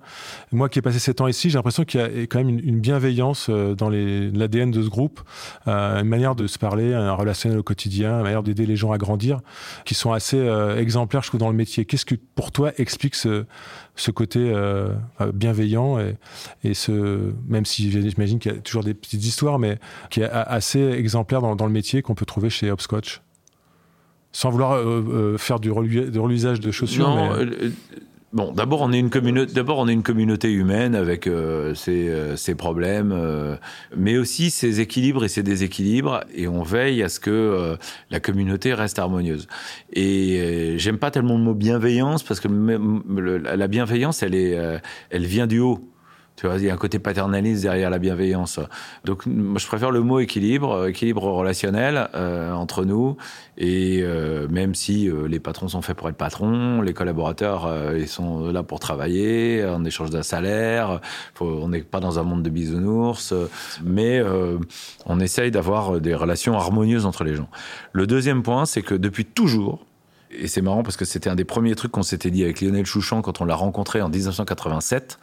Moi 0.52 0.68
qui 0.68 0.80
ai 0.80 0.82
passé 0.82 0.98
sept 0.98 1.22
ans 1.22 1.28
ici, 1.28 1.52
j'ai 1.52 1.60
l'impression 1.60 1.86
qu'il 1.86 2.00
y 2.00 2.04
a 2.04 2.08
quand 2.24 2.40
même 2.40 2.50
une, 2.50 2.80
bienveillance 2.80 3.48
euh, 3.50 3.76
dans 3.76 3.90
l'ADN 3.90 4.72
de 4.72 4.82
ce 4.82 4.90
groupe, 4.90 5.22
une 5.68 6.04
manière 6.04 6.34
de 6.34 6.48
se 6.48 6.58
parler, 6.58 6.94
un 6.94 7.14
relationnel 7.14 7.60
au 7.60 7.64
quotidien, 7.64 8.18
une 8.18 8.24
manière 8.24 8.42
d'aider 8.42 8.66
les 8.66 8.76
gens 8.76 8.92
à 8.92 8.98
grandir, 8.98 9.42
qui 9.86 9.94
sont 9.94 10.12
assez 10.12 10.40
exemplaires, 10.78 11.22
je 11.22 11.28
trouve, 11.28 11.40
dans 11.40 11.50
le 11.50 11.56
métier. 11.56 11.86
Qu'est-ce 11.86 12.06
que 12.06 12.16
pour 12.16 12.52
toi 12.52 12.72
explique 12.78 13.16
ce, 13.16 13.46
ce 14.00 14.12
côté 14.12 14.52
euh, 14.54 14.94
bienveillant 15.34 16.00
et, 16.00 16.16
et, 16.64 16.74
ce 16.74 17.34
même 17.48 17.66
si 17.66 17.92
j'imagine 17.92 18.40
qu'il 18.40 18.54
y 18.54 18.56
a 18.56 18.58
toujours 18.60 18.84
des 18.84 18.94
petites 18.94 19.26
histoires, 19.26 19.60
mais 19.60 19.78
qui 20.10 20.22
est 20.22 20.30
assez 20.30 20.80
exemplaire 20.80 21.42
dans, 21.42 21.66
le 21.66 21.72
métier 21.72 22.02
qu'on 22.02 22.16
peut 22.16 22.26
trouver 22.26 22.50
chez 22.50 22.72
Hopscotch. 22.72 23.22
Sans 24.32 24.52
vouloir 24.52 24.74
euh, 24.74 25.04
euh, 25.10 25.38
faire 25.38 25.60
du, 25.60 25.72
reluisage 25.72 26.60
de 26.60 26.72
chaussures. 26.72 27.10
Non, 27.10 27.32
Bon, 28.32 28.52
d'abord 28.52 28.82
on 28.82 28.92
est 28.92 29.00
une 29.00 29.10
communauté. 29.10 29.54
D'abord 29.54 29.80
on 29.80 29.88
est 29.88 29.94
une 29.94 30.04
communauté 30.04 30.52
humaine 30.52 30.94
avec 30.94 31.26
euh, 31.26 31.74
ses, 31.74 32.10
euh, 32.10 32.36
ses, 32.36 32.54
problèmes, 32.54 33.12
euh, 33.12 33.56
mais 33.98 34.18
aussi 34.18 34.52
ses 34.52 34.82
équilibres 34.82 35.26
et 35.26 35.28
ses 35.28 35.42
déséquilibres, 35.42 36.24
et 36.36 36.48
on 36.48 36.62
veille 36.62 37.02
à 37.02 37.10
ce 37.10 37.20
que 37.20 37.78
la 38.12 38.20
communauté 38.20 38.74
reste 38.76 39.00
harmonieuse. 39.00 39.48
Et 39.94 40.76
j'aime 40.78 41.00
pas 41.00 41.10
tellement 41.10 41.38
le 41.38 41.44
mot 41.44 41.56
bienveillance 41.56 42.22
parce 42.22 42.40
que 42.40 42.48
la 42.48 43.68
bienveillance, 43.68 44.22
elle 44.22 44.36
est, 44.36 44.58
elle 45.10 45.26
vient 45.26 45.48
du 45.48 45.60
haut. 45.60 45.80
Tu 46.40 46.48
vois, 46.48 46.56
il 46.56 46.64
y 46.64 46.70
a 46.70 46.74
un 46.74 46.78
côté 46.78 47.00
paternaliste 47.00 47.64
derrière 47.64 47.90
la 47.90 48.00
bienveillance. 48.00 48.62
Donc, 49.04 49.26
moi, 49.26 49.60
je 49.60 49.68
préfère 49.68 49.92
le 49.92 50.00
mot 50.00 50.22
équilibre, 50.22 50.72
euh, 50.72 50.88
équilibre 50.88 51.24
relationnel 51.24 52.08
euh, 52.16 52.54
entre 52.54 52.86
nous. 52.86 53.18
Et 53.58 54.00
euh, 54.04 54.48
même 54.48 54.74
si 54.74 55.12
les 55.28 55.40
patrons 55.42 55.68
sont 55.68 55.82
faits 55.82 55.98
pour 55.98 56.08
être 56.08 56.16
patrons, 56.16 56.82
les 56.82 56.94
collaborateurs, 56.94 57.70
ils 57.94 58.08
sont 58.08 58.52
là 58.54 58.64
pour 58.64 58.80
travailler 58.80 59.66
en 59.66 59.84
échange 59.84 60.12
d'un 60.12 60.24
salaire. 60.24 61.02
on 61.42 61.68
n'est 61.68 61.82
pas 61.82 62.00
dans 62.00 62.20
un 62.20 62.24
monde 62.24 62.42
de 62.42 62.50
bisounours, 62.50 63.34
mais 63.84 64.24
on 65.06 65.20
essaye 65.20 65.52
d'avoir 65.52 66.00
des 66.00 66.16
relations 66.16 66.58
harmonieuses 66.58 67.06
entre 67.06 67.26
les 67.26 67.36
gens. 67.36 67.50
Le 67.92 68.08
deuxième 68.08 68.44
point, 68.44 68.66
c'est 68.66 68.82
que 68.82 68.96
depuis 68.96 69.26
toujours, 69.26 69.86
et 70.32 70.48
c'est 70.48 70.62
marrant 70.62 70.84
parce 70.84 70.96
que 70.96 71.04
c'était 71.04 71.30
un 71.30 71.36
des 71.36 71.44
premiers 71.44 71.76
trucs 71.76 71.92
qu'on 71.92 72.04
s'était 72.04 72.32
dit 72.32 72.46
avec 72.46 72.62
Lionel 72.62 72.86
Chouchan 72.86 73.22
quand 73.22 73.42
on 73.42 73.46
l'a 73.46 73.56
rencontré 73.56 74.02
en 74.02 74.08
1987 74.08 75.20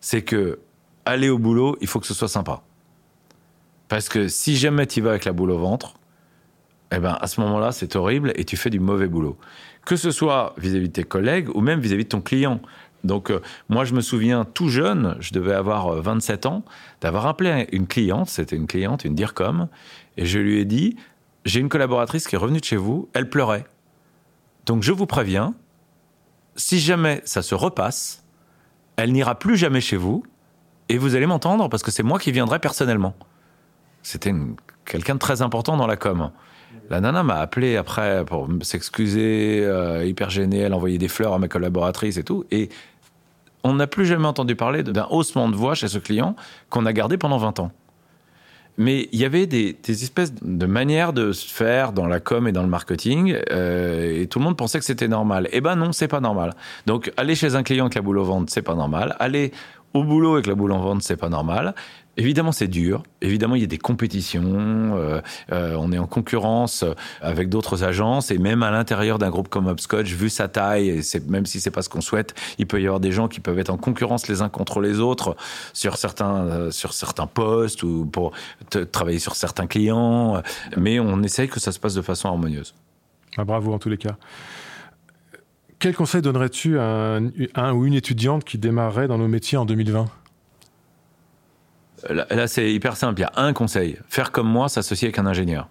c'est 0.00 0.22
que 0.22 0.58
aller 1.04 1.28
au 1.28 1.38
boulot, 1.38 1.76
il 1.80 1.86
faut 1.86 2.00
que 2.00 2.06
ce 2.06 2.14
soit 2.14 2.28
sympa. 2.28 2.62
Parce 3.88 4.08
que 4.08 4.28
si 4.28 4.56
jamais 4.56 4.86
tu 4.86 5.00
vas 5.00 5.10
avec 5.10 5.24
la 5.24 5.32
boule 5.32 5.50
au 5.50 5.58
ventre, 5.58 5.94
eh 6.92 6.98
ben, 6.98 7.16
à 7.20 7.26
ce 7.26 7.40
moment-là, 7.40 7.72
c'est 7.72 7.96
horrible 7.96 8.32
et 8.36 8.44
tu 8.44 8.56
fais 8.56 8.70
du 8.70 8.80
mauvais 8.80 9.06
boulot. 9.06 9.36
Que 9.84 9.96
ce 9.96 10.10
soit 10.10 10.54
vis-à-vis 10.58 10.88
de 10.88 10.92
tes 10.92 11.04
collègues 11.04 11.48
ou 11.54 11.60
même 11.60 11.80
vis-à-vis 11.80 12.04
de 12.04 12.08
ton 12.08 12.20
client. 12.20 12.60
Donc, 13.04 13.30
euh, 13.30 13.40
moi, 13.68 13.84
je 13.84 13.94
me 13.94 14.00
souviens 14.00 14.44
tout 14.44 14.68
jeune, 14.68 15.16
je 15.20 15.32
devais 15.32 15.54
avoir 15.54 15.94
27 16.02 16.46
ans, 16.46 16.64
d'avoir 17.00 17.26
appelé 17.26 17.66
une 17.72 17.86
cliente, 17.86 18.28
c'était 18.28 18.56
une 18.56 18.66
cliente, 18.66 19.04
une 19.04 19.14
DIRCOM, 19.14 19.68
et 20.16 20.26
je 20.26 20.38
lui 20.38 20.58
ai 20.58 20.64
dit 20.64 20.96
J'ai 21.44 21.60
une 21.60 21.68
collaboratrice 21.68 22.26
qui 22.26 22.34
est 22.34 22.38
revenue 22.38 22.60
de 22.60 22.64
chez 22.64 22.76
vous, 22.76 23.08
elle 23.14 23.30
pleurait. 23.30 23.64
Donc, 24.66 24.82
je 24.82 24.92
vous 24.92 25.06
préviens, 25.06 25.54
si 26.56 26.78
jamais 26.78 27.22
ça 27.24 27.40
se 27.42 27.54
repasse, 27.54 28.19
elle 28.96 29.12
n'ira 29.12 29.38
plus 29.38 29.56
jamais 29.56 29.80
chez 29.80 29.96
vous, 29.96 30.24
et 30.88 30.98
vous 30.98 31.14
allez 31.14 31.26
m'entendre 31.26 31.68
parce 31.68 31.82
que 31.82 31.90
c'est 31.90 32.02
moi 32.02 32.18
qui 32.18 32.32
viendrai 32.32 32.58
personnellement. 32.58 33.14
C'était 34.02 34.34
quelqu'un 34.84 35.14
de 35.14 35.20
très 35.20 35.42
important 35.42 35.76
dans 35.76 35.86
la 35.86 35.96
com. 35.96 36.30
La 36.88 37.00
nana 37.00 37.22
m'a 37.22 37.36
appelé 37.36 37.76
après 37.76 38.24
pour 38.24 38.48
s'excuser, 38.62 39.60
euh, 39.62 40.04
hyper 40.04 40.30
gênée, 40.30 40.58
elle 40.58 40.74
envoyait 40.74 40.98
des 40.98 41.08
fleurs 41.08 41.32
à 41.32 41.38
ma 41.38 41.46
collaboratrice 41.46 42.16
et 42.16 42.24
tout. 42.24 42.44
Et 42.50 42.68
on 43.62 43.74
n'a 43.74 43.86
plus 43.86 44.06
jamais 44.06 44.26
entendu 44.26 44.56
parler 44.56 44.82
d'un 44.82 45.06
haussement 45.10 45.48
de 45.48 45.54
voix 45.54 45.74
chez 45.74 45.88
ce 45.88 45.98
client 45.98 46.34
qu'on 46.68 46.86
a 46.86 46.92
gardé 46.92 47.16
pendant 47.16 47.38
20 47.38 47.60
ans. 47.60 47.72
Mais 48.80 49.10
il 49.12 49.20
y 49.20 49.26
avait 49.26 49.46
des, 49.46 49.76
espèces 49.86 50.32
de 50.40 50.64
manières 50.64 51.12
de 51.12 51.32
se 51.32 51.46
faire 51.46 51.92
dans 51.92 52.06
la 52.06 52.18
com 52.18 52.48
et 52.48 52.52
dans 52.52 52.62
le 52.62 52.68
marketing, 52.68 53.36
euh, 53.50 54.22
et 54.22 54.26
tout 54.26 54.38
le 54.38 54.44
monde 54.46 54.56
pensait 54.56 54.78
que 54.78 54.86
c'était 54.86 55.06
normal. 55.06 55.50
Eh 55.52 55.60
ben 55.60 55.76
non, 55.76 55.92
c'est 55.92 56.08
pas 56.08 56.20
normal. 56.20 56.54
Donc 56.86 57.12
aller 57.18 57.34
chez 57.34 57.56
un 57.56 57.62
client 57.62 57.84
avec 57.84 57.96
la 57.96 58.00
boule 58.00 58.16
au 58.16 58.24
ventre, 58.24 58.50
c'est 58.50 58.62
pas 58.62 58.74
normal. 58.74 59.16
Aller 59.18 59.52
au 59.92 60.02
boulot 60.02 60.32
avec 60.32 60.46
la 60.46 60.54
boule 60.54 60.72
en 60.72 60.80
vente, 60.80 61.02
c'est 61.02 61.18
pas 61.18 61.28
normal. 61.28 61.74
Évidemment, 62.20 62.52
c'est 62.52 62.68
dur. 62.68 63.02
Évidemment, 63.22 63.54
il 63.54 63.62
y 63.62 63.64
a 63.64 63.66
des 63.66 63.78
compétitions. 63.78 64.42
Euh, 64.44 65.22
euh, 65.52 65.74
on 65.78 65.90
est 65.90 65.96
en 65.96 66.06
concurrence 66.06 66.84
avec 67.22 67.48
d'autres 67.48 67.82
agences 67.82 68.30
et 68.30 68.36
même 68.36 68.62
à 68.62 68.70
l'intérieur 68.70 69.18
d'un 69.18 69.30
groupe 69.30 69.48
comme 69.48 69.70
Upscotch, 69.70 70.12
vu 70.12 70.28
sa 70.28 70.46
taille, 70.46 71.00
même 71.28 71.46
si 71.46 71.60
c'est 71.60 71.70
pas 71.70 71.80
ce 71.80 71.88
qu'on 71.88 72.02
souhaite, 72.02 72.34
il 72.58 72.66
peut 72.66 72.78
y 72.78 72.84
avoir 72.84 73.00
des 73.00 73.10
gens 73.10 73.26
qui 73.26 73.40
peuvent 73.40 73.58
être 73.58 73.70
en 73.70 73.78
concurrence 73.78 74.28
les 74.28 74.42
uns 74.42 74.50
contre 74.50 74.80
les 74.82 75.00
autres 75.00 75.34
sur 75.72 75.96
certains 75.96 76.44
euh, 76.44 76.70
sur 76.70 76.92
certains 76.92 77.26
postes 77.26 77.82
ou 77.84 78.04
pour 78.04 78.32
travailler 78.92 79.18
sur 79.18 79.34
certains 79.34 79.66
clients. 79.66 80.42
Mais 80.76 81.00
on 81.00 81.22
essaye 81.22 81.48
que 81.48 81.58
ça 81.58 81.72
se 81.72 81.78
passe 81.78 81.94
de 81.94 82.02
façon 82.02 82.28
harmonieuse. 82.28 82.74
Ah, 83.38 83.44
bravo 83.44 83.72
en 83.72 83.78
tous 83.78 83.88
les 83.88 83.96
cas. 83.96 84.18
Quel 85.78 85.94
conseil 85.94 86.20
donnerais-tu 86.20 86.78
à 86.78 87.18
un, 87.54 87.72
ou 87.72 87.86
une 87.86 87.94
étudiante 87.94 88.44
qui 88.44 88.58
démarrerait 88.58 89.08
dans 89.08 89.16
nos 89.16 89.28
métiers 89.28 89.56
en 89.56 89.64
2020 89.64 90.04
Là, 92.08 92.46
c'est 92.46 92.72
hyper 92.72 92.96
simple. 92.96 93.20
Il 93.20 93.22
y 93.22 93.24
a 93.24 93.32
un 93.36 93.52
conseil. 93.52 93.98
Faire 94.08 94.32
comme 94.32 94.48
moi, 94.48 94.68
s'associer 94.68 95.08
avec 95.08 95.18
un 95.18 95.26
ingénieur. 95.26 95.68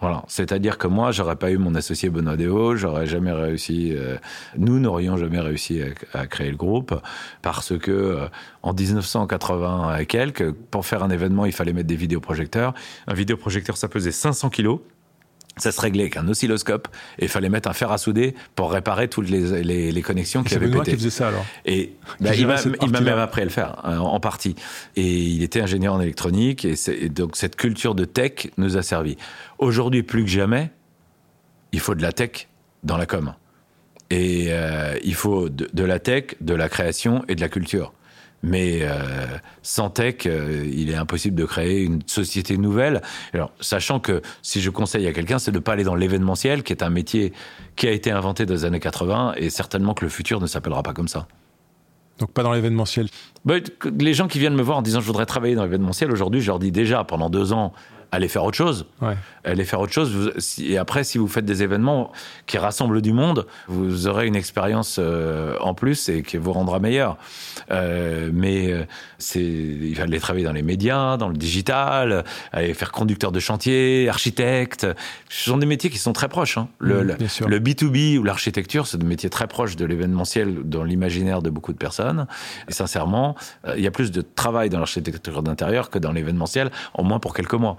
Voilà. 0.00 0.24
C'est-à-dire 0.28 0.76
que 0.76 0.86
moi, 0.86 1.10
j'aurais 1.10 1.36
pas 1.36 1.50
eu 1.50 1.56
mon 1.56 1.74
associé 1.74 2.10
Benoît 2.10 2.36
Déo, 2.36 2.76
j'aurais 2.76 3.06
jamais 3.06 3.32
réussi, 3.32 3.94
euh, 3.94 4.18
nous 4.58 4.78
n'aurions 4.78 5.16
jamais 5.16 5.40
réussi 5.40 5.80
à, 6.12 6.26
créer 6.26 6.50
le 6.50 6.56
groupe 6.56 6.94
parce 7.40 7.78
que 7.78 7.90
euh, 7.90 8.28
en 8.62 8.74
1980 8.74 9.96
et 9.96 10.06
quelques, 10.06 10.52
pour 10.52 10.84
faire 10.84 11.02
un 11.02 11.08
événement, 11.08 11.46
il 11.46 11.52
fallait 11.52 11.72
mettre 11.72 11.88
des 11.88 11.96
vidéoprojecteurs. 11.96 12.74
Un 13.06 13.14
vidéoprojecteur, 13.14 13.78
ça 13.78 13.88
pesait 13.88 14.12
500 14.12 14.50
kilos 14.50 14.80
ça 15.58 15.72
se 15.72 15.80
réglait 15.80 16.02
avec 16.02 16.16
un 16.18 16.28
oscilloscope 16.28 16.88
et 17.18 17.24
il 17.24 17.28
fallait 17.28 17.48
mettre 17.48 17.68
un 17.68 17.72
fer 17.72 17.90
à 17.90 17.98
souder 17.98 18.34
pour 18.54 18.70
réparer 18.70 19.08
toutes 19.08 19.30
les, 19.30 19.62
les, 19.62 19.90
les 19.90 20.02
connexions 20.02 20.42
qui 20.42 20.54
avaient 20.54 20.70
pété. 20.70 20.90
qui 20.90 20.96
faisait 20.98 21.10
ça 21.10 21.28
alors? 21.28 21.46
Et 21.64 21.94
bah, 22.20 22.34
il 22.34 22.46
m'a 22.46 23.00
même 23.00 23.18
appris 23.18 23.40
à 23.40 23.44
le 23.44 23.50
faire 23.50 23.80
en, 23.82 23.96
en, 23.96 24.20
partie. 24.20 24.54
Et 24.96 25.06
il 25.06 25.42
était 25.42 25.62
ingénieur 25.62 25.94
en 25.94 26.00
électronique 26.00 26.64
et, 26.66 26.74
et, 26.88 27.08
donc 27.08 27.36
cette 27.36 27.56
culture 27.56 27.94
de 27.94 28.04
tech 28.04 28.48
nous 28.58 28.76
a 28.76 28.82
servi. 28.82 29.16
Aujourd'hui 29.58 30.02
plus 30.02 30.24
que 30.24 30.30
jamais, 30.30 30.70
il 31.72 31.80
faut 31.80 31.94
de 31.94 32.02
la 32.02 32.12
tech 32.12 32.48
dans 32.84 32.98
la 32.98 33.06
com. 33.06 33.32
Et 34.10 34.48
euh, 34.50 34.96
il 35.02 35.14
faut 35.14 35.48
de, 35.48 35.68
de 35.72 35.84
la 35.84 35.98
tech, 35.98 36.36
de 36.40 36.54
la 36.54 36.68
création 36.68 37.24
et 37.28 37.34
de 37.34 37.40
la 37.40 37.48
culture. 37.48 37.92
Mais 38.46 38.78
euh, 38.82 39.26
sans 39.62 39.90
tech, 39.90 40.24
euh, 40.26 40.64
il 40.72 40.88
est 40.88 40.94
impossible 40.94 41.34
de 41.34 41.44
créer 41.44 41.82
une 41.82 42.00
société 42.06 42.56
nouvelle. 42.56 43.02
Alors, 43.34 43.50
sachant 43.58 43.98
que 43.98 44.22
si 44.40 44.60
je 44.60 44.70
conseille 44.70 45.04
à 45.08 45.12
quelqu'un, 45.12 45.40
c'est 45.40 45.50
de 45.50 45.56
ne 45.56 45.62
pas 45.62 45.72
aller 45.72 45.82
dans 45.82 45.96
l'événementiel, 45.96 46.62
qui 46.62 46.72
est 46.72 46.84
un 46.84 46.90
métier 46.90 47.32
qui 47.74 47.88
a 47.88 47.90
été 47.90 48.12
inventé 48.12 48.46
dans 48.46 48.54
les 48.54 48.64
années 48.64 48.78
80, 48.78 49.34
et 49.36 49.50
certainement 49.50 49.94
que 49.94 50.04
le 50.04 50.08
futur 50.08 50.40
ne 50.40 50.46
s'appellera 50.46 50.84
pas 50.84 50.92
comme 50.92 51.08
ça. 51.08 51.26
Donc 52.20 52.30
pas 52.30 52.44
dans 52.44 52.52
l'événementiel. 52.52 53.08
Bah, 53.44 53.56
les 53.98 54.14
gens 54.14 54.28
qui 54.28 54.38
viennent 54.38 54.54
me 54.54 54.62
voir 54.62 54.78
en 54.78 54.82
disant 54.82 55.00
je 55.00 55.06
voudrais 55.06 55.26
travailler 55.26 55.56
dans 55.56 55.64
l'événementiel, 55.64 56.12
aujourd'hui 56.12 56.40
je 56.40 56.46
leur 56.46 56.60
dis 56.60 56.70
déjà 56.70 57.02
pendant 57.02 57.30
deux 57.30 57.52
ans, 57.52 57.72
allez 58.12 58.28
faire 58.28 58.44
autre 58.44 58.56
chose. 58.56 58.86
Ouais. 59.00 59.16
Allez 59.44 59.64
faire 59.64 59.80
autre 59.80 59.92
chose. 59.92 60.32
et 60.58 60.78
après, 60.78 61.04
si 61.04 61.18
vous 61.18 61.28
faites 61.28 61.44
des 61.44 61.62
événements 61.62 62.12
qui 62.46 62.58
rassemblent 62.58 63.00
du 63.00 63.12
monde, 63.12 63.46
vous 63.68 64.06
aurez 64.06 64.26
une 64.26 64.36
expérience 64.36 64.96
euh, 64.98 65.56
en 65.60 65.74
plus 65.74 66.08
et 66.08 66.22
qui 66.22 66.36
vous 66.36 66.52
rendra 66.52 66.78
meilleur. 66.78 67.16
Euh, 67.70 68.30
mais 68.32 68.72
euh, 68.72 68.84
c'est, 69.18 69.42
il 69.42 69.94
va 69.94 70.04
aller 70.04 70.20
travailler 70.20 70.44
dans 70.44 70.52
les 70.52 70.62
médias, 70.62 71.16
dans 71.16 71.28
le 71.28 71.36
digital, 71.36 72.24
aller 72.52 72.74
faire 72.74 72.92
conducteur 72.92 73.32
de 73.32 73.40
chantier, 73.40 74.08
architecte. 74.08 74.86
Ce 75.28 75.50
sont 75.50 75.58
des 75.58 75.66
métiers 75.66 75.90
qui 75.90 75.98
sont 75.98 76.12
très 76.12 76.28
proches. 76.28 76.58
Hein. 76.58 76.68
Le, 76.78 77.04
mmh, 77.04 77.46
le, 77.46 77.60
B2B 77.60 78.18
ou 78.18 78.24
l'architecture, 78.24 78.86
c'est 78.86 78.98
des 78.98 79.06
métiers 79.06 79.30
très 79.30 79.46
proches 79.46 79.76
de 79.76 79.84
l'événementiel 79.84 80.62
dans 80.64 80.84
l'imaginaire 80.84 81.42
de 81.42 81.50
beaucoup 81.50 81.72
de 81.72 81.78
personnes. 81.78 82.26
Et 82.68 82.72
sincèrement, 82.72 83.36
il 83.76 83.82
y 83.82 83.86
a 83.86 83.90
plus 83.90 84.10
de 84.10 84.22
travail 84.22 84.70
dans 84.70 84.78
l'architecture 84.78 85.42
d'intérieur 85.42 85.90
que 85.90 85.98
dans 85.98 86.12
l'événementiel, 86.12 86.70
au 86.94 87.02
moins 87.02 87.18
pour 87.18 87.34
quelques 87.34 87.54
mois. 87.54 87.76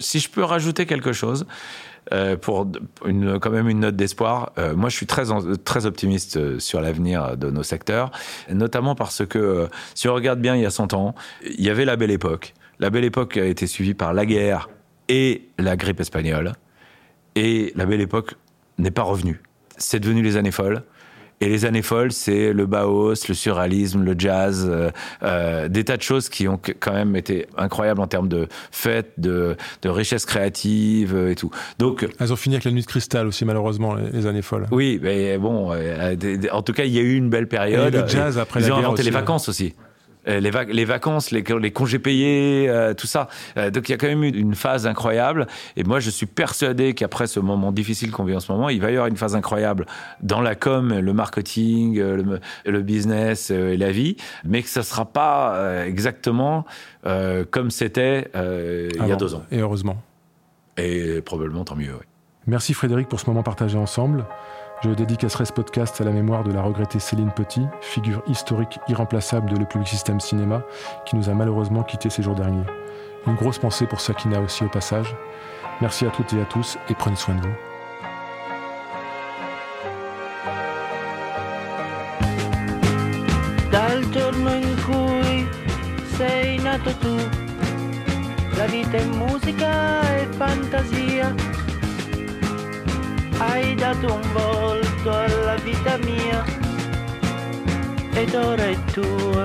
Si 0.00 0.18
je 0.18 0.28
peux 0.28 0.42
rajouter 0.42 0.86
quelque 0.86 1.12
chose, 1.12 1.46
euh, 2.12 2.36
pour 2.36 2.66
quand 3.40 3.50
même 3.50 3.68
une 3.68 3.80
note 3.80 3.94
d'espoir. 3.94 4.52
Euh, 4.58 4.74
moi, 4.74 4.88
je 4.88 4.96
suis 4.96 5.06
très, 5.06 5.24
très 5.64 5.86
optimiste 5.86 6.38
euh, 6.38 6.58
sur 6.58 6.80
l'avenir 6.80 7.36
de 7.36 7.50
nos 7.50 7.62
secteurs, 7.62 8.10
notamment 8.50 8.96
parce 8.96 9.24
que 9.24 9.68
si 9.94 10.08
on 10.08 10.14
regarde 10.14 10.40
bien 10.40 10.56
il 10.56 10.62
y 10.62 10.66
a 10.66 10.70
100 10.70 10.94
ans, 10.94 11.14
il 11.44 11.64
y 11.64 11.70
avait 11.70 11.84
la 11.84 11.94
belle 11.96 12.10
époque. 12.10 12.54
La 12.80 12.90
belle 12.90 13.04
époque 13.04 13.36
a 13.36 13.44
été 13.44 13.66
suivie 13.68 13.94
par 13.94 14.12
la 14.12 14.26
guerre 14.26 14.70
et 15.08 15.48
la 15.58 15.76
grippe 15.76 16.00
espagnole. 16.00 16.54
Et 17.36 17.72
la 17.76 17.86
belle 17.86 18.00
époque 18.00 18.34
n'est 18.78 18.90
pas 18.90 19.02
revenue. 19.02 19.40
C'est 19.76 20.00
devenu 20.00 20.22
les 20.22 20.36
années 20.36 20.50
folles. 20.50 20.82
Et 21.42 21.48
les 21.48 21.64
années 21.64 21.80
folles, 21.80 22.12
c'est 22.12 22.52
le 22.52 22.66
Baos, 22.66 23.14
le 23.26 23.34
surréalisme, 23.34 24.02
le 24.04 24.14
jazz, 24.18 24.66
euh, 24.68 24.90
euh, 25.22 25.68
des 25.68 25.84
tas 25.84 25.96
de 25.96 26.02
choses 26.02 26.28
qui 26.28 26.46
ont 26.48 26.60
quand 26.80 26.92
même 26.92 27.16
été 27.16 27.46
incroyables 27.56 28.02
en 28.02 28.06
termes 28.06 28.28
de 28.28 28.46
fêtes, 28.70 29.12
de, 29.16 29.56
de 29.80 29.88
richesse 29.88 30.26
créative 30.26 31.14
euh, 31.14 31.30
et 31.30 31.36
tout. 31.36 31.50
Donc, 31.78 32.06
elles 32.18 32.30
ont 32.30 32.36
fini 32.36 32.56
avec 32.56 32.64
la 32.64 32.72
nuit 32.72 32.82
de 32.82 32.86
cristal 32.86 33.26
aussi 33.26 33.46
malheureusement 33.46 33.94
les, 33.94 34.26
années 34.26 34.42
folles. 34.42 34.66
Oui, 34.70 35.00
mais 35.02 35.38
bon, 35.38 35.72
en 35.72 36.62
tout 36.62 36.72
cas, 36.74 36.84
il 36.84 36.92
y 36.92 36.98
a 36.98 37.02
eu 37.02 37.14
une 37.14 37.30
belle 37.30 37.48
période. 37.48 37.94
Et 37.94 38.02
le 38.02 38.06
jazz 38.06 38.36
après 38.36 38.60
Ils 38.60 38.68
la 38.68 38.74
ont 38.74 38.78
inventé 38.78 39.02
les 39.02 39.10
vacances 39.10 39.48
aussi. 39.48 39.74
Euh, 40.28 40.40
les, 40.40 40.50
les, 40.50 40.84
vacances, 40.84 41.30
les, 41.30 41.42
les, 41.42 41.70
congés 41.70 41.98
payés, 41.98 42.68
euh, 42.68 42.92
tout 42.94 43.06
ça. 43.06 43.28
Euh, 43.56 43.70
donc 43.70 43.88
il 43.88 43.92
y 43.92 43.94
a 43.94 43.98
quand 43.98 44.06
même 44.06 44.22
eu 44.22 44.28
une 44.28 44.54
phase 44.54 44.86
incroyable. 44.86 45.46
Et 45.76 45.84
moi, 45.84 46.00
je 46.00 46.10
suis 46.10 46.26
persuadé 46.26 46.94
qu'après 46.94 47.26
ce 47.26 47.40
moment 47.40 47.72
difficile 47.72 48.10
qu'on 48.10 48.24
vit 48.24 48.34
en 48.34 48.40
ce 48.40 48.52
moment, 48.52 48.68
il 48.68 48.80
va 48.80 48.88
y 48.90 48.94
avoir 48.94 49.06
une 49.06 49.16
phase 49.16 49.34
incroyable 49.34 49.86
dans 50.20 50.40
la 50.40 50.54
com, 50.54 50.98
le 50.98 51.12
marketing, 51.12 51.98
le, 51.98 52.40
le 52.66 52.82
business 52.82 53.50
et 53.50 53.76
la 53.76 53.90
vie, 53.92 54.16
mais 54.44 54.62
que 54.62 54.68
ça 54.68 54.82
sera 54.82 55.06
pas 55.06 55.84
exactement 55.86 56.64
comme 57.50 57.70
c'était 57.70 58.30
il 58.34 59.06
y 59.06 59.12
a 59.12 59.16
deux 59.16 59.34
ans. 59.34 59.44
Et 59.50 59.58
heureusement. 59.58 60.02
Et 60.76 61.20
probablement 61.22 61.64
tant 61.64 61.76
mieux. 61.76 61.92
Oui. 61.92 62.06
Merci 62.46 62.74
Frédéric 62.74 63.08
pour 63.08 63.20
ce 63.20 63.26
moment 63.26 63.42
partagé 63.42 63.78
ensemble. 63.78 64.24
Je 64.82 64.88
dédicacerai 64.88 65.44
ce 65.44 65.52
podcast 65.52 66.00
à 66.00 66.04
la 66.04 66.10
mémoire 66.10 66.42
de 66.42 66.52
la 66.52 66.62
regrettée 66.62 67.00
Céline 67.00 67.32
Petit, 67.32 67.66
figure 67.82 68.22
historique 68.26 68.78
irremplaçable 68.88 69.50
de 69.50 69.56
Le 69.56 69.66
Public 69.66 69.88
System 69.88 70.20
Cinéma, 70.20 70.62
qui 71.04 71.16
nous 71.16 71.28
a 71.28 71.34
malheureusement 71.34 71.82
quittés 71.82 72.08
ces 72.08 72.22
jours 72.22 72.34
derniers. 72.34 72.64
Une 73.26 73.34
grosse 73.34 73.58
pensée 73.58 73.86
pour 73.86 74.00
Sakina 74.00 74.40
aussi 74.40 74.64
au 74.64 74.70
passage. 74.70 75.14
Merci 75.82 76.06
à 76.06 76.10
toutes 76.10 76.32
et 76.32 76.40
à 76.40 76.46
tous 76.46 76.78
et 76.88 76.94
prenez 76.94 77.16
soin 77.16 77.34
de 77.34 77.42
vous. 77.42 77.54
Hai 93.40 93.74
dato 93.74 94.12
un 94.12 94.32
volto 94.32 95.10
alla 95.10 95.54
vita 95.64 95.96
mia 95.98 96.44
ed 98.12 98.34
ora 98.34 98.64
è 98.64 98.76
tua. 98.92 99.44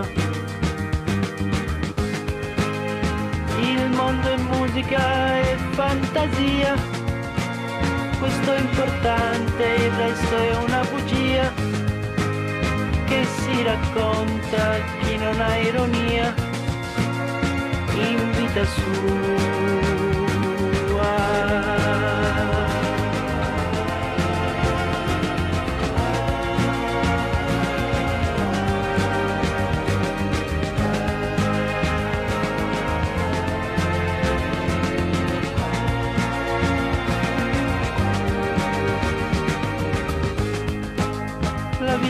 Il 3.60 3.90
mondo 3.96 4.28
è 4.28 4.38
musica 4.38 5.40
e 5.40 5.58
fantasia, 5.72 6.76
questo 8.20 8.54
è 8.54 8.60
importante, 8.60 9.64
il 9.64 9.92
resto 9.92 10.36
è 10.38 10.56
una 10.58 10.82
bugia 10.92 11.54
che 13.06 13.26
si 13.26 13.64
racconta 13.64 14.76
chi 15.02 15.16
non 15.18 15.40
ha 15.40 15.56
ironia 15.58 16.34
in 17.94 18.32
vita 18.36 18.66
sua. 18.66 19.95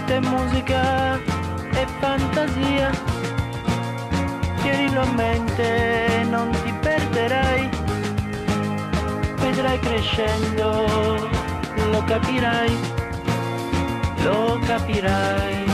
vita 0.05 0.13
è 0.13 0.19
musica 0.19 1.15
e 1.71 1.87
fantasia. 1.99 2.91
Tienilo 4.61 5.01
a 5.01 5.11
mente, 5.13 6.25
non 6.29 6.51
ti 6.63 6.73
perderai. 6.79 7.69
Vedrai 9.37 9.79
crescendo, 9.79 11.29
lo 11.91 12.03
capirai, 12.05 12.77
lo 14.23 14.59
capirai. 14.65 15.65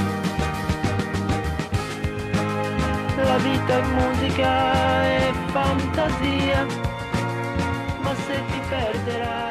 La 3.17 3.37
vita 3.37 3.77
è 3.77 3.81
musica 3.83 5.03
e 5.03 5.33
fantasia, 5.51 6.65
ma 8.01 8.15
se 8.15 8.43
ti 8.47 8.61
perderai... 8.69 9.50